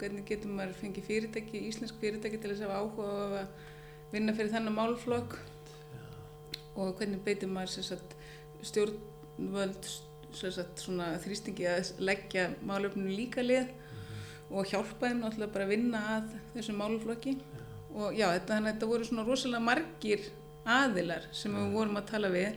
hvernig 0.01 0.27
getur 0.29 0.53
maður 0.53 0.77
fengið 0.81 1.09
fyrirtæki, 1.09 1.63
íslensk 1.71 2.01
fyrirtæki 2.03 2.41
til 2.43 2.53
þess 2.53 2.67
að 2.67 2.75
hafa 2.75 2.83
áhuga 2.83 3.09
á 3.09 3.17
að 3.41 4.13
vinna 4.13 4.37
fyrir 4.37 4.53
þennan 4.53 4.77
málflokk 4.77 5.39
og 6.77 6.93
hvernig 6.99 7.25
beitir 7.25 7.51
maður 7.51 7.89
sagt, 7.89 8.17
stjórnvöld 8.67 9.91
sagt, 10.37 10.83
svona, 10.83 11.15
þrýstingi 11.25 11.67
að 11.71 11.95
leggja 12.05 12.51
málefninu 12.69 13.17
líka 13.17 13.45
lið 13.45 13.73
og 14.53 14.69
hjálpa 14.69 15.09
þeim 15.09 15.23
náttúrulega 15.25 15.55
bara 15.55 15.67
að 15.67 15.73
vinna 15.73 16.03
að 16.17 16.35
þessum 16.55 16.83
málflokki 16.83 17.37
og 17.97 18.13
já, 18.17 18.27
þetta, 18.35 18.53
þannig 18.55 18.69
að 18.69 18.75
þetta 18.75 18.89
voru 18.93 19.09
svona 19.09 19.25
rosalega 19.27 19.65
margir 19.67 20.27
aðilar 20.77 21.27
sem 21.33 21.55
við 21.57 21.73
vorum 21.77 21.97
að 22.01 22.09
tala 22.11 22.29
við 22.35 22.57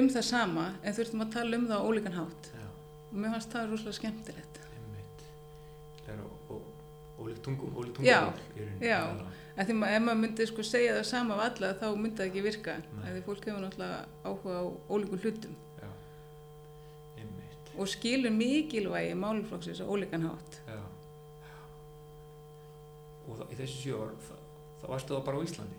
um 0.00 0.08
það 0.14 0.24
sama 0.28 0.66
en 0.86 0.94
þurftum 0.94 1.24
að 1.24 1.32
tala 1.34 1.58
um 1.58 1.64
það 1.70 1.80
á 1.82 1.86
ólíkan 1.90 2.18
hátt. 2.20 2.50
Já, 2.54 2.66
og 3.10 3.16
mér 3.18 3.32
fannst 3.34 3.54
það 3.56 3.72
rosalega 3.74 3.98
skemmtilegt. 3.98 4.60
Það 6.04 6.12
er 6.14 6.20
ólíkt 7.20 7.42
tungum, 7.44 7.74
ólíkt 7.76 7.98
Já, 8.06 8.20
tungum 8.24 8.60
rauninni. 8.60 8.86
já. 8.86 9.00
að 9.60 9.66
því 9.68 9.74
að 9.84 9.94
ef 9.96 10.04
maður 10.06 10.20
myndi 10.22 10.46
sko 10.48 10.62
segja 10.64 10.94
það 10.96 11.08
sama 11.10 11.34
af 11.36 11.42
alla 11.48 11.72
þá 11.80 11.86
myndi 12.00 12.16
það 12.20 12.28
ekki 12.30 12.44
virka. 12.46 12.76
Því 13.02 13.24
fólk 13.26 13.48
hefur 13.50 13.64
náttúrulega 13.64 13.98
áhuga 14.24 14.54
á 14.56 14.64
ólíkum 14.94 15.20
hlutum. 15.24 15.56
Já, 15.82 15.88
einmitt, 17.20 17.74
og 17.76 17.90
skilur 17.92 18.32
mikilvægi 18.32 19.18
máluflokksins 19.20 19.82
á 19.82 19.86
ólíkan 19.90 20.24
hátt. 20.30 20.60
Já. 20.70 20.78
Og 23.28 23.44
í 23.52 23.58
þessi 23.58 23.92
það, 23.92 24.40
það 24.80 24.92
varstu 24.94 25.14
það 25.14 25.24
bara 25.28 25.42
á 25.42 25.46
Íslandi? 25.46 25.78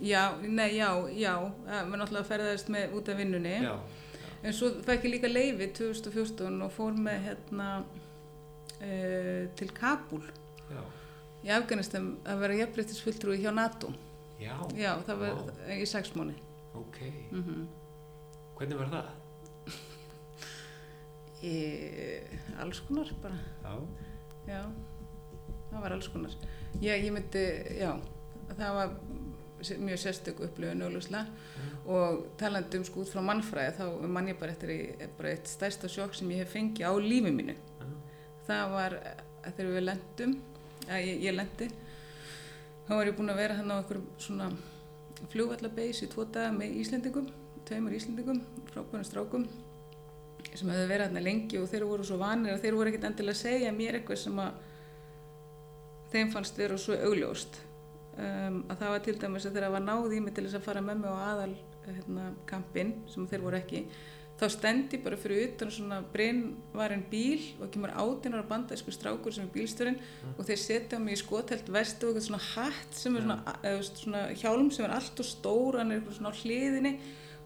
já, 0.00 0.22
nei, 0.42 0.76
já, 0.76 0.90
já. 1.16 1.34
Að 1.66 1.90
við 1.90 2.00
náttúrulega 2.00 2.28
ferðaðist 2.30 2.72
með 2.72 2.96
út 2.98 3.08
af 3.08 3.20
vinnunni. 3.20 3.54
Já, 3.64 3.74
en 4.42 4.56
svo 4.56 4.72
fekk 4.84 5.06
ég 5.06 5.14
líka 5.16 5.30
leifi 5.30 5.70
2014 5.78 6.64
og 6.66 6.74
fór 6.74 6.98
með 7.00 7.22
hérna 7.30 7.68
uh, 7.80 9.46
til 9.56 9.70
Kabul 9.76 10.22
já, 10.68 10.82
í 11.46 11.54
Afganistan 11.56 12.16
að 12.28 12.42
vera 12.44 12.58
jafnbreytisfulltrúi 12.60 13.38
hjá 13.40 13.52
NATO. 13.56 13.92
Já, 14.40 14.52
já, 14.76 14.92
það 15.06 15.22
var 15.22 15.72
í 15.72 15.86
sex 15.88 16.12
mánu 16.12 16.34
ok. 16.76 16.98
mm 17.32 17.66
Hvernig 18.56 18.78
var 18.80 18.88
það? 18.92 19.08
í 21.44 21.56
alls 22.62 22.78
konar 22.86 23.10
bara. 23.20 23.36
Já, 23.64 23.74
já, 24.48 24.60
það 25.70 25.80
var 25.82 25.96
alls 25.96 26.10
konar. 26.12 26.36
Já, 26.80 26.92
ég 26.94 27.10
myndi, 27.14 27.44
já 27.80 27.92
það 28.56 28.76
var 28.76 28.96
mjög 29.80 30.00
sérstök 30.02 30.42
upplifun 30.44 30.84
auðvitað 30.84 31.30
og 31.90 32.26
talandi 32.38 32.80
um 32.80 32.84
sko 32.86 33.02
út 33.02 33.10
frá 33.10 33.22
mannfræði 33.24 33.76
þá 33.78 34.06
mann 34.12 34.28
ég 34.30 34.38
bara 34.40 34.52
eftir 34.52 34.72
í, 34.74 34.80
bara 35.16 35.32
eitt 35.32 35.48
stærsta 35.48 35.88
sjokk 35.90 36.14
sem 36.18 36.30
ég 36.34 36.44
hef 36.44 36.52
fengið 36.52 36.86
á 36.86 36.92
lífi 37.00 37.32
mínu. 37.32 37.56
Já, 37.56 37.86
það 38.46 38.76
var 38.76 38.98
eh, 39.00 39.24
þegar 39.48 39.72
við 39.72 39.86
lendum 39.86 40.36
að 40.86 41.08
ég, 41.08 41.22
ég 41.26 41.36
lendi 41.36 41.70
þá 42.86 42.92
var 42.94 43.10
ég 43.10 43.16
búin 43.18 43.32
að 43.32 43.40
vera 43.42 43.58
hann 43.58 43.72
á 43.72 43.76
einhverjum 43.80 44.08
svona 44.22 44.50
flugvallabeis 45.32 46.02
í 46.04 46.10
tvo 46.12 46.26
daga 46.30 46.52
með 46.54 46.76
Íslendingum 46.82 47.30
tveimur 47.66 47.96
Íslendingum, 47.96 48.42
frábærum 48.70 49.06
strákum 49.06 49.46
sem 50.52 50.70
hefðu 50.70 50.86
verið 50.90 51.08
hann 51.08 51.24
lengi 51.24 51.58
og 51.58 51.68
þeir 51.70 51.86
voru 51.88 52.06
svo 52.06 52.20
vanir 52.20 52.54
að 52.54 52.62
þeir 52.64 52.76
voru 52.78 52.92
ekkert 52.92 53.08
endilega 53.10 53.34
að 53.34 53.42
segja 53.42 53.72
mér 53.74 53.98
eitthvað 53.98 54.20
sem 54.22 54.38
að 54.40 54.60
þeim 56.12 56.34
fannst 56.34 56.58
vera 56.58 56.78
svo 56.80 56.98
augljóst. 57.08 57.62
Um, 58.16 58.62
að 58.72 58.78
það 58.80 58.92
var 58.94 59.02
til 59.04 59.16
dæmis 59.20 59.46
að 59.46 59.56
þeirra 59.58 59.72
var 59.74 59.82
náð 59.84 60.14
í 60.16 60.20
mig 60.24 60.36
til 60.36 60.46
þess 60.46 60.56
að 60.56 60.68
fara 60.70 60.82
með 60.84 61.02
mig 61.02 61.10
á 61.12 61.18
aðal 61.20 61.54
hérna, 61.86 62.28
kampinn 62.48 62.94
sem 63.12 63.26
þeir 63.28 63.42
voru 63.44 63.58
ekki 63.58 63.82
þá 64.36 64.46
stendi 64.52 64.98
bara 65.00 65.16
fyrir 65.20 65.46
utan 65.46 65.70
svona 65.72 65.98
brinnvarinn 66.12 67.04
bíl 67.10 67.40
og 67.60 67.70
kemur 67.72 67.92
átinn 67.96 68.36
ára 68.36 68.44
bandæsku 68.48 68.92
strákur 68.92 69.32
sem 69.32 69.46
er 69.46 69.52
bílstörinn 69.54 69.96
og 70.34 70.42
þeir 70.44 70.60
setja 70.60 71.00
mig 71.00 71.16
í 71.16 71.20
skotelt 71.22 71.70
vestu 71.72 72.10
og 72.10 72.16
eitthvað 72.16 72.26
svona 72.28 72.42
hatt 72.50 72.98
sem 72.98 73.16
er 73.16 73.24
svona, 73.24 73.38
veist, 73.64 74.02
svona 74.02 74.24
hjálm 74.36 74.68
sem 74.74 74.88
er 74.88 74.96
allt 74.98 75.22
og 75.22 75.28
stór 75.28 75.80
hann 75.80 75.92
er 75.92 76.00
eitthvað 76.00 76.18
svona 76.18 76.34
á 76.36 76.40
hliðinni 76.42 76.92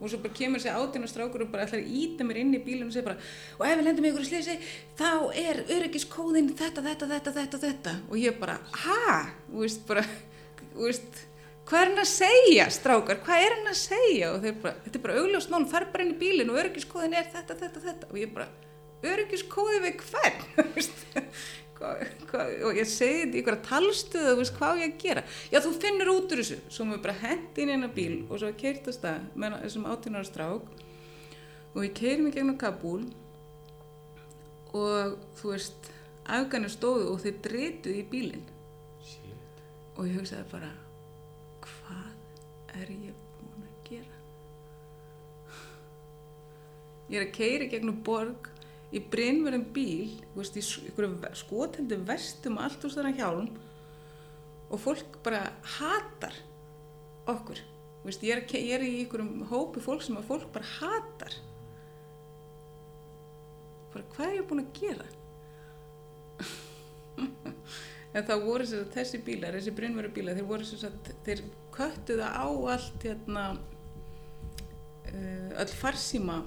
og 0.00 0.10
svo 0.10 0.20
bara 0.24 0.36
kemur 0.36 0.62
þessi 0.62 0.72
átinn 0.72 1.04
og 1.04 1.12
strákur 1.12 1.44
og 1.44 1.50
bara 1.52 1.66
ætlar 1.66 1.82
að 1.82 1.94
íta 2.00 2.26
mér 2.26 2.40
inn 2.40 2.54
í 2.56 2.62
bílunum 2.64 2.88
og 2.88 2.94
segir 2.96 3.06
bara 3.06 3.20
og 3.58 3.64
ef 3.68 3.78
við 3.78 3.86
lendum 3.86 4.06
í 4.06 4.12
ykkur 4.12 4.28
slisi 4.28 4.56
þá 4.98 5.10
er 5.42 5.62
öryggiskóðinn 5.76 6.52
þetta, 6.56 6.84
þetta, 6.86 7.10
þetta, 7.14 7.34
þetta, 7.36 7.60
þetta. 7.66 7.96
Og 8.08 8.20
ég 8.20 8.38
bara, 8.40 8.56
ha? 8.84 9.18
Þú 9.50 9.64
veist 9.64 9.84
bara, 9.88 10.06
þú 10.72 10.86
veist 10.88 11.20
hvað 11.70 11.84
er 11.84 11.92
hann 11.92 12.02
að 12.02 12.10
segja, 12.10 12.66
strákar, 12.74 13.20
hvað 13.26 13.44
er 13.44 13.56
hann 13.58 13.70
að 13.70 13.78
segja? 13.78 14.32
Og 14.34 14.42
þeir 14.42 14.58
bara, 14.64 14.74
þetta 14.86 14.98
er 14.98 15.04
bara 15.04 15.20
augljóst 15.20 15.52
mál 15.52 15.62
fær 15.70 15.86
bara 15.92 16.06
inn 16.06 16.16
í 16.16 16.20
bílinn 16.20 16.50
og 16.50 16.60
öryggiskóðin 16.64 17.16
er 17.20 17.28
þetta, 17.30 17.58
þetta, 17.60 17.84
þetta. 17.84 18.10
Og 18.10 18.18
ég 18.18 18.32
bara, 18.34 18.48
öryggiskóði 19.06 19.82
við 19.84 20.02
hvern 20.08 21.28
Hvað, 21.80 22.00
hvað, 22.28 22.50
og 22.68 22.76
ég 22.76 22.88
segi 22.92 23.20
þetta 23.22 23.38
í 23.38 23.40
ykkur 23.40 23.54
talstöðu 23.64 24.32
þú 24.34 24.40
veist 24.42 24.56
hvað 24.58 24.80
ég 24.82 24.90
að 24.90 24.98
gera? 25.00 25.20
Já 25.48 25.62
þú 25.64 25.70
finnur 25.80 26.10
út 26.12 26.34
úr 26.34 26.42
þessu, 26.42 26.58
svo 26.68 26.84
mér 26.84 26.98
bara 27.06 27.14
hendi 27.22 27.62
inn 27.62 27.70
í 27.70 27.72
hennar 27.72 27.94
bíl 27.94 28.16
og 28.26 28.42
svo 28.42 28.50
keirt 28.60 28.90
að 28.90 28.96
stað 28.98 29.30
með 29.32 29.56
þessum 29.62 29.86
áttunar 29.88 30.28
strák. 30.28 30.66
Og 31.72 31.80
ég 31.86 31.94
keiri 31.96 32.26
mig 32.26 32.36
gegnum 32.36 32.58
Kabul 32.60 33.06
og 34.76 35.16
þú 35.40 35.54
veist 35.54 35.88
afganir 36.28 36.74
stóðu 36.74 37.08
og 37.14 37.24
þeir 37.24 37.40
drituð 37.48 37.96
í 37.96 38.04
bílinn. 38.12 38.44
Og 39.96 40.04
ég 40.04 40.20
hugsaði 40.20 40.44
bara 40.52 40.70
hvað 41.64 42.76
er 42.76 42.92
ég 42.92 43.26
búin 43.40 43.64
að 43.64 43.82
gera? 43.88 44.20
Ég 47.08 47.22
er 47.22 47.24
að 47.30 47.36
keira 47.40 47.72
gegnum 47.72 48.04
borg 48.04 48.49
í 48.90 49.00
brinnverðum 49.12 49.66
bíl 49.74 50.16
veist, 50.34 50.56
í 50.58 50.62
s- 50.64 50.80
einhverju 50.82 51.30
skotendi 51.38 51.98
vestum 52.08 52.58
allt 52.58 52.82
úr 52.86 52.94
þarna 52.94 53.12
hjálm 53.18 53.50
og 54.70 54.78
fólk 54.82 55.20
bara 55.24 55.44
hatar 55.78 56.34
okkur. 57.30 57.58
Veist, 58.04 58.22
ég, 58.24 58.32
er, 58.36 58.42
ég 58.56 58.74
er 58.78 58.82
í 58.86 58.90
einhverjum 59.02 59.44
hópi 59.50 59.82
fólk 59.84 60.02
sem 60.02 60.16
að 60.18 60.28
fólk 60.30 60.48
bara 60.54 60.70
hatar. 60.78 61.34
Bara 63.92 64.06
hvað 64.14 64.28
er 64.30 64.36
ég 64.40 64.48
búin 64.50 64.64
að 64.64 64.76
gera? 64.80 65.08
En 68.10 68.24
þá 68.26 68.32
voru 68.42 68.64
að 68.66 68.88
þessi 68.90 69.20
bílar, 69.22 69.54
þessi 69.54 69.70
brinnveru 69.76 70.08
bílar 70.10 70.34
þeir 70.34 70.46
voru 70.48 70.64
sér 70.66 70.88
að 70.88 71.10
þeir 71.28 71.42
köttuða 71.76 72.26
á 72.34 72.46
allt 72.72 73.04
hérna 73.06 73.44
uh, 75.12 75.50
öll 75.62 75.70
farsíma 75.78 76.40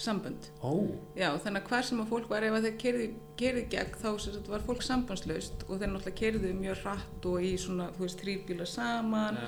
sambönd. 0.00 0.48
Ó, 0.60 0.84
já, 1.16 1.30
þannig 1.40 1.62
að 1.62 1.70
hvar 1.70 1.86
sem 1.88 2.00
að 2.02 2.10
fólk 2.10 2.28
var 2.30 2.44
ef 2.44 2.56
að 2.58 2.66
þeir 2.66 2.76
kerði, 2.82 3.62
gegn 3.72 3.94
þá 3.96 4.08
sagt 4.20 4.50
var 4.50 4.64
fólk 4.66 4.84
sambandslaust 4.84 5.64
og 5.66 5.80
þeir 5.80 5.90
náttúrulega 5.92 6.18
kerðu 6.20 6.52
mjög 6.58 6.82
hratt 6.82 7.28
og 7.30 7.46
í 7.46 7.52
svona, 7.60 7.88
þú 7.96 8.04
veist, 8.04 8.20
þrýr 8.20 8.42
bílar 8.48 8.70
saman 8.70 9.40
já, 9.40 9.46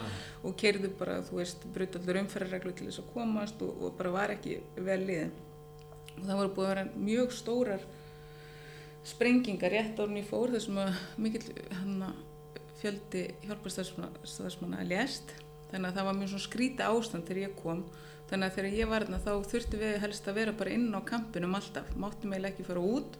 og 0.48 0.56
kerðu 0.62 0.92
bara, 1.00 1.18
þú 1.26 1.40
veist, 1.40 1.66
brut 1.74 1.98
allir 2.00 2.20
umferðarreglu 2.22 2.74
til 2.78 2.88
þess 2.88 3.02
að 3.02 3.10
komast 3.16 3.64
og, 3.66 3.82
og 3.82 3.98
bara 4.00 4.14
var 4.14 4.34
ekki 4.36 4.60
vel 4.76 5.00
liðin. 5.04 5.34
Og 6.18 6.22
það 6.24 6.40
voru 6.40 6.54
búið 6.56 6.68
að 6.68 6.72
vera 6.74 6.86
mjög 7.08 7.34
stórar 7.36 7.84
sprengingar 9.08 9.72
rétt 9.72 10.00
árun 10.00 10.20
í 10.20 10.24
fór 10.26 10.52
þessum 10.52 10.80
að 10.82 10.96
mikill 11.20 11.52
hana, 11.76 12.14
fjöldi 12.80 13.28
hjálparstarfsmanna 13.44 14.84
lést 14.88 15.36
þannig 15.70 15.88
að 15.90 15.98
það 15.98 16.08
var 16.08 16.18
mjög 16.18 16.30
svona 16.32 16.46
skríti 16.46 16.86
ástand 16.86 17.28
þegar 17.28 17.42
ég 17.42 17.56
kom. 17.62 17.82
Þannig 18.28 18.50
að 18.50 18.56
þegar 18.58 18.76
ég 18.76 18.90
var 18.90 19.04
þarna 19.06 19.20
þá 19.24 19.50
þurfti 19.52 19.80
við 19.80 19.94
helst 20.02 20.28
að 20.28 20.38
vera 20.38 20.54
bara 20.58 20.74
inn 20.76 20.88
á 20.92 21.00
kampinum 21.08 21.56
alltaf. 21.56 21.88
Máttum 21.96 22.34
eiginlega 22.34 22.54
ekki 22.54 22.66
fara 22.66 22.84
út. 22.84 23.18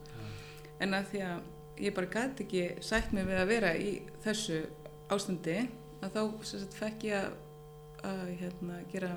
En 0.85 0.97
að 0.97 1.11
því 1.13 1.23
að 1.29 1.85
ég 1.85 1.95
bara 1.97 2.13
gæti 2.13 2.45
ekki 2.45 2.65
sætt 2.85 3.15
mig 3.15 3.27
við 3.29 3.41
að 3.41 3.51
vera 3.53 3.73
í 3.79 3.91
þessu 4.25 4.63
ástandi 5.13 5.59
að 6.05 6.15
þá 6.15 6.23
sagt, 6.51 6.77
fekk 6.77 7.07
ég 7.09 7.19
að, 7.19 7.37
að 8.07 8.25
hérna, 8.43 8.81
gera 8.93 9.13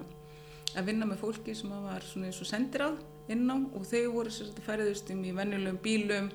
að 0.77 0.87
vinna 0.87 1.07
með 1.09 1.21
fólki 1.25 1.55
sem 1.57 1.73
var 1.83 2.05
svona 2.07 2.29
eins 2.29 2.39
og 2.41 2.49
sendiráð 2.49 3.01
inn 3.31 3.45
á. 3.51 3.57
Og 3.59 3.85
þau 3.87 4.13
voru 4.15 4.33
sagt 4.33 4.61
færiðust 4.65 5.11
um 5.13 5.23
í 5.27 5.35
venjulegum 5.35 5.81
bílum 5.83 6.31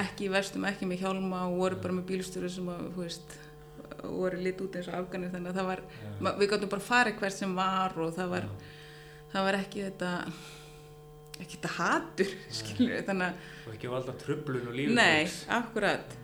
ekki 0.00 0.28
í 0.28 0.32
vestum, 0.32 0.66
ekki 0.68 0.88
með 0.88 1.06
hjálma 1.06 1.46
og 1.48 1.56
voru 1.62 1.80
bara 1.80 1.96
með 1.96 2.10
bílstjóri 2.12 2.50
sem 2.52 2.68
að, 2.70 2.90
þú 2.94 3.06
veist 3.06 3.38
voru 4.04 4.38
lit 4.40 4.60
út 4.64 4.76
eins 4.80 4.88
og 4.90 4.94
afganir 5.00 5.30
þannig 5.34 5.50
að 5.52 5.58
það 5.60 5.68
var, 5.70 5.82
ma- 6.20 6.34
við 6.40 6.50
gáttum 6.54 6.72
bara 6.72 6.86
farið 6.88 7.18
hvert 7.20 7.36
sem 7.36 7.54
var 7.58 7.96
og 8.00 8.14
það 8.16 8.32
var, 8.36 8.48
það 9.32 9.46
var 9.48 9.58
ekki 9.60 9.84
þetta 9.88 10.10
ekki 11.40 11.56
þetta 11.56 11.72
hatur, 11.78 12.32
skilur 12.52 12.94
við 12.98 13.06
þannig 13.08 13.28
að, 13.30 13.46
og 13.66 13.74
ekki 13.76 13.92
valda 13.94 14.14
tröflun 14.20 14.66
og 14.68 14.74
lífið 14.76 14.98
nei, 14.98 15.22
fólks. 15.24 15.38
akkurat. 15.56 16.16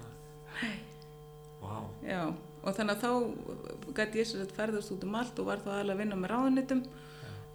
Vá, 1.62 1.76
já, 2.06 2.20
og 2.62 2.76
þannig 2.76 2.96
að 2.96 3.04
þá 3.04 3.94
gæti 3.96 4.20
ég 4.20 4.28
sér 4.28 4.44
að 4.44 4.52
ferðast 4.58 4.92
út 4.94 5.06
um 5.06 5.16
allt 5.18 5.40
og 5.42 5.48
var 5.48 5.62
þá 5.64 5.70
aðalega 5.76 5.96
að 5.96 6.02
vinna 6.04 6.18
með 6.20 6.32
ráðunitum 6.34 6.82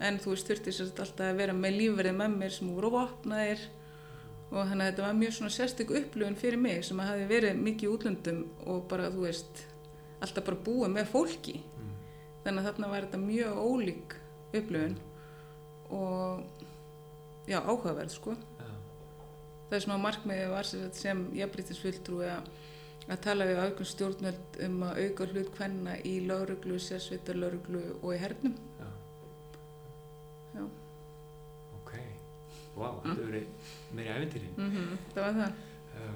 en 0.01 0.17
þú 0.23 0.33
veist 0.33 0.49
þurfti 0.49 0.73
sér 0.73 0.89
alltaf 0.89 1.21
að 1.27 1.37
vera 1.43 1.53
með 1.55 1.77
lífverið 1.77 2.17
með 2.17 2.35
mér 2.41 2.55
sem 2.55 2.71
voru 2.73 2.91
opnaðir 3.03 3.61
og 4.51 4.65
þannig 4.67 4.81
að 4.83 4.89
þetta 4.89 5.05
var 5.05 5.19
mjög 5.21 5.35
svona 5.37 5.53
sérstök 5.55 5.93
upplifun 6.01 6.39
fyrir 6.41 6.59
mig 6.59 6.81
sem 6.83 6.99
að 6.99 7.11
hafi 7.13 7.27
verið 7.29 7.61
mikið 7.67 7.93
útlöndum 7.93 8.41
og 8.65 8.81
bara 8.91 9.11
þú 9.13 9.27
veist 9.27 9.61
alltaf 10.21 10.45
bara 10.47 10.63
búið 10.65 10.93
með 10.95 11.11
fólki. 11.11 11.57
Mm. 11.61 11.93
þannig 12.43 12.61
að 12.63 12.67
þarna 12.71 12.91
var 12.91 13.05
þetta 13.05 13.21
mjög 13.21 13.57
ólík 13.61 14.15
upplifun 14.57 14.95
og 15.91 16.43
já 17.49 17.59
áhugaverð 17.61 18.13
sko. 18.15 18.35
Já, 18.59 18.69
það 19.69 19.83
sem 19.85 19.93
að 19.95 20.03
markmiði 20.05 20.49
var 20.51 20.69
sem, 20.69 20.83
sagt 20.85 20.99
sem 21.01 21.23
jafnbrytisfulltrúi 21.37 22.27
að, 22.31 22.49
að 23.07 23.21
tala 23.25 23.47
við 23.49 23.61
ákveðum 23.61 23.89
stjórnvöld 23.91 24.59
um 24.67 24.77
að 24.87 25.01
auka 25.05 25.27
hlut 25.31 25.51
hvenna 25.57 25.97
í 26.07 26.15
lauruglu, 26.27 26.79
sérsveitar 26.79 27.39
lauruglu 27.39 27.83
og 28.01 28.15
í 28.15 28.19
hernum. 28.21 28.55
Já, 28.79 28.89
já, 30.55 30.65
ok. 31.81 31.93
Vá, 32.77 32.87
þetta 32.87 33.15
hefur 33.15 33.31
verið 33.31 33.71
meiri 33.91 34.13
æfintýrin 34.15 34.53
mm 34.57 34.91
það 35.15 35.23
var 35.25 35.39
það. 35.41 35.63
Já, 35.91 36.11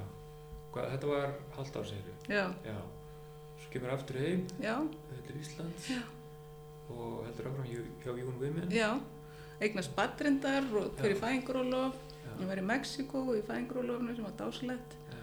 hvað, 0.76 0.92
þetta 0.96 1.14
var 1.14 1.34
halvt 1.58 1.80
ár 1.82 1.90
segir 1.92 2.14
já, 2.32 2.46
Já, 2.66 2.78
kemur 3.76 3.92
aftur 3.96 4.20
heim. 4.24 4.46
Til 5.28 5.40
Íslands 5.42 5.90
Já. 5.92 6.02
og 6.90 7.26
heldur 7.26 7.50
áfram 7.50 7.66
hjá, 7.68 7.80
Jón 8.06 8.72
já. 8.72 8.90
Eignast 9.62 9.96
badrindar 9.96 10.68
og 10.76 10.94
fyrir 11.00 11.18
fæðingurólof 11.20 11.96
Já. 11.96 12.32
ég 12.40 12.48
var 12.48 12.62
í 12.62 12.66
Mexiko 12.66 13.24
í 13.36 13.42
fæðingurólofinu 13.48 14.16
sem 14.16 14.28
var 14.28 14.36
dásalett 14.40 14.96
Já, 15.12 15.18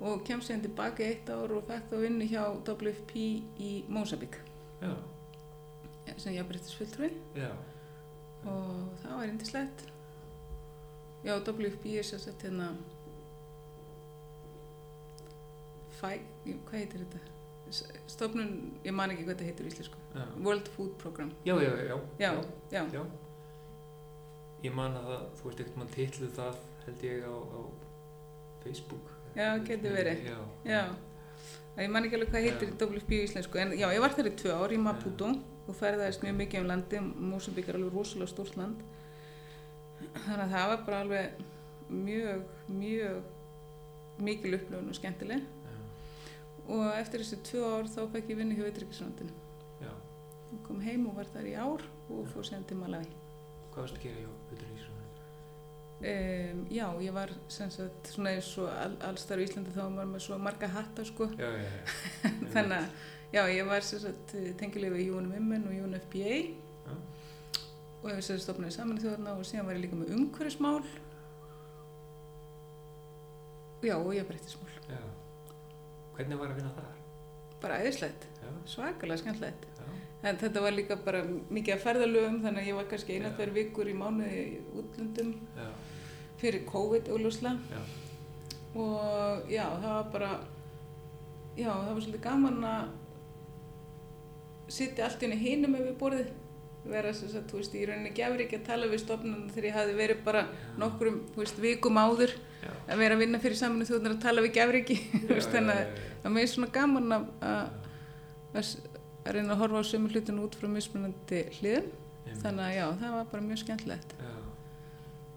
og 0.00 0.24
kem 0.24 0.40
sér 0.40 0.62
tilbaka 0.62 1.04
í 1.04 1.12
eitt 1.12 1.30
ár 1.30 1.52
og 1.54 1.66
fekk 1.68 1.90
þá 1.92 1.96
vinnu 2.02 2.26
hjá 2.30 2.42
WFP 2.66 3.26
í 3.58 3.70
Mósabík 3.88 4.40
sem 6.16 6.34
jafnbrytisfulltrúi 6.34 7.10
já, 7.34 7.50
og 8.46 8.90
það 9.02 9.14
var 9.18 9.30
yndislegt. 9.32 9.84
Já, 11.24 11.38
WFP 11.40 11.94
er 11.98 12.04
sér 12.06 12.20
sett 12.20 12.44
hérna 12.44 12.74
fæ, 16.00 16.18
hvað 16.44 16.76
heitir 16.76 17.06
þetta 17.06 17.33
stofnun, 18.10 18.50
ég 18.84 18.94
man 18.96 19.12
ekki 19.12 19.24
hvað 19.26 19.34
þetta 19.34 19.48
heitir 19.48 19.68
í 19.68 19.72
íslensku. 19.72 20.02
Já. 20.14 20.24
World 20.46 20.70
Food 20.74 20.92
Program. 21.00 21.32
Já, 21.46 21.54
já, 21.62 21.70
já, 21.88 21.96
já, 22.20 22.30
já, 22.72 22.82
já. 22.94 23.02
Ég 24.64 24.76
man 24.76 24.96
að 24.96 25.08
það, 25.10 25.24
þú 25.38 25.48
veist 25.48 25.64
ekkert 25.64 25.80
mann 25.80 25.90
titluð 25.92 26.36
það 26.38 26.60
held 26.84 27.02
ég 27.04 27.26
á, 27.28 27.34
á 27.34 27.60
Facebook. 28.64 29.10
Já, 29.34 29.48
getur 29.66 29.96
verið. 29.98 30.22
Já, 30.30 30.38
já. 30.68 30.82
Ég 31.74 31.90
man 31.90 32.06
ekki 32.06 32.18
alveg 32.20 32.30
hvað 32.30 32.46
heitir. 32.46 32.74
WFP 32.78 33.16
í 33.16 33.24
íslensku 33.26 33.60
en 33.60 33.74
já, 33.74 33.88
ég 33.90 34.02
var 34.04 34.14
þar 34.14 34.30
í 34.30 34.34
tvö 34.38 34.54
ár 34.54 34.72
í 34.72 34.78
Maputo 34.80 35.32
og 35.64 35.78
ferðaðist 35.78 36.22
mjög 36.22 36.36
mikið 36.38 36.62
um 36.62 36.68
landi 36.70 37.00
Mósambík 37.02 37.68
er 37.68 37.80
alveg 37.80 37.96
rosalega 37.96 38.30
stórt 38.30 38.56
land. 38.60 38.84
Þannig 40.14 40.44
að 40.44 40.54
það 40.54 40.70
var 40.70 40.84
bara 40.86 41.00
alveg 41.02 41.42
mjög, 41.90 42.44
mjög 42.70 44.22
mikil 44.24 44.54
upplöfun 44.60 44.92
og 44.92 44.98
skemmtileg 45.00 45.42
og 46.68 46.86
eftir 46.96 47.20
þessi 47.24 47.40
tvö 47.50 47.64
ár 47.78 47.90
þá 47.92 48.00
fekk 48.14 48.30
ég 48.32 48.38
vinnu 48.40 48.56
hjá 48.56 48.66
Utryggisrandinu. 48.70 49.32
já. 49.82 49.90
Ég 50.54 50.62
kom 50.66 50.80
heim 50.80 51.06
og 51.10 51.16
var 51.18 51.28
þar 51.34 51.46
í 51.50 51.54
ár 51.58 51.82
og 52.10 52.26
fór 52.32 52.46
síðan 52.46 52.64
til 52.68 52.76
Malawi. 52.80 53.08
Hvað 53.74 53.82
varst 53.86 53.96
að 53.98 54.02
gera 54.06 54.24
hjá 54.24 54.32
Utrýsson? 54.54 54.90
Um, 56.04 56.58
já, 56.74 56.84
ég 57.00 57.12
var 57.14 57.30
sem 57.48 57.70
sagt 57.70 58.08
svona 58.12 58.34
eins 58.34 58.48
og 58.60 58.66
all, 58.68 58.96
allstar 59.08 59.40
í 59.40 59.44
Íslandi 59.46 59.72
þá 59.72 59.84
var 59.86 60.08
maður 60.10 60.24
svo 60.26 60.38
marga 60.42 60.68
hatta 60.68 61.04
sko. 61.06 61.28
Já, 61.38 61.46
já, 61.48 61.62
já. 61.64 61.84
Þannig 62.54 62.74
að, 62.76 62.88
já, 63.32 63.42
ég 63.54 63.68
var 63.70 63.86
sem 63.86 64.02
sagt 64.02 64.34
tengilegu 64.60 64.98
í 65.00 65.06
UNMN 65.14 65.64
og 65.70 65.78
UNFPA 65.86 66.34
Já. 66.34 66.96
og 68.02 68.10
ég 68.10 68.18
var 68.18 68.20
sem 68.26 68.36
sagt 68.36 68.44
stofnaði 68.48 68.76
saman 68.76 68.98
í 69.00 69.04
þjóðarna 69.06 69.36
og 69.38 69.46
síðan 69.48 69.70
var 69.70 69.78
ég 69.78 69.84
líka 69.86 69.96
með 70.02 70.12
umhverfismál 70.18 70.82
já, 73.84 73.96
og 73.96 74.12
ég 74.16 74.28
breyttismál. 74.28 74.76
Já. 74.90 75.00
Hvernig 76.14 76.38
var 76.40 76.52
að 76.52 76.58
vinna 76.60 76.72
þar? 76.76 76.90
Bara 77.64 77.78
æðislegt, 77.82 78.26
Já, 78.42 78.50
svakalega 78.74 79.22
skemmtlegt. 79.22 79.68
En 80.24 80.38
þetta 80.40 80.60
var 80.64 80.72
líka 80.72 80.96
bara 81.04 81.20
mikið 81.26 81.74
að 81.74 81.82
ferðalögum 81.84 82.38
þannig 82.44 82.62
að 82.62 82.68
ég 82.70 82.76
var 82.78 82.86
kannski 82.88 83.16
eina 83.18 83.28
Já. 83.28 83.34
tveir 83.36 83.50
vikur 83.58 83.90
í 83.90 83.96
mánuði 83.98 84.44
útlöndum 84.80 85.34
já, 85.58 85.66
fyrir 86.40 86.62
COVID 86.70 87.10
já, 87.12 87.80
og 88.74 89.50
já, 89.52 89.66
það 89.82 89.90
var 89.90 90.08
bara 90.14 90.30
já, 91.56 91.68
það 91.68 91.90
var 91.90 92.00
svolítið 92.06 92.24
gaman 92.24 92.64
að 92.70 92.88
sitja 94.78 95.04
allt 95.04 95.20
í 95.20 95.28
henni 95.28 95.40
hinum 95.42 95.76
ef 95.76 95.84
við 95.90 95.98
borðið 96.00 96.32
vera 96.92 97.12
þess 97.16 97.36
að, 97.38 97.44
þú 97.50 97.58
veist, 97.60 97.74
í 97.74 97.84
rauninni 97.88 98.10
gefur 98.16 98.42
ekki 98.44 98.58
að 98.60 98.66
tala 98.66 98.88
við 98.90 99.00
stofnunum 99.04 99.48
þegar 99.54 99.68
ég 99.70 99.76
hafi 99.78 99.94
verið 99.98 100.22
bara 100.26 100.42
nokkrum, 100.80 101.20
þú 101.34 101.40
veist, 101.40 101.60
vikum 101.64 102.00
áður 102.02 102.34
já. 102.60 102.70
að 102.92 103.00
vera 103.00 103.16
að 103.16 103.22
vinna 103.24 103.40
fyrir 103.40 103.56
saminu 103.60 103.86
þjóðnar 103.88 104.16
að 104.16 104.22
tala 104.26 104.44
við 104.44 104.52
gefur 104.58 104.78
ekki 104.82 104.98
Já, 105.30 105.40
þannig 105.54 105.80
já, 105.80 105.86
að 105.86 106.02
það 106.24 106.34
með 106.36 106.48
svona 106.52 106.70
gaman 106.76 107.16
að, 107.16 107.24
að, 107.48 108.68
að 109.24 109.32
reyna 109.38 109.54
að 109.56 109.62
horfa 109.64 109.80
á 109.80 109.90
sömu 109.90 110.12
hlutinu 110.12 110.44
út 110.44 110.58
frá 110.60 110.68
mismunandi 110.74 111.42
hliðum 111.60 111.88
þannig 112.42 112.64
að 112.68 112.76
já, 112.76 112.84
það 113.00 113.16
var 113.16 113.26
bara 113.32 113.46
mjög 113.48 113.62
skemmtilegt 113.64 114.14
Já, 114.20 114.30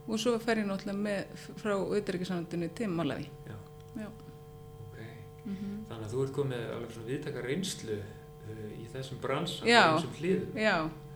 og 0.07 0.21
svo 0.23 0.35
fer 0.43 0.61
ég 0.61 0.67
náttúrulega 0.67 1.03
með 1.07 1.41
frá 1.63 1.73
auðvitaðrikiðsannandinu 1.77 2.69
til 2.75 2.87
Malawi 2.91 3.27
já, 3.47 3.57
já, 4.03 4.07
ok. 4.07 5.01
mm 5.47 5.73
Þannig 5.89 6.05
að 6.05 6.13
þú 6.13 6.23
ert 6.27 6.35
komið 6.37 6.63
alveg 6.75 6.95
svona 6.95 7.09
viðtaka 7.11 7.43
reynslu 7.47 7.97
uh, 7.97 8.69
í 8.75 8.85
þessum 8.91 9.19
bransa, 9.23 9.67
Já. 9.67 9.83
þessum 9.97 10.15
hliðum. 10.21 10.57
já, 10.59 10.75
Já. 10.75 11.06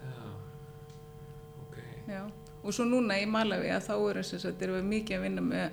Já. 2.08 2.22
Og 2.64 2.74
svo 2.74 2.86
núna 2.86 3.16
í 3.22 3.26
Malawi 3.30 3.72
að 3.74 3.88
þá 3.88 3.93
eru 4.10 4.24
erum 4.68 4.76
við 4.80 4.89
mikið 4.91 5.18
að 5.18 5.24
vinna 5.26 5.41
með 5.41 5.72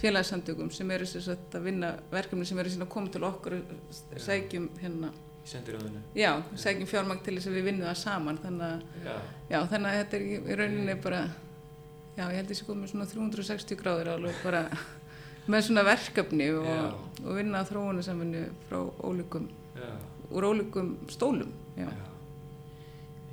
félagsamtökum 0.00 0.70
sem 0.74 0.90
eru 0.90 1.06
þess 1.06 1.28
að 1.54 1.60
vinna 1.62 1.92
verkefni 2.10 2.46
sem 2.48 2.58
eru 2.58 2.72
að 2.82 2.88
koma 2.90 3.12
til 3.14 3.22
okkur 3.28 3.54
sækjum 4.18 4.64
hérna, 4.80 5.12
já, 6.18 6.32
sækjum 6.58 6.88
fjármagn 6.90 7.22
til 7.22 7.36
þess 7.38 7.46
að 7.52 7.54
við 7.60 7.68
vinnum 7.68 7.86
það 7.86 8.00
saman 8.02 8.40
þannig 8.42 8.66
að 8.66 9.06
Já, 9.06 9.14
Já, 9.52 9.58
þannig 9.70 9.88
að 9.92 9.98
þetta 10.00 10.16
er 10.18 10.24
í- 10.26 10.56
rauninni 10.58 10.96
bara, 11.04 11.20
já, 12.16 12.24
ég 12.24 12.36
held 12.40 12.50
að 12.50 12.58
sé 12.58 12.66
komið 12.66 12.90
svona 12.94 13.06
360 13.12 13.78
gráður 13.84 14.10
alveg 14.16 14.42
bara 14.42 14.64
með 15.54 15.66
svona 15.68 15.84
verkefni 15.86 16.50
og, 16.58 16.98
og 17.22 17.36
vinna 17.38 17.60
að 17.62 17.70
þróunasamvinnu 17.70 18.44
frá 18.66 18.80
ólíkum, 19.06 19.46
já, 19.78 19.90
úr 20.34 20.48
ólíkum 20.50 20.94
stólum, 21.12 21.52
já. 21.78 21.86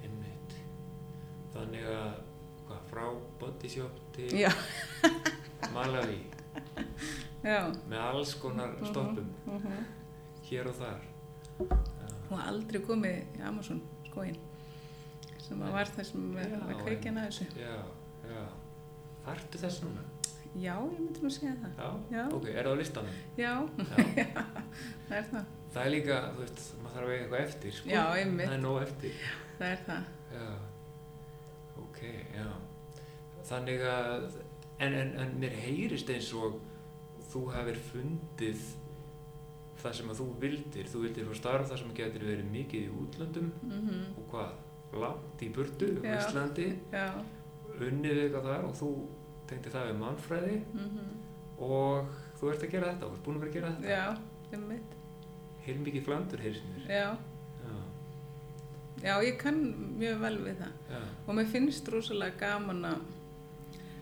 Einmitt. 0.04 0.56
Þannig 1.56 1.88
að, 1.90 2.12
frá 2.92 3.08
bodyshop 3.40 4.04
til 4.16 4.46
Malawi 5.76 6.20
með 7.42 7.98
alls 8.04 8.36
konar 8.38 8.76
stoppum 8.84 9.32
mhm. 9.48 9.84
hér 10.50 10.70
og 10.70 10.78
þar. 10.78 11.10
og 12.32 12.40
aldrei 12.44 12.82
komið 12.86 13.38
í 13.40 13.44
Amazon 13.48 13.82
skóin 14.08 14.38
sem 15.42 15.62
að 15.66 15.76
var 15.76 15.92
það 15.96 16.08
sem 16.08 16.28
Já, 16.38 16.48
að 16.62 16.82
kveikja 16.86 17.12
að 17.12 17.22
þessu. 17.26 17.48
Já, 17.60 17.78
já. 18.30 18.44
Þarftu 19.26 19.62
þess 19.62 19.84
núna? 19.86 20.04
Já, 20.52 20.74
ég 20.76 21.00
myndi 21.00 21.24
nú 21.24 21.30
að 21.30 21.36
segja 21.38 21.54
það. 21.62 21.76
Já, 21.80 22.16
Já. 22.16 22.24
ok, 22.38 22.48
er 22.52 22.68
það 22.68 22.72
á 22.72 22.80
listanum? 22.82 23.20
Já, 23.40 23.52
Já. 24.20 24.28
það 25.08 25.18
er 25.18 25.28
það, 25.32 25.50
Það 25.72 25.86
er 25.86 25.94
líka, 25.94 26.18
þú 26.36 26.44
veist, 26.44 26.64
maður 26.82 26.96
þarf 26.96 27.06
að 27.06 27.14
eiga 27.14 27.22
eitthvað 27.22 27.46
eftir, 27.46 27.76
sko. 27.78 27.92
Já, 27.92 28.02
einmitt. 28.20 28.50
Það 28.50 28.56
er 28.58 28.64
nóg 28.66 28.80
eftir. 28.84 29.22
það 29.60 29.68
er 29.70 29.84
það. 29.88 30.10
Já, 30.36 30.48
ok, 31.86 32.02
já. 32.36 32.48
Þannig 33.50 33.82
að, 33.88 34.28
en, 34.80 34.94
en, 34.94 35.12
en 35.24 35.34
mér 35.42 35.56
heyrist 35.64 36.10
eins 36.14 36.30
og 36.38 36.60
þú 37.32 37.42
hefur 37.56 37.80
fundið 37.92 38.62
það 39.82 39.96
sem 39.98 40.12
að 40.14 40.20
þú 40.22 40.28
vildir. 40.44 40.90
Þú 40.92 41.04
vildir 41.06 41.30
fá 41.32 41.36
starf 41.40 41.70
þar 41.72 41.82
sem 41.82 41.94
getur 41.98 42.26
verið 42.28 42.52
mikið 42.54 42.86
í 42.86 42.92
útlöndum. 43.02 43.52
Mm 43.66 44.04
og 44.22 44.28
hvað, 44.34 44.52
langt 45.02 45.42
í 45.46 45.50
burtu, 45.56 45.90
á 46.00 46.04
Já. 46.06 46.16
Íslandi, 46.20 46.68
unnið 47.82 48.20
eitthvað 48.26 48.48
þar 48.52 48.66
og 48.68 48.76
þú 48.78 48.90
tengdi 49.50 49.74
það 49.74 49.90
við 49.92 50.00
mannfræði. 50.06 50.58
Mm 50.78 51.12
og 51.62 52.08
þú 52.40 52.48
ert 52.50 52.64
að 52.66 52.72
gera 52.74 52.88
þetta, 52.90 53.06
þú 53.06 53.14
ert 53.16 53.26
búin 53.26 53.36
að 53.38 53.42
vera 53.44 53.52
að 53.52 53.56
gera 53.56 53.68
þetta. 53.76 53.90
já, 53.94 54.56
um 54.58 54.64
mitt, 54.72 54.94
Heil 55.62 55.76
mikið 55.86 56.06
flandur, 56.08 56.42
heyrist 56.42 56.64
mér. 56.72 56.88
já. 56.90 57.10
Já, 57.62 57.76
já, 59.04 59.14
ég 59.28 59.36
kann 59.38 59.60
mjög 60.00 60.24
vel 60.24 60.38
við 60.42 60.56
það. 60.64 60.72
Já, 60.90 61.02
og 61.28 61.38
mér 61.38 61.52
finnst 61.54 61.92
rosalega 61.94 62.40
gaman 62.42 62.82
að 62.90 63.04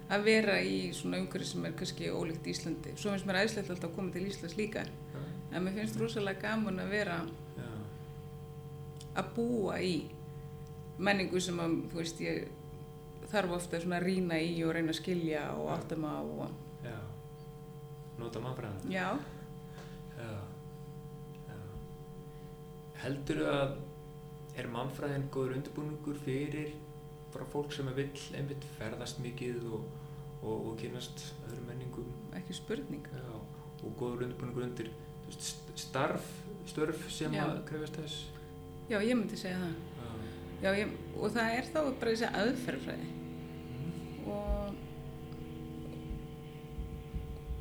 að 0.10 0.24
vera 0.26 0.56
í 0.66 0.78
svona 0.96 1.20
umhverju 1.22 1.46
sem 1.52 1.66
er 1.70 1.76
kannski 1.78 2.10
ólíkt 2.14 2.48
Íslandi. 2.50 2.96
Svo 2.98 3.12
finnst 3.14 3.28
mér 3.30 3.42
æðislegt 3.44 3.70
alltaf 3.74 3.92
að 3.92 3.96
koma 3.98 4.14
til 4.16 4.26
Íslands 4.30 4.56
líka. 4.58 4.86
Já, 5.14 5.20
en 5.54 5.66
mér 5.66 5.76
finnst 5.78 6.00
rosalega 6.02 6.42
gaman 6.48 6.82
að 6.82 6.94
vera 6.96 7.18
já, 7.58 7.68
að 9.22 9.30
búa 9.36 9.78
í 9.86 9.94
menningu 11.00 11.40
sem 11.42 11.60
að, 11.62 11.76
þú 11.92 12.02
veist, 12.02 12.24
ég 12.26 13.28
þarf 13.30 13.54
ofta 13.60 13.80
svona 13.80 14.00
að 14.00 14.08
rýna 14.10 14.40
í 14.42 14.56
og 14.66 14.74
reyna 14.76 14.92
að 14.96 15.00
skilja 15.00 15.44
og 15.56 15.70
átta 15.76 15.96
á 16.02 16.18
og, 16.24 16.50
já. 16.84 16.98
Nota 18.20 18.42
mannfræðan. 18.44 18.90
já, 18.92 19.10
Já, 20.20 20.32
já. 21.48 21.60
Heldur 23.04 23.46
að 23.48 23.78
er 24.60 24.68
mannfræðin 24.74 25.30
góður 25.32 25.56
undirbúningur 25.60 26.18
fyrir 26.26 26.74
bara 27.32 27.46
fólk 27.54 27.72
sem 27.72 27.88
vill 27.96 28.10
einmitt 28.36 28.66
ferðast 28.78 29.22
mikið 29.24 29.62
og, 29.72 29.86
og, 30.44 30.56
og 30.72 30.78
kynast 30.80 31.26
öðrum 31.48 31.66
menningum. 31.68 32.10
Ekki 32.40 32.54
spurning. 32.58 33.06
Já, 33.14 33.24
og 33.84 33.94
góður 34.00 34.26
undirbúningur 34.28 34.64
undir 34.68 34.90
st- 35.32 35.74
starf, 35.80 36.26
störf 36.68 37.06
sem 37.12 37.34
Já. 37.36 37.44
að 37.46 37.64
krefast 37.70 37.96
þess. 38.02 38.20
Já, 38.90 38.98
ég 39.06 39.16
myndi 39.20 39.38
segja 39.38 39.60
það. 39.62 39.76
Já, 40.64 40.70
ég, 40.76 40.90
og 41.16 41.32
það 41.32 41.54
er 41.56 41.68
þá 41.72 41.80
bara 42.02 42.12
þessi 42.12 42.30
aðferðfræði 42.36 43.10
og 44.30 44.74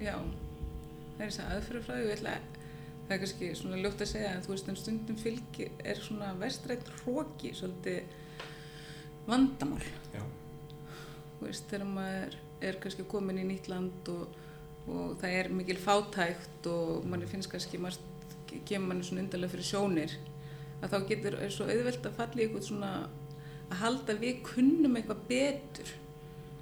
já 0.02 0.14
það 0.18 1.22
er 1.22 1.28
þessi 1.28 1.44
aðferðfræði 1.44 2.02
og 2.02 2.08
ég 2.10 2.16
ætla 2.18 2.32
að 2.38 2.56
það 3.08 3.14
er 3.14 3.20
kannski 3.22 3.50
svona 3.60 3.78
ljótt 3.82 4.02
að 4.04 4.10
segja 4.12 4.32
en 4.34 4.42
þú 4.44 4.52
veist 4.52 4.68
en 4.72 4.78
stundum 4.82 5.20
fylgir 5.22 5.70
er 5.92 6.02
svona 6.02 6.32
vestrætt 6.42 6.90
hróki 7.00 7.52
svolítið 7.56 8.00
vandamál. 9.28 9.86
Já, 10.14 10.22
þú 11.38 11.46
veist 11.46 11.70
þegar 11.70 11.88
maður 11.94 12.36
er 12.64 12.78
kannski 12.82 13.06
komin 13.08 13.40
í 13.40 13.46
nýtt 13.46 13.68
land 13.70 14.10
og, 14.12 14.34
og 14.88 15.14
það 15.20 15.36
er 15.40 15.52
mikil 15.54 15.78
fátækt 15.82 16.68
og 16.72 17.06
manni 17.08 17.28
finnst 17.30 17.50
kannski 17.52 17.80
margt 17.82 18.04
kemur 18.68 18.92
manni 18.92 19.06
svona 19.06 19.24
undarlega 19.24 19.52
fyrir 19.52 19.68
sjónir 19.68 20.16
að 20.82 20.92
þá 20.92 20.98
getur 21.10 21.38
svo 21.52 21.66
auðvelt 21.68 22.06
að 22.06 22.18
falla 22.18 22.40
í 22.40 22.44
eitthvað 22.46 22.68
svona 22.68 22.92
að 23.68 23.80
halda 23.82 24.14
að 24.14 24.22
við 24.24 24.42
kunnum 24.46 24.98
eitthvað 24.98 25.24
betur. 25.28 25.94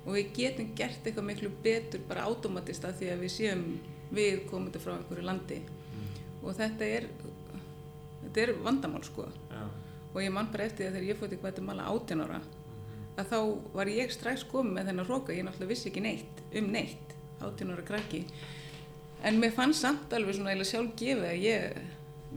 Og 0.07 0.14
við 0.14 0.28
getum 0.36 0.68
gert 0.78 1.07
eitthvað 1.07 1.28
miklu 1.28 1.51
betur 1.64 2.05
bara 2.09 2.26
automatist 2.30 2.84
að 2.86 3.01
því 3.01 3.11
að 3.12 3.24
við 3.24 3.32
séum 3.34 3.64
við 4.14 4.44
komandi 4.51 4.82
frá 4.82 4.94
einhverju 4.94 5.26
landi. 5.26 5.59
Og 6.42 6.55
þetta 6.55 6.90
er 6.99 7.09
þetta 8.22 8.42
er 8.44 8.55
vandamál 8.62 9.03
sko. 9.07 9.26
Já, 9.51 9.64
og 10.12 10.22
ég 10.22 10.32
man 10.32 10.51
bara 10.53 10.68
eftir 10.68 10.84
því 10.84 10.88
að 10.88 10.94
þegar 10.97 11.09
ég 11.11 11.20
fótti 11.20 11.40
Guatemala 11.42 11.88
18 11.92 12.24
ára 12.24 12.40
að 13.17 13.31
þá 13.33 13.39
var 13.77 13.91
ég 13.91 14.12
strax 14.12 14.45
komið 14.51 14.77
með 14.77 14.91
þennan 14.91 15.09
róka 15.09 15.35
ég 15.37 15.47
náttúrulega 15.47 15.73
vissi 15.73 15.89
ekki 15.91 16.05
neitt 16.05 16.43
um 16.61 16.69
neitt 16.73 17.14
18 17.41 17.73
ára 17.73 17.85
krakki. 17.87 18.23
En 19.27 19.41
mér 19.41 19.55
fannst 19.57 19.85
samt 19.85 20.12
alveg 20.17 20.37
svona 20.37 20.53
eiginlega 20.53 20.71
sjálf 20.71 20.93
gefið 21.01 21.29
að 21.31 21.45
ég 21.45 21.81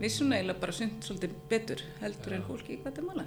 vissi 0.00 0.22
svona 0.22 0.38
eiginlega 0.38 0.62
bara 0.62 0.76
sund 0.76 1.04
svolítið 1.04 1.36
betur 1.50 1.84
heldur 2.00 2.36
en 2.36 2.42
Já. 2.42 2.48
fólki 2.48 2.76
í 2.76 2.80
Guatemala. 2.82 3.26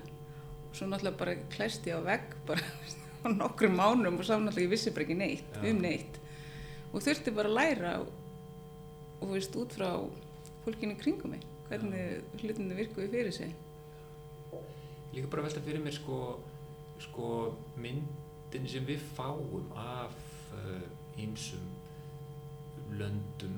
Og 0.69 0.75
svo 0.77 0.89
náttúrulega 0.89 1.21
bara 1.21 1.37
klæst 1.53 1.87
ég 1.89 1.97
á 1.97 2.01
vegg 2.05 2.35
bara 2.49 2.65
á 3.23 3.27
nokkrum 3.29 3.77
mánum 3.77 4.19
og 4.19 4.27
sá 4.27 4.35
náttúrulega 4.35 4.67
ég 4.67 4.73
vissi 4.73 4.93
bara 4.95 5.07
ekki 5.07 5.19
neitt 5.19 5.57
Já. 5.59 5.69
um 5.69 5.81
neitt. 5.85 6.19
Og 6.93 7.01
þurfti 7.05 7.33
bara 7.33 7.49
að 7.49 7.57
læra 7.59 7.93
og, 8.01 8.11
veist 9.29 9.55
út 9.57 9.73
frá 9.77 9.89
fólkinu 10.65 10.97
kringum 10.99 11.33
mig 11.33 11.45
hvernig 11.69 12.41
hlutinu 12.41 12.75
virkuði 12.77 13.07
fyrir 13.13 13.33
sig. 13.33 13.53
Líka 15.13 15.29
bara 15.29 15.45
velta 15.45 15.61
fyrir 15.63 15.81
mér 15.81 15.95
sko, 15.95 16.17
sko 17.03 17.29
myndin 17.77 18.67
sem 18.69 18.85
við 18.87 19.01
fáum 19.17 19.71
af 19.77 20.15
ímsum 21.17 21.65
löndum 22.99 23.55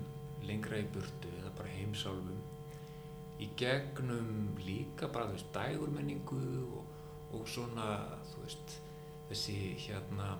lengra 0.48 0.78
í 0.80 0.86
burtu 0.94 1.32
eða 1.42 1.52
bara 1.58 1.72
heimsálfum 1.76 2.42
í 3.44 3.48
gegnum 3.60 4.30
líka 4.64 5.10
bara 5.12 5.28
þú 5.30 5.36
veist 5.38 5.50
dægurmenningu 5.56 6.42
og, 6.80 6.84
og 7.36 7.48
svona 7.52 7.88
þú 8.32 8.44
veist 8.46 8.76
þessi 9.30 9.56
hérna 9.88 10.36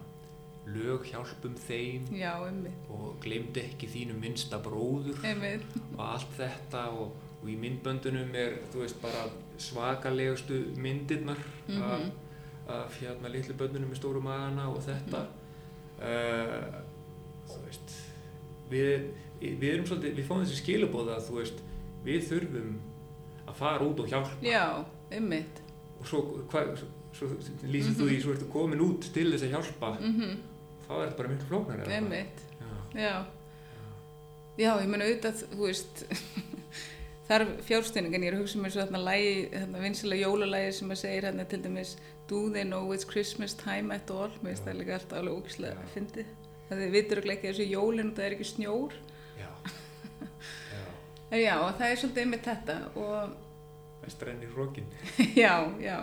lög 0.66 1.04
hjálpum 1.12 1.58
þeim 1.68 2.08
já, 2.18 2.32
og 2.90 3.18
glemdi 3.22 3.62
ekki 3.68 3.90
þínu 3.92 4.16
minnsta 4.22 4.58
bróður 4.66 5.20
einmitt. 5.28 5.66
og 5.98 6.00
allt 6.08 6.32
þetta 6.40 6.86
og, 6.96 7.12
og 7.42 7.50
í 7.52 7.58
myndböndunum 7.62 8.32
er 8.40 8.56
þú 8.74 8.82
veist 8.86 9.02
bara 9.04 9.26
svakalegustu 9.62 10.62
myndirnar 10.82 11.42
Mhm. 11.68 11.82
af, 11.82 12.12
af 12.72 12.98
hérna 13.02 13.32
litlu 13.32 13.56
böndunum 13.60 13.92
með 13.92 14.00
stóru 14.00 14.22
magana 14.24 14.70
og 14.72 14.82
þetta 14.86 15.22
uh, 16.00 16.80
þú 17.52 17.60
veist 17.68 17.96
við, 18.72 19.12
við 19.44 19.70
erum 19.70 19.86
svolítið 19.90 20.18
við 20.20 20.28
fáum 20.30 20.42
þessi 20.44 20.62
skilabóða 20.64 21.20
að 21.20 21.30
þú 21.30 21.38
veist 21.42 21.62
við 22.06 22.28
þurfum 22.32 22.74
að 23.46 23.56
fara 23.60 23.86
út 23.86 24.02
og 24.02 24.10
hjálpa. 24.10 24.42
Já, 24.42 24.66
einmitt. 25.14 25.62
og 26.00 26.10
svo, 26.10 26.22
svo, 27.14 27.30
lýsir 27.70 27.94
þú 27.94 28.10
því 28.10 28.20
svo 28.24 28.34
ertu 28.34 28.50
komin 28.50 28.82
út 28.82 29.06
til 29.14 29.30
þess 29.32 29.46
að 29.46 29.54
hjálpa. 29.54 29.96
Mm 30.02 30.36
þá 30.86 30.92
er 30.96 31.06
þetta 31.06 31.20
bara 31.20 31.32
miklu 31.34 31.48
flóknar 31.50 31.94
Einmitt, 31.96 32.44
Já, 32.60 33.02
já. 33.02 33.16
Já, 34.56 34.70
ég 34.80 34.88
meina 34.88 35.04
auðvitað, 35.04 35.42
þú 35.52 35.66
veist, 35.68 36.04
þarf 37.28 37.50
fjárstæning, 37.68 38.14
en 38.16 38.24
ég 38.24 38.32
er 38.32 38.38
að 38.38 38.46
hugsa 38.46 38.62
mér 38.62 38.72
svo 38.72 38.86
þarna 38.86 39.02
lægi, 39.04 39.34
þarna 39.52 39.82
vinsilega 39.84 40.30
jólalægi 40.30 40.76
sem 40.78 40.94
að 40.94 41.02
segir 41.02 41.28
hérna 41.28 41.48
til 41.52 41.60
dæmis 41.66 41.96
Do 42.28 42.50
they 42.50 42.64
know 42.64 42.92
it's 42.94 43.06
Christmas 43.06 43.54
time 43.54 43.92
at 43.94 44.10
all? 44.12 44.32
Mér 44.42 44.56
finnst 44.56 44.66
það 44.66 44.78
líka 44.80 44.96
alltaf 44.98 45.20
alveg 45.20 45.36
ógislega 45.40 45.76
Já. 45.76 45.82
að 45.84 45.92
fyndi. 45.94 46.24
Það 46.70 46.80
þið 46.82 46.94
vitur 46.96 47.20
ekki 47.36 47.50
þessu 47.52 47.66
jólinn 47.70 48.10
og 48.10 48.16
það 48.18 48.26
er 48.26 48.36
ekki 48.38 48.48
snjór. 48.52 48.96
já, 49.38 49.50
já. 50.76 50.86
En 51.32 51.40
já, 51.44 51.56
það 51.78 51.86
er 51.92 52.00
svolítið 52.02 52.24
einmitt 52.24 52.48
þetta 52.50 52.78
og 52.96 53.36
Vestræn 54.06 54.42
í 54.46 54.50
hrókin 54.56 54.90
já, 55.44 55.54
já. 55.82 55.98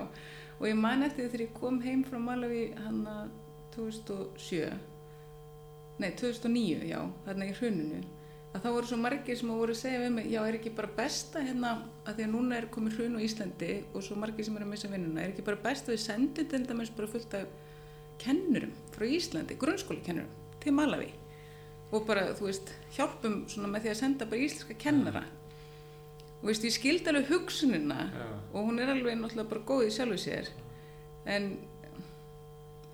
Og 0.60 0.66
ég 0.68 0.78
man 0.78 1.02
eftir 1.02 1.26
þegar 1.30 1.44
ég 1.48 1.52
kom 1.58 1.80
heim 1.82 2.04
frá 2.06 2.18
Malawi 2.22 2.62
hann 2.78 3.02
2007, 3.74 4.70
nei 6.02 6.10
2009, 6.18 6.82
já, 6.90 7.00
þarna 7.26 7.46
í 7.50 7.54
hruninu, 7.58 8.00
að 8.52 8.60
þá 8.60 8.68
voru 8.74 8.90
svo 8.90 8.98
margir 9.00 9.38
sem 9.40 9.48
voru 9.52 9.72
að 9.72 9.80
segja 9.80 10.02
við 10.02 10.12
mig, 10.18 10.28
já, 10.32 10.40
er 10.44 10.58
ekki 10.58 10.74
bara 10.76 10.92
besta 10.96 11.40
hérna, 11.40 11.72
að 12.04 12.18
því 12.18 12.26
að 12.26 12.32
núna 12.34 12.58
er 12.58 12.68
komið 12.74 12.98
hrun 12.98 13.16
á 13.16 13.24
Íslandi 13.24 13.72
og 13.94 14.04
svo 14.04 14.18
margir 14.20 14.46
sem 14.46 14.58
eru 14.58 14.68
að 14.68 14.74
missa 14.74 14.92
vinnuna, 14.92 15.22
er 15.22 15.32
ekki 15.32 15.46
bara 15.46 15.62
best 15.64 15.88
að 15.88 15.96
við 15.96 16.04
sendum 16.04 16.52
til 16.52 16.62
dæmis 16.68 16.92
bara 16.92 17.12
fullt 17.14 17.36
af 17.38 17.58
kennurum 18.22 18.76
frá 18.92 19.08
Íslandi, 19.08 19.56
grunnskólakennurum, 19.60 20.38
til 20.60 20.76
Malawi 20.76 21.12
og 21.92 22.06
bara, 22.08 22.30
þú 22.36 22.48
veist, 22.48 22.72
hjálpum 22.96 23.42
svona 23.52 23.68
með 23.70 23.84
því 23.84 23.92
að 23.92 23.98
senda 24.00 24.28
bara 24.28 24.44
íslenska 24.46 24.76
kennara. 24.80 25.22
Og 26.40 26.48
veist, 26.48 26.64
ég 26.64 26.74
skildi 26.74 27.10
alveg 27.10 27.28
hugsunina 27.30 28.06
Já, 28.08 28.28
og 28.54 28.68
hún 28.68 28.80
er 28.80 28.92
alveg 28.94 29.18
náttúrulega 29.20 29.50
bara 29.50 29.64
góð 29.68 29.84
í 29.86 29.90
sjálfu 29.94 30.18
sér. 30.22 30.48
En 31.28 31.50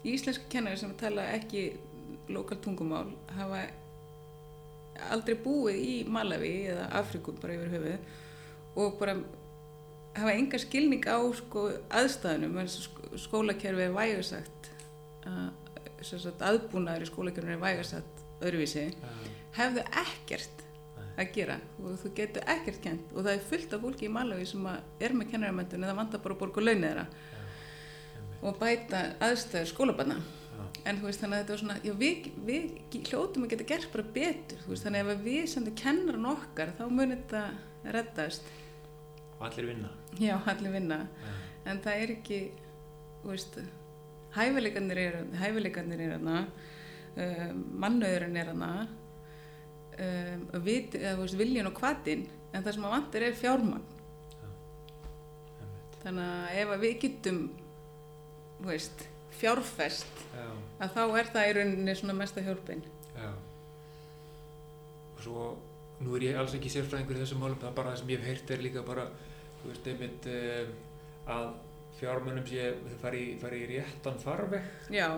íslenska 0.03 0.51
kennari 0.51 0.81
sem 0.81 0.97
tala 0.99 1.29
ekki 1.37 1.69
lokal 2.35 2.59
tungumál 2.65 3.15
hafa 3.39 3.69
aldrei 5.11 5.35
búið 5.45 5.77
í 5.83 5.95
Malawi 6.11 6.53
eða 6.73 6.89
Afriku 7.01 7.33
bara 7.41 7.55
yfir 7.57 7.71
höfuð 7.75 7.99
og 8.79 8.99
bara 9.01 9.15
hafa 10.19 10.33
enga 10.35 10.59
skilning 10.59 11.05
á 11.07 11.19
sko, 11.39 11.69
aðstæðunum. 11.91 12.57
Eins 12.63 12.77
og 12.81 12.85
sk- 12.89 13.19
skólakerfi 13.27 13.83
er 13.87 13.95
vægarsagt 13.95 14.71
aðbúnaður 16.49 17.05
í 17.05 17.11
skólakerfinu 17.11 17.57
er 17.57 17.63
vægarsagt 17.63 18.25
öðruvísi. 18.41 18.85
Já, 18.95 19.09
hefðu 19.59 19.83
ekkert 20.03 20.65
að 21.19 21.33
gera 21.35 21.57
og 21.83 21.97
þú 21.99 22.13
getur 22.15 22.45
ekkert 22.47 22.81
kent 22.85 23.15
og 23.15 23.25
það 23.27 23.33
er 23.35 23.47
fullt 23.49 23.73
af 23.75 23.81
fólki 23.83 24.07
í 24.07 24.13
Malawi 24.15 24.45
sem 24.47 24.67
er 25.03 25.15
með 25.19 25.33
kennaramöndun 25.33 25.83
eða 25.87 25.97
vantar 25.99 26.21
bara 26.23 26.37
að 26.37 26.43
borga 26.45 26.63
launið 26.63 26.85
þeirra 26.87 27.07
einmitt. 27.09 28.43
og 28.43 28.59
bæta 28.61 29.01
aðstæður 29.27 29.67
skólabarna. 29.73 30.19
Já. 30.23 30.48
En 30.89 31.01
þú 31.01 31.09
veist 31.09 31.23
þannig 31.23 31.37
að 31.37 31.43
þetta 31.43 31.55
var 31.55 31.63
svona 31.63 31.79
já, 31.85 31.93
við, 32.01 32.29
við 32.49 33.09
hljótum 33.11 33.45
að 33.45 33.53
geta 33.53 33.67
gert 33.69 33.91
bara 33.93 34.13
betur 34.15 34.63
veist 34.69 34.87
þannig 34.87 35.05
að 35.05 35.13
ef 35.15 35.27
við 35.27 35.43
sendum 35.53 35.77
kennaran 35.79 36.31
okkar 36.33 36.73
þá 36.79 36.85
mun 36.89 37.13
þetta 37.15 37.43
reddast. 37.95 38.49
Og 39.39 39.45
allir 39.47 39.69
vinna. 39.71 39.91
Já, 40.19 40.35
allir 40.51 40.75
vinna. 40.75 41.03
Já, 41.23 41.35
en 41.71 41.83
það 41.85 42.03
er 42.05 42.15
ekki 42.17 42.41
veist 43.25 43.59
hæfileikarnir 44.37 45.03
eru 45.03 45.21
hæfileikarnir 45.41 46.03
eru 46.07 46.19
hana 46.19 46.41
um, 47.19 47.61
mannauðurinn 47.85 48.41
er 48.41 48.51
hana 48.53 48.73
um, 49.99 50.49
vit, 50.65 50.97
eða, 50.99 51.15
veist, 51.21 51.39
viljun 51.39 51.71
og 51.71 51.81
hvatin 51.81 52.27
en 52.53 52.65
það 52.65 52.75
sem 52.77 52.89
að 52.89 52.95
vantir 52.97 53.27
er 53.27 53.39
fjármagn. 53.39 53.95
Einmitt. 55.59 55.97
þannig 56.03 56.29
að 56.33 56.61
ef 56.63 56.75
að 56.75 56.85
við 56.87 56.99
getum 57.05 57.41
þú 58.59 58.71
veist, 58.73 59.07
fjárfest 59.39 60.25
já, 60.33 60.49
að 60.85 60.95
þá 60.97 61.03
er 61.21 61.33
það 61.35 61.49
í 61.49 61.55
rauninni 61.59 61.95
svona 61.99 62.17
mesta 62.19 62.45
hjálpin. 62.45 62.85
Já. 63.15 63.31
Og 65.15 65.25
svo 65.25 65.47
nú 66.03 66.15
er 66.17 66.29
ég 66.29 66.39
alls 66.39 66.55
ekki 66.57 66.71
sérfræðingur 66.73 67.19
í 67.19 67.23
þessum 67.25 67.43
málum 67.43 67.59
það 67.59 67.71
er 67.71 67.79
bara 67.79 67.95
það 67.95 68.03
sem 68.03 68.13
ég 68.13 68.21
hef 68.23 68.31
heyrt 68.31 68.53
er 68.55 68.63
líka 68.63 68.85
bara 68.87 69.09
þú 69.63 69.73
veist 69.73 69.89
einmitt 69.91 70.29
um, 70.35 70.77
að 71.35 71.49
fjármunum 71.99 72.47
sé, 72.47 72.69
fari, 73.03 73.25
fari 73.43 73.65
í 73.65 73.69
réttan 73.73 74.21
farveg, 74.23 74.69
já, 74.95 75.09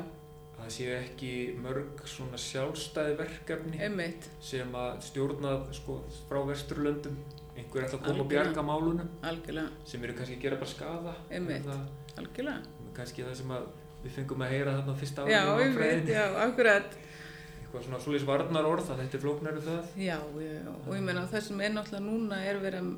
að 0.61 0.63
það 0.63 0.73
séu 0.77 0.95
ekki 0.97 1.33
mörg 1.61 2.01
svona 2.09 2.41
sjálfstæði 2.41 3.19
verkefni 3.19 3.83
einmitt, 3.85 4.31
sem 4.45 4.73
að 4.77 5.03
stjórnað 5.11 5.69
sko 5.77 5.99
frá 6.31 6.41
vesturlöndum, 6.49 7.21
einhver 7.53 7.85
ætla 7.85 8.01
að 8.01 8.07
koma 8.07 8.25
og 8.25 8.33
bjarga 8.33 8.65
málunum. 8.65 9.13
Algjörlega, 9.29 9.77
sem 9.93 10.05
eru 10.07 10.17
kannski 10.17 10.39
að 10.39 10.47
gera 10.47 10.61
bara. 10.63 11.15
Einmitt. 11.29 11.69
Það, 11.69 11.85
algjörlega. 12.23 12.89
kannski 12.97 13.27
það 13.29 13.39
sem 13.43 13.55
að 13.59 13.69
við 14.05 14.15
fengum 14.17 14.43
að 14.47 14.53
heyra 14.55 14.75
þarna 14.79 14.93
á 14.97 15.01
fyrsta 15.01 15.23
ári 15.25 15.33
Já, 15.35 15.41
einmitt, 15.65 16.09
já, 16.15 16.25
akkurat. 16.47 16.95
Eitthvað 17.61 17.85
svona 17.87 17.99
svolítið 18.03 18.27
varnar 18.27 18.67
orð 18.67 18.89
að 18.91 19.03
þetta 19.05 19.17
er 19.19 19.23
flóknari 19.25 19.61
það. 19.63 19.91
Já, 20.03 20.17
já, 20.43 20.53
já, 20.57 20.71
og 20.87 20.95
ég 20.97 21.05
meina 21.07 21.27
það 21.31 21.45
sem 21.47 21.61
er 21.63 21.75
náttúrulega 21.75 22.07
núna 22.07 22.39
er 22.51 22.59
verið 22.65 22.89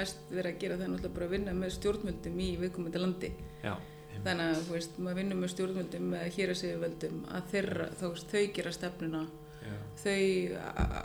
mest 0.00 0.18
verið 0.28 0.50
að 0.52 0.58
gera 0.64 0.76
það 0.76 0.84
er 0.84 0.90
náttúrulega 0.94 1.14
bara 1.18 1.28
að 1.28 1.34
vinna 1.36 1.54
með 1.56 1.72
stjórnvöldum 1.78 2.42
í 2.44 2.48
viðkomandi 2.60 3.02
landi. 3.04 3.30
Já. 3.62 3.74
Þannig 4.18 4.48
að, 4.50 4.60
þú 4.66 4.74
veist, 4.74 4.98
maður 4.98 5.18
vinnur 5.22 5.38
með 5.38 5.52
stjórnvöldum 5.54 6.08
með 6.12 6.24
hér 6.34 6.50
að 6.52 6.58
segja 6.58 6.78
völdum 6.82 7.18
að 7.38 7.44
þeirra, 7.52 7.86
þá 8.00 8.04
veist, 8.08 8.32
þau 8.34 8.44
gera 8.58 8.72
stefnuna, 8.74 9.22
Já. 9.62 9.74
þau 10.02 10.18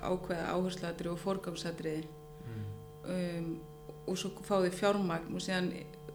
ákveða 0.09 0.47
áhersluatri 0.55 1.11
og 1.13 1.19
forgangsatri 1.21 1.95
Mm. 2.43 2.63
um, 3.13 3.45
og 4.07 4.17
svo 4.19 4.29
fá 4.43 4.57
þau 4.59 4.71
fjármagn 4.75 5.31
og 5.37 5.41
síðan 5.41 5.69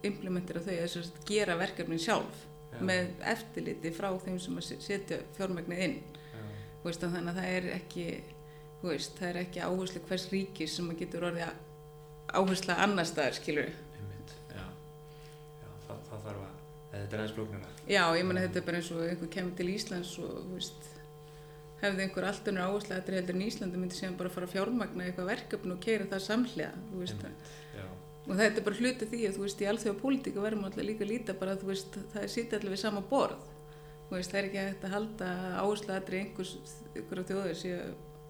implementera 0.05 0.61
þau 0.61 0.75
að 0.77 1.09
gera 1.27 1.57
verkefnin 1.57 1.99
sjálf 2.03 2.45
Já. 2.79 2.85
með 2.91 3.09
eftirliti 3.35 3.93
frá 3.95 4.09
þeim 4.25 4.39
sem 4.43 4.59
að 4.61 4.69
setja 4.87 5.21
fjármagnið 5.37 5.85
inn. 5.89 5.97
Veist, 6.85 7.03
þannig 7.03 7.33
að 7.35 7.41
það 7.41 7.55
er 7.57 7.71
ekki 7.75 8.05
veist, 8.83 9.17
það 9.19 9.29
er 9.33 9.41
ekki 9.43 9.63
áherslu 9.67 10.03
hvers 10.07 10.29
ríkis 10.33 10.77
sem 10.79 10.91
að 10.93 11.01
getur 11.03 11.27
orðið 11.29 11.49
áhersla 12.39 12.77
annar 12.85 13.09
staðar, 13.09 13.35
skilur 13.39 13.73
já. 13.73 14.63
Já, 14.63 15.69
það, 15.89 16.05
það 16.11 16.23
þarf 16.29 16.45
að, 16.45 16.55
þetta 16.93 17.17
er 17.17 17.23
aðeins 17.23 17.35
flóknara. 17.39 17.73
Já, 17.89 18.03
ég 18.21 18.29
meina 18.29 18.45
þetta 18.47 18.61
er 18.63 18.67
bara 18.69 18.81
eins 18.81 18.93
og 18.95 19.03
einhver 19.09 19.33
kemur 19.35 19.59
til 19.59 19.69
Íslands 19.75 20.15
og 20.23 20.53
veist, 20.53 20.89
hefði 21.83 22.05
einhver 22.07 22.29
allt 22.31 22.51
önnur 22.53 22.69
áherslu 22.69 22.95
að 22.95 23.01
þetta 23.01 23.13
er 23.13 23.19
heldur 23.21 23.39
en 23.39 23.47
Íslandi 23.49 23.81
myndi 23.83 23.99
síðan 23.99 24.19
bara 24.21 24.33
fara 24.35 24.49
að 24.49 24.55
fjármagna 24.55 25.09
eitthvað 25.09 25.33
verkefni 25.33 25.75
og 25.75 25.83
keira 25.83 26.09
það 26.13 26.25
samhliða, 26.29 26.71
þú 26.93 27.03
veist 27.03 27.27
Einmitt, 27.27 27.53
já. 27.75 27.87
Og 28.29 28.35
þetta 28.37 28.61
er 28.61 28.67
bara 28.67 28.81
hluti 28.83 29.07
því 29.09 29.21
að 29.25 29.37
þú 29.39 29.45
veist, 29.47 29.63
í 29.63 29.69
alþjóða 29.71 30.01
pólitíku 30.03 30.43
verðum 30.45 30.67
alltaf 30.69 30.85
líka 30.85 31.05
að 31.07 31.13
líta 31.13 31.37
bara 31.39 31.55
að 31.55 31.63
þú 31.63 31.71
veist, 31.71 31.99
það 32.13 32.27
er 32.27 32.33
sýta 32.35 32.59
allir 32.59 32.75
við 32.75 32.83
sama 32.83 33.03
borð. 33.09 33.47
Þú 34.09 34.17
veist, 34.17 34.33
það 34.33 34.41
er 34.41 34.49
ekki 34.49 34.65
að 34.89 34.93
halda 34.95 35.31
áherslu 35.63 35.95
að 35.95 36.13
einhvers, 36.19 36.53
einhverja 36.95 37.29
þjóðir 37.31 37.59
séu 37.63 37.79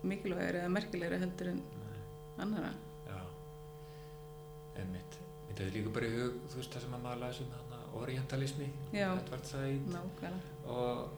mikilvægir 0.07 0.61
eða 0.61 0.75
merkilegri 0.75 1.19
heldur 1.23 1.51
en 1.53 1.63
Nei, 1.83 2.03
annara 2.45 2.71
já. 3.09 3.19
Einmitt. 4.79 5.19
Þetta 5.49 5.65
er 5.67 5.73
líka 5.75 5.95
bara 5.95 6.11
í 6.11 6.19
hug, 6.19 6.37
þú 6.51 6.61
veist 6.61 6.75
það 6.77 6.85
sem 6.85 6.99
að 6.99 7.07
maður 7.07 7.23
læsum 7.25 7.51
þarna 7.55 7.81
orientalismi, 7.99 8.69
Já. 8.95 9.09
Nákvæmlega, 9.17 10.31
og 10.71 11.09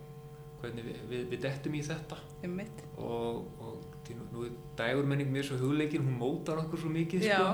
hvernig 0.60 0.86
við, 0.86 1.04
við, 1.10 1.26
við 1.32 1.44
dettum 1.44 1.76
í 1.76 1.82
þetta. 1.84 2.18
Einmitt. 2.44 2.82
Og, 3.00 3.44
og 3.60 3.84
því 4.06 4.16
nú, 4.18 4.26
nú 4.32 4.46
er 4.46 4.56
dægurmenning 4.80 5.32
mér 5.32 5.48
svo 5.48 5.60
hugleikin, 5.60 6.04
hún 6.04 6.18
mótar 6.20 6.60
okkur 6.62 6.84
svo 6.84 6.92
mikið 6.92 7.26
sko, 7.28 7.52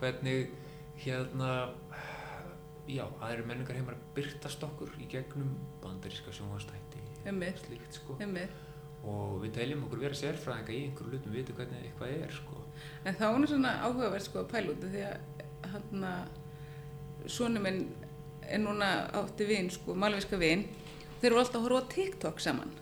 hvernig 0.00 0.54
hérna 1.02 1.50
já, 2.86 3.04
aðri 3.20 3.46
menningar 3.48 3.78
heimar 3.78 3.96
byrtast 4.16 4.62
okkur 4.66 4.92
í 5.00 5.08
gegnum 5.10 5.56
bandaríska 5.82 6.32
sjónvastætti 6.34 7.02
slíkt 7.24 7.98
sko. 8.00 8.16
Einmitt. 8.20 8.52
Og 9.04 9.42
við 9.42 9.52
teljum 9.58 9.84
okkur 9.84 10.00
vera 10.00 10.16
sérfræðinga 10.16 10.72
í 10.72 10.80
einhverju 10.86 11.10
hlutum, 11.10 11.32
við 11.32 11.42
veitum 11.42 11.56
hvernig 11.58 11.82
eitthvað 11.84 12.14
er 12.24 12.32
sko. 12.32 12.60
En 13.04 13.16
þá 13.18 13.24
er 13.26 13.38
nú 13.40 13.48
svona 13.48 13.72
áhugavert 13.84 14.24
sko 14.24 14.40
að 14.40 14.50
pæla 14.52 14.72
út 14.72 14.84
af 14.84 14.94
því 14.94 15.02
að 15.08 15.74
hann 15.74 16.06
að 16.08 17.28
svona 17.32 17.60
minn 17.64 17.82
er 18.44 18.60
núna 18.60 18.88
átti 19.20 19.48
vin 19.48 19.70
sko, 19.72 19.96
malviska 19.96 20.38
vin 20.40 20.66
þeir 21.20 21.30
eru 21.30 21.40
alltaf 21.40 21.60
að 21.60 21.66
horfa 21.66 21.84
á 21.84 21.92
TikTok 21.94 22.40
saman. 22.40 22.72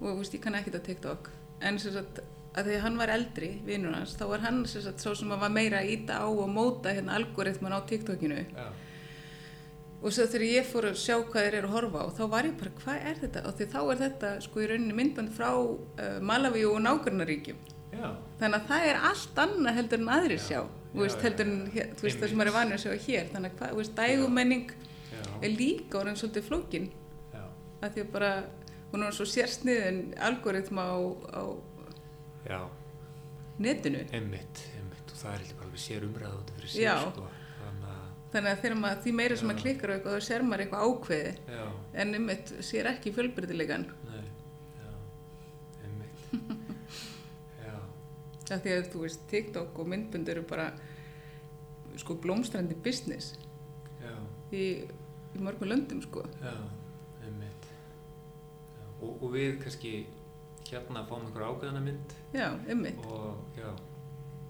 Og 0.00 0.06
þú 0.06 0.16
veist 0.22 0.34
ég 0.34 0.42
kann 0.44 0.58
ekkert 0.58 0.78
á 0.78 0.86
TikTok. 0.86 1.30
En 1.60 1.78
sem 1.78 1.94
sagt 1.94 2.22
að 2.50 2.66
því 2.66 2.76
að 2.76 2.84
hann 2.84 2.96
var 2.98 3.12
eldri 3.14 3.48
vinur 3.66 3.94
hans 3.94 4.16
þá 4.18 4.24
var 4.32 4.42
hann 4.46 4.62
sem 4.66 4.82
sagt 4.82 5.02
sá 5.04 5.10
sem 5.14 5.30
að 5.30 5.42
var 5.44 5.52
meira 5.54 5.80
að 5.84 5.90
íta 5.94 6.16
á 6.18 6.26
og 6.26 6.48
móta 6.50 6.90
hérna 6.96 7.14
algoritman 7.20 7.76
á 7.76 7.80
TikTokinu. 7.86 8.40
Já, 8.50 8.66
og 10.00 10.14
svo 10.16 10.24
þegar 10.32 10.46
ég 10.48 10.66
fór 10.70 10.88
að 10.90 10.96
sjá 10.98 11.14
hvað 11.20 11.44
þeir 11.46 11.56
eru 11.60 11.68
að 11.70 11.74
horfa 11.76 12.02
á 12.02 12.06
þá 12.16 12.22
var 12.32 12.48
ég 12.48 12.54
bara 12.58 12.74
hvað 12.80 13.06
er 13.10 13.18
þetta? 13.20 13.42
Og 13.46 13.56
því 13.58 13.66
þá 13.74 13.80
er 13.84 13.98
þetta 14.02 14.30
sko 14.46 14.62
í 14.64 14.68
rauninni 14.70 14.96
myndband 14.96 15.32
frá 15.36 15.50
uh, 15.52 16.18
Malawi 16.24 16.62
og 16.66 16.78
nágrannaríkjum. 16.86 17.58
Já, 17.90 18.06
þannig 18.40 18.56
að 18.60 18.68
það 18.70 18.86
er 18.90 19.00
allt 19.10 19.40
annað 19.44 19.76
heldur 19.80 20.00
en 20.00 20.12
aðrir 20.16 20.38
Já, 20.40 20.46
sjá 20.46 20.60
veist, 20.94 21.20
heldur 21.22 21.46
en 21.50 21.58
hér- 21.74 21.90
veist, 22.00 22.18
það 22.22 22.28
sem 22.32 22.38
maður 22.40 22.50
er 22.50 22.56
vanur 22.56 22.78
að 22.78 22.84
sjá 22.86 23.04
hér. 23.06 23.28
Þannig 23.34 23.52
að 23.52 23.58
hvað, 23.60 23.74
veist, 23.80 23.94
dægumenning 23.98 24.72
er 25.42 25.52
líka 25.54 26.00
orðin 26.00 26.18
svolítið 26.18 26.48
flókin. 26.48 26.88
Að 27.80 27.94
því 27.94 28.02
að 28.06 28.10
bara, 28.14 28.30
hún 28.92 29.04
er 29.06 29.14
svo 29.16 29.26
sérsniðin 29.28 30.00
algoritma 30.26 30.82
á, 30.90 30.96
á 31.36 31.42
já, 32.46 32.60
netinu? 33.60 34.04
Einmitt, 34.16 34.62
einmitt. 34.78 35.10
Og 35.12 35.18
það 35.20 35.34
er 35.34 35.44
eitthvað 35.44 35.66
alveg 35.66 35.82
sér 35.84 36.06
umræða 36.06 36.38
út 36.40 36.52
fyrir 36.56 36.70
Já. 36.80 36.94
sko. 37.10 37.26
þannig 37.60 37.88
að, 37.90 38.04
þannig 38.32 38.50
að 38.54 38.60
maður, 38.80 39.00
því 39.04 39.12
meira 39.18 39.36
sem 39.36 39.50
maður 39.50 39.62
klikkar 39.64 39.90
á 39.90 39.94
eitthvað 39.96 40.14
þá 40.16 40.26
sér 40.28 40.44
maður 40.48 40.62
eitthvað 40.64 40.84
ákveði 40.86 41.32
já, 41.56 41.64
en 42.04 42.14
einmitt 42.18 42.52
sér 42.70 42.88
ekki 42.94 43.12
já, 44.78 44.92
einmitt, 45.84 46.22
já, 47.66 47.74
að 48.54 48.62
því 48.64 48.76
að 48.78 48.88
þú 48.94 49.02
veist, 49.04 49.26
TikTok 49.34 49.82
og 49.82 49.90
myndbund 49.92 50.32
eru 50.32 50.46
bara 50.48 50.70
sko 52.00 52.16
blómstrandi 52.22 52.78
business 52.80 53.34
í, 54.56 54.64
í 55.36 55.42
mörgum 55.42 55.68
löndum 55.68 56.00
sko. 56.06 56.22
Já, 56.40 56.54
einmitt, 57.26 57.68
já, 58.78 58.86
og, 59.02 59.20
og 59.20 59.34
við 59.36 59.58
kannski 59.66 59.92
hérna 60.70 61.02
fáum 61.08 61.24
einhver 61.26 61.46
ákveðana 61.48 61.80
mynd 61.84 62.14
já, 62.34 62.46
einmitt, 62.68 63.00
og 63.06 63.58
já, 63.58 63.68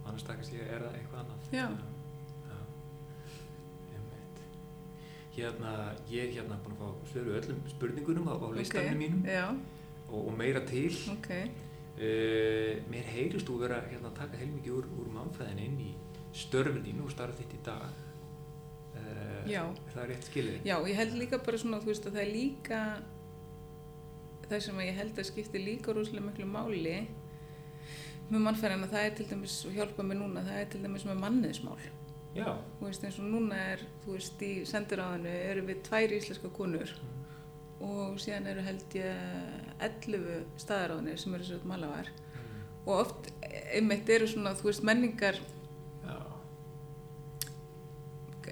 annars 0.04 0.26
það 0.26 0.40
kannski 0.40 0.60
er 0.64 0.84
það 0.84 0.98
eitthvað 0.98 1.22
annað? 1.22 1.48
Já. 1.54 1.66
já, 2.50 2.58
einmitt. 3.94 4.44
Hérna, 5.36 5.72
ég 6.10 6.26
er 6.28 6.34
hérna 6.38 6.60
búin 6.64 6.76
að 6.76 6.84
fá 6.84 7.10
svöru 7.12 7.34
öllum 7.38 7.62
spurningunum 7.74 8.28
á, 8.28 8.34
á 8.36 8.46
listanum 8.58 8.98
mínum. 9.00 9.24
já, 9.24 9.46
og, 10.10 10.20
og 10.26 10.38
meira 10.38 10.62
til. 10.68 10.92
Ok. 11.16 11.30
Uh, 12.00 12.78
mér 12.88 13.08
heyrist 13.12 13.48
þú 13.48 13.58
vera 13.60 13.80
hérna 13.90 14.08
að 14.08 14.20
taka 14.22 14.38
heilmikið 14.40 14.76
úr, 14.78 14.86
úr 15.02 15.08
mannfræðin 15.12 15.58
inn 15.66 15.80
í 15.84 15.90
störfin 16.32 16.84
þínu 16.86 17.04
og 17.04 17.12
starf 17.12 17.36
þitt 17.36 17.56
í 17.58 17.60
dag. 17.66 17.90
Uh, 18.94 19.42
Já. 19.48 19.62
er 19.68 19.94
það 19.94 20.06
rétt 20.12 20.28
skilið? 20.30 20.60
Já, 20.68 20.76
ég 20.88 20.96
held 20.96 21.16
líka 21.18 21.40
bara 21.44 21.58
svona, 21.60 21.80
þú 21.82 21.90
veist, 21.92 22.06
að 22.08 22.16
það 22.16 22.22
er 22.24 22.30
líka 22.34 22.80
það 24.50 24.64
sem 24.66 24.80
ég 24.84 24.98
held 24.98 25.18
að 25.18 25.28
skipti 25.30 25.62
líka 25.62 25.94
rúslega 25.94 26.26
miklu 26.26 26.48
máli 26.50 26.96
með 28.30 28.44
mannfæðina, 28.46 28.88
það 28.90 29.06
er 29.06 29.14
til 29.18 29.26
dæmis, 29.30 29.56
og 29.66 29.74
hjálpa 29.74 30.06
mér 30.06 30.20
núna, 30.20 30.44
það 30.46 30.60
er 30.60 30.68
til 30.70 30.82
dæmis 30.84 31.06
með 31.08 31.22
manniðsmál. 31.24 31.78
já, 32.34 32.50
Þú 32.78 32.86
veist, 32.86 33.04
eins 33.06 33.18
og 33.18 33.30
núna 33.30 33.56
er, 33.72 33.80
þú 34.04 34.14
veist, 34.14 34.42
í 34.46 34.50
sendiráðinu 34.70 35.32
eru 35.50 35.64
við 35.66 35.80
tvær 35.88 36.14
íslenska 36.14 36.50
konur 36.54 36.92
og 37.80 38.20
síðan 38.20 38.46
eru 38.52 38.62
held 38.62 38.94
ég 38.94 39.80
11 39.80 40.44
staðaráðinir 40.60 41.18
sem 41.18 41.34
eru 41.34 41.46
svo 41.48 41.58
malavar 41.64 42.10
mm, 42.12 42.60
og 42.84 42.92
oft 42.98 43.30
einmitt 43.72 44.12
eru 44.12 44.28
svona, 44.28 44.52
þú 44.54 44.68
veist, 44.68 44.84
menningar 44.86 45.40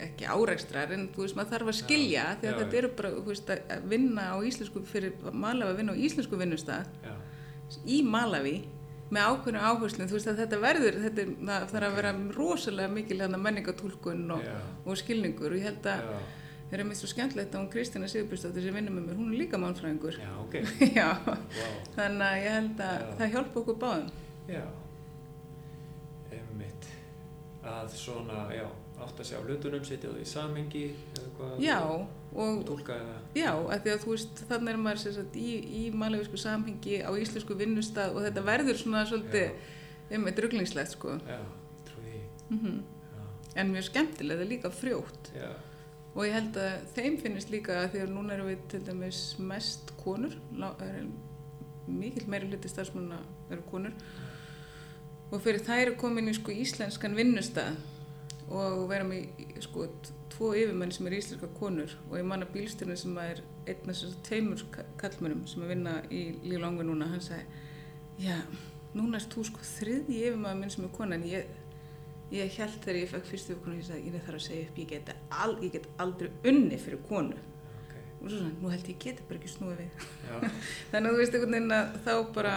ekki 0.07 0.27
árækstrar 0.31 0.93
en 0.97 1.07
þú 1.15 1.25
veist 1.25 1.37
maður 1.39 1.53
þarf 1.55 1.71
að 1.73 1.79
skilja 1.83 2.25
Já, 2.25 2.37
því 2.41 2.49
að 2.49 2.53
já, 2.55 2.59
þetta 2.63 2.81
eru 2.83 2.91
bara 3.01 3.11
veist, 3.29 3.53
að 3.57 3.87
vinna 3.93 4.25
á 4.33 4.37
íslensku 4.51 4.83
fyrir 4.89 5.13
Malawi 5.33 5.73
að 5.75 5.81
vinna 5.83 5.95
á 5.95 6.03
íslensku 6.09 6.41
vinnustaf 6.41 6.91
í 7.85 8.01
Malawi 8.07 8.57
með 9.09 9.25
ákveðnu 9.33 9.61
áherslum. 9.65 10.09
Þú 10.11 10.17
veist 10.19 10.29
að 10.29 10.41
þetta 10.43 10.57
verður 10.61 10.97
þetta, 11.05 11.23
er- 11.23 11.37
það 11.49 11.71
þarf 11.73 11.87
að 11.89 11.95
vera 11.97 12.11
rosalega 12.37 12.93
mikil 12.93 13.21
menningatúlkun 13.39 14.27
og, 14.37 14.43
og 14.85 14.99
skilningur. 15.01 15.55
Og 15.55 15.57
ég 15.57 15.65
held 15.71 15.87
að 15.89 16.03
það 16.69 16.75
er 16.77 16.85
mér 16.85 16.99
svo 16.99 17.09
skemmtilegt 17.09 17.55
að 17.55 17.63
hún 17.63 17.71
Kristina 17.73 18.09
Sigurbjörnsdóttir 18.13 18.67
sem 18.67 18.75
vinnur 18.77 18.93
með 18.93 19.07
mér, 19.07 19.17
hún 19.17 19.31
er 19.33 19.39
líka 19.41 19.57
mannfræðingur 19.63 20.19
já, 20.21 20.29
ok. 20.43 20.59
Já, 20.99 21.07
wow. 21.25 21.79
þannig 21.95 22.27
að 22.27 22.43
ég 22.43 22.57
held 22.59 22.83
að 22.85 23.07
það 23.23 23.33
hjálpa 23.33 23.61
okkur 23.63 23.79
báðum. 23.81 24.11
Já, 24.53 24.65
einmitt. 26.37 26.89
Að 27.65 27.89
svona, 27.97 28.43
já, 28.53 28.67
átt 29.05 29.21
að 29.23 29.29
sjá 29.31 29.39
hlutunum, 29.43 29.85
setja 29.87 30.11
það 30.11 30.21
í 30.23 30.29
samhengi 30.29 30.83
eða 31.15 31.29
hvað? 31.37 31.55
Já, 31.63 31.79
og 32.45 32.63
tólka 32.69 32.97
eða? 32.99 33.17
Já, 33.39 33.51
að 33.55 33.85
því 33.85 33.93
að 33.95 34.03
þú 34.05 34.13
veist, 34.15 34.43
þannig 34.51 34.73
er 34.73 34.81
maður 34.85 35.15
sagt, 35.19 35.39
í, 35.39 35.55
í 35.81 35.83
malavísku 36.03 36.41
samhengi 36.41 37.01
á 37.07 37.11
íslensku 37.23 37.57
vinnustad 37.59 38.15
og 38.15 38.27
þetta 38.27 38.45
verður 38.49 38.81
svona 38.81 39.05
svolítið, 39.09 39.71
um 40.19 40.29
eitt 40.31 40.43
rugglingslegt 40.45 40.95
sko. 40.97 41.17
Já, 41.29 41.41
trú 41.89 42.05
því 42.05 42.21
Mm 42.49 42.79
Já, 42.79 43.25
En 43.59 43.73
mjög 43.73 43.89
skemmtilega, 43.89 44.39
það 44.39 44.47
er 44.47 44.53
líka 44.53 44.71
frjótt. 44.71 45.33
Já, 45.35 45.51
og 46.15 46.25
ég 46.27 46.35
held 46.35 46.57
að 46.59 46.87
þeim 46.97 47.19
finnist 47.23 47.51
líka 47.53 47.83
að 47.83 47.93
því 47.93 48.05
að 48.05 48.15
núna 48.15 48.35
erum 48.35 48.49
við 48.51 48.65
til 48.73 48.81
dæmis 48.87 49.23
mest 49.39 49.93
konur, 50.01 50.35
er 50.83 51.05
mikill 51.89 52.27
meiri 52.29 52.49
hluti 52.51 52.71
starfsmanna 52.71 53.21
eru 53.51 53.63
konur. 53.71 53.95
Og 55.29 55.43
fyrir 55.45 55.61
þær 55.65 55.91
er 55.91 55.97
komin 56.01 56.31
í 56.31 56.35
sko 56.37 56.53
íslenskan 56.55 57.17
vinnustad 57.17 57.77
og 58.49 58.87
vera 58.89 59.05
með 59.05 59.61
sko 59.65 59.87
tvo 60.33 60.55
yfirmenn 60.57 60.93
sem 60.95 61.07
er 61.09 61.19
íslenska 61.19 61.49
konur 61.59 61.93
og 62.09 62.17
ég 62.17 62.27
man 62.27 62.45
að 62.45 62.55
bílstjórnin 62.55 62.99
sem 62.99 63.17
er 63.21 63.43
einn 63.69 63.83
af 63.83 63.93
þessum 63.93 64.21
tveimur 64.25 64.65
kallmönum 65.01 65.47
sem 65.51 65.65
að 65.65 65.73
vinna 65.75 65.95
í 66.09 66.23
líflangvi 66.47 66.87
núna, 66.89 67.11
hann 67.13 67.25
sagði 67.25 67.67
já, 68.19 68.37
núna 68.97 69.19
erst 69.19 69.35
þú 69.35 69.45
sko 69.49 69.65
þriði 69.67 70.23
yfirmaður 70.29 70.61
minn 70.63 70.73
sem 70.75 70.87
er 70.87 70.95
kona. 70.97 71.19
En 71.19 71.27
ég, 71.29 71.53
ég 72.35 72.59
held 72.59 72.81
þegar 72.83 73.01
ég 73.01 73.13
fekk 73.13 73.29
fyrstu 73.29 73.55
yfirkonu 73.55 73.79
ég 73.79 73.87
sagði, 73.89 74.09
ég 74.09 74.27
þarf 74.27 74.41
að 74.41 74.45
segja 74.47 74.67
upp, 74.67 74.83
ég 74.83 74.91
get, 74.95 75.15
al, 75.45 75.55
ég 75.63 75.77
get 75.77 75.89
aldrei 76.05 76.31
unni 76.51 76.81
fyrir 76.81 77.03
konu. 77.09 77.39
Okay. 77.85 78.05
og 78.19 78.27
svo 78.27 78.35
svona, 78.35 78.53
nú 78.59 78.73
held 78.73 78.93
ég 78.93 79.01
geti 79.05 79.29
bara 79.29 79.41
ekki 79.41 79.55
snúið 79.55 79.83
við. 79.85 80.05
Þannig 80.93 81.01
að 81.01 81.09
þú 81.09 81.23
veist 81.23 81.39
einhvern 81.39 81.59
veginn 81.59 81.79
að 81.79 81.99
þá 82.07 82.13
bara 82.39 82.55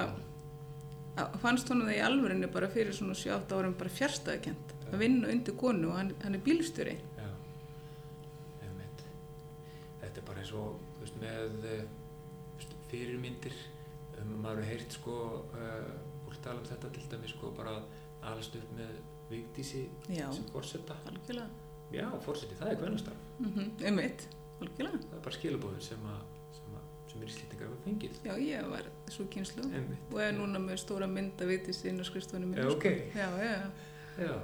að 1.22 1.40
fannst 1.44 1.72
hún 1.72 1.84
það 1.86 1.98
í 1.98 2.04
alvörinu 2.08 2.52
bara 2.52 2.72
fyrir 2.72 2.96
svona 2.96 3.18
7-8 3.20 3.58
árum 3.58 3.74
bara 3.78 3.92
fjärstaðkjönd 3.92 4.71
að 4.92 5.00
vinna 5.06 5.28
undir 5.32 5.56
konu 5.56 5.88
og 5.90 5.98
hann, 5.98 6.12
hann 6.24 6.36
er 6.36 6.40
bílstjóri 6.46 6.96
Já, 7.18 7.28
einmitt. 8.66 9.04
Þetta 10.02 10.22
er 10.22 10.26
bara 10.28 10.40
eins 10.44 10.52
og 10.58 10.80
veist, 11.02 11.16
með 11.22 11.66
uh, 11.66 11.84
veist, 12.58 12.76
fyrirmyndir, 12.92 13.56
um, 14.20 14.34
maður 14.44 14.64
hefur 14.64 14.70
heyrt 14.74 14.98
sko, 14.98 15.16
uh, 15.54 15.94
fólk 16.26 16.42
tala 16.44 16.60
um 16.64 16.66
þetta 16.70 16.92
til 16.98 17.08
dæmis 17.12 17.36
sko, 17.36 17.52
bara 17.58 17.78
alast 18.30 18.56
upp 18.60 18.76
með 18.78 19.00
Vigdísi 19.32 19.86
Já. 20.12 20.28
sem 20.36 20.44
fórseta. 20.52 20.98
algjörlega 21.08 21.48
Já, 21.92 22.06
fórseti, 22.24 22.56
það 22.60 22.72
er 22.72 22.78
kvennastarf. 22.82 23.18
mm 23.40 23.52
-hmm. 23.56 23.86
einmitt, 23.86 24.28
algjörlega 24.62 24.98
Það 25.10 25.18
er 25.18 25.24
bara 25.24 25.36
skilabóður 25.36 25.82
sem, 25.82 26.06
að, 26.06 26.22
sem, 26.58 27.22
er 27.22 27.28
íslýtingar 27.28 27.68
hafa 27.68 27.82
fengið. 27.86 28.12
já, 28.24 28.34
ég 28.40 28.70
var 28.70 28.84
svo 29.08 29.26
kynslu 29.30 29.64
og 30.12 30.20
er 30.22 30.32
núna 30.34 30.60
með 30.60 30.78
stóra 30.78 31.08
mynd 31.08 31.42
að 31.42 31.48
vitist 31.48 31.86
inn 31.86 32.00
á 32.00 32.04
skrifstofunum 32.04 32.54
Já, 32.56 32.68
ok. 32.70 32.84
já, 33.16 33.30
já, 33.38 33.72
Já, 34.18 34.24
já, 34.26 34.42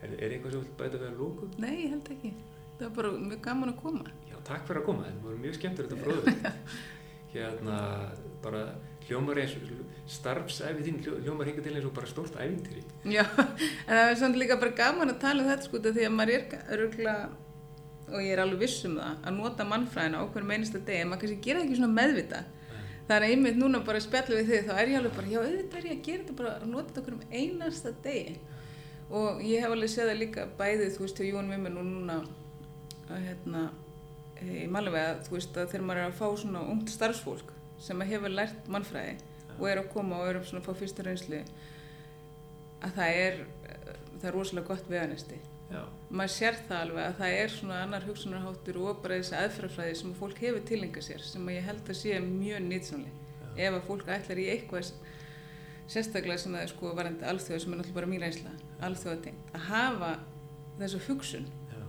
Er, 0.00 0.14
er 0.16 0.32
eitthvað 0.34 0.54
sem 0.54 0.60
þú 0.60 0.64
vilt 0.64 0.78
bæta 0.80 1.00
við 1.00 1.08
að 1.10 1.18
lókum? 1.20 1.50
nei, 1.60 1.74
ég 1.84 1.90
held 1.94 2.08
ekki. 2.14 2.30
Það 2.78 2.86
var 2.86 2.94
bara 2.96 3.10
mjög 3.26 3.40
gaman 3.44 3.72
að 3.74 3.80
koma. 3.82 4.12
Já, 4.30 4.36
takk 4.48 4.62
fyrir 4.68 4.80
að 4.80 4.86
koma, 4.86 5.04
þetta 5.08 5.24
voru 5.26 5.40
mjög 5.42 5.58
skemmtur 5.58 5.88
þetta 5.90 6.04
fróðvikt. 6.04 6.46
hérna, 7.34 7.76
bara 8.42 8.62
hljómar 9.06 9.40
eins, 9.42 9.52
starfsæfi 10.10 10.86
þín 10.86 11.02
hljó- 11.04 11.18
hljómar 11.24 11.50
hinga 11.50 11.62
til 11.66 11.74
eins 11.76 11.86
og 11.86 11.92
bara 11.94 12.08
stórt 12.10 12.38
ævintýri. 12.40 12.82
já, 13.12 13.24
en 13.86 13.92
það 13.92 14.10
er 14.14 14.18
samt 14.22 14.38
líka 14.40 14.56
bara 14.60 14.74
gaman 14.80 15.12
að 15.12 15.20
tala 15.22 15.44
um 15.44 15.50
þetta 15.50 15.68
sko 15.68 15.82
því 15.84 16.06
að 16.08 16.16
maður 16.16 16.34
er 16.38 16.56
örgulega 16.78 17.28
og 18.10 18.24
ég 18.24 18.32
er 18.34 18.42
alveg 18.42 18.64
viss 18.64 18.80
um 18.88 18.96
það 18.98 19.20
að 19.28 19.36
nota 19.36 19.66
mannfræðina 19.70 20.18
á 20.18 20.24
hverjum 20.32 20.54
einasta 20.56 20.80
degi. 20.80 21.04
En 21.04 21.12
maður 21.12 21.22
kannski 21.26 21.44
gera 21.44 21.60
það 21.60 21.68
ekki 21.68 21.78
svona 21.78 21.98
meðvita 22.00 22.40
það 23.10 23.16
er 23.16 23.26
einmitt 23.28 23.58
núna 23.58 23.80
bara 23.86 23.98
að 23.98 24.06
spjalla 24.06 24.38
við 24.38 24.50
þig 24.50 24.66
þá 24.68 24.72
er 24.78 24.90
ég 24.90 24.98
alveg 25.00 25.14
bara, 25.18 25.30
já 25.30 25.38
auðvitað 25.42 25.78
er 25.80 25.86
ég 25.90 25.94
að 25.96 26.02
gera 26.06 26.22
þetta 26.24 26.36
bara 26.40 26.50
að 26.56 26.66
nota 26.70 26.90
þetta 26.90 27.04
hverjum 27.06 27.22
einasta 27.34 27.92
degi 28.04 28.34
og 29.10 29.40
ég 29.42 29.64
hef 29.64 29.74
alveg 29.74 29.90
séð 29.92 30.10
það 30.12 30.20
líka 30.20 30.46
bæðið 30.58 30.92
þú 30.96 31.04
veist, 31.04 31.20
hjá 31.20 31.30
Jón 31.34 31.50
Vimmen 31.50 31.78
og 31.80 31.88
núna 31.88 32.18
að 33.10 33.24
hérna 33.26 33.64
í 34.40 34.66
Malvega, 34.72 35.18
þú 35.26 35.36
veist, 35.36 35.56
að 35.56 35.72
þegar 35.72 35.86
maður 35.88 36.02
er 36.02 36.10
að 36.10 36.20
fá 36.20 36.26
svona 36.40 36.62
ungt 36.72 36.92
starfsfólk 36.92 37.52
sem 37.80 38.06
hefur 38.08 38.32
lært 38.32 38.68
mannfræði 38.70 39.18
og 39.58 39.66
er 39.68 39.82
að 39.82 39.90
koma 39.92 40.20
og 40.20 40.30
er 40.30 40.40
að 40.40 40.64
fá 40.64 40.72
fyrsta 40.78 41.04
reynslu 41.04 41.40
að 42.80 42.96
það 42.96 43.22
er 43.24 43.40
það 44.20 44.28
er 44.30 44.36
rosalega 44.36 44.68
gott 44.70 44.90
veganesti 44.90 45.38
Já, 45.70 45.84
maður 46.10 46.32
sér 46.34 46.56
það 46.66 46.80
alveg 46.84 47.04
að 47.04 47.18
það 47.20 47.36
er 47.40 47.52
svona 47.54 47.80
annar 47.84 48.06
hugsunarháttur 48.08 48.78
og 48.82 49.02
bara 49.04 49.20
þessi 49.20 49.36
aðferðafræði 49.38 49.98
sem 50.00 50.16
fólk 50.18 50.40
hefur 50.42 50.64
tilenga 50.66 51.02
sér 51.04 51.22
sem 51.22 51.50
ég 51.54 51.66
held 51.68 51.84
að 51.86 51.98
sé 52.00 52.16
mjög 52.24 52.64
nýtsamlega 52.66 53.28
ef 53.60 53.76
að 53.76 53.86
fólk 53.86 54.10
ætlar 54.16 54.40
í 54.40 54.48
eitthvað 54.54 54.90
sérstaklega 55.90 56.38
svona 56.38 56.62
sko 56.70 56.92
varandi 56.96 57.26
alþjóða 57.26 57.60
sem 57.64 57.72
er 57.74 57.80
náttúrulega 57.80 57.98
bara 57.98 58.10
mín 58.10 58.22
reynsla 58.22 58.52
alþjóða 58.86 59.22
tengt, 59.26 59.50
að 59.56 59.66
hafa 59.70 60.10
þessu 60.80 60.98
hugsun. 61.08 61.46
Já. 61.74 61.82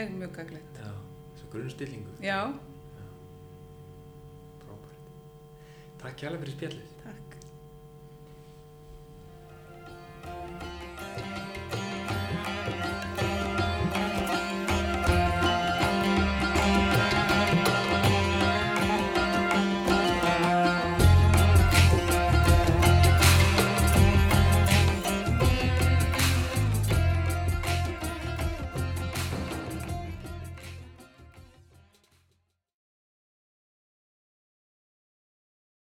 er 0.00 0.10
mjög 0.14 0.32
gaglegt 0.38 0.80
Já, 0.80 0.92
þessu 1.34 1.46
grunnstillingu. 1.52 2.12
Já, 2.24 2.40
já. 2.96 3.08
Frábært. 4.64 5.02
Takk 6.04 6.16
hjálpa 6.24 6.42
fyrir 6.44 6.54
spjallið. 6.58 6.88
Takk. 7.04 7.28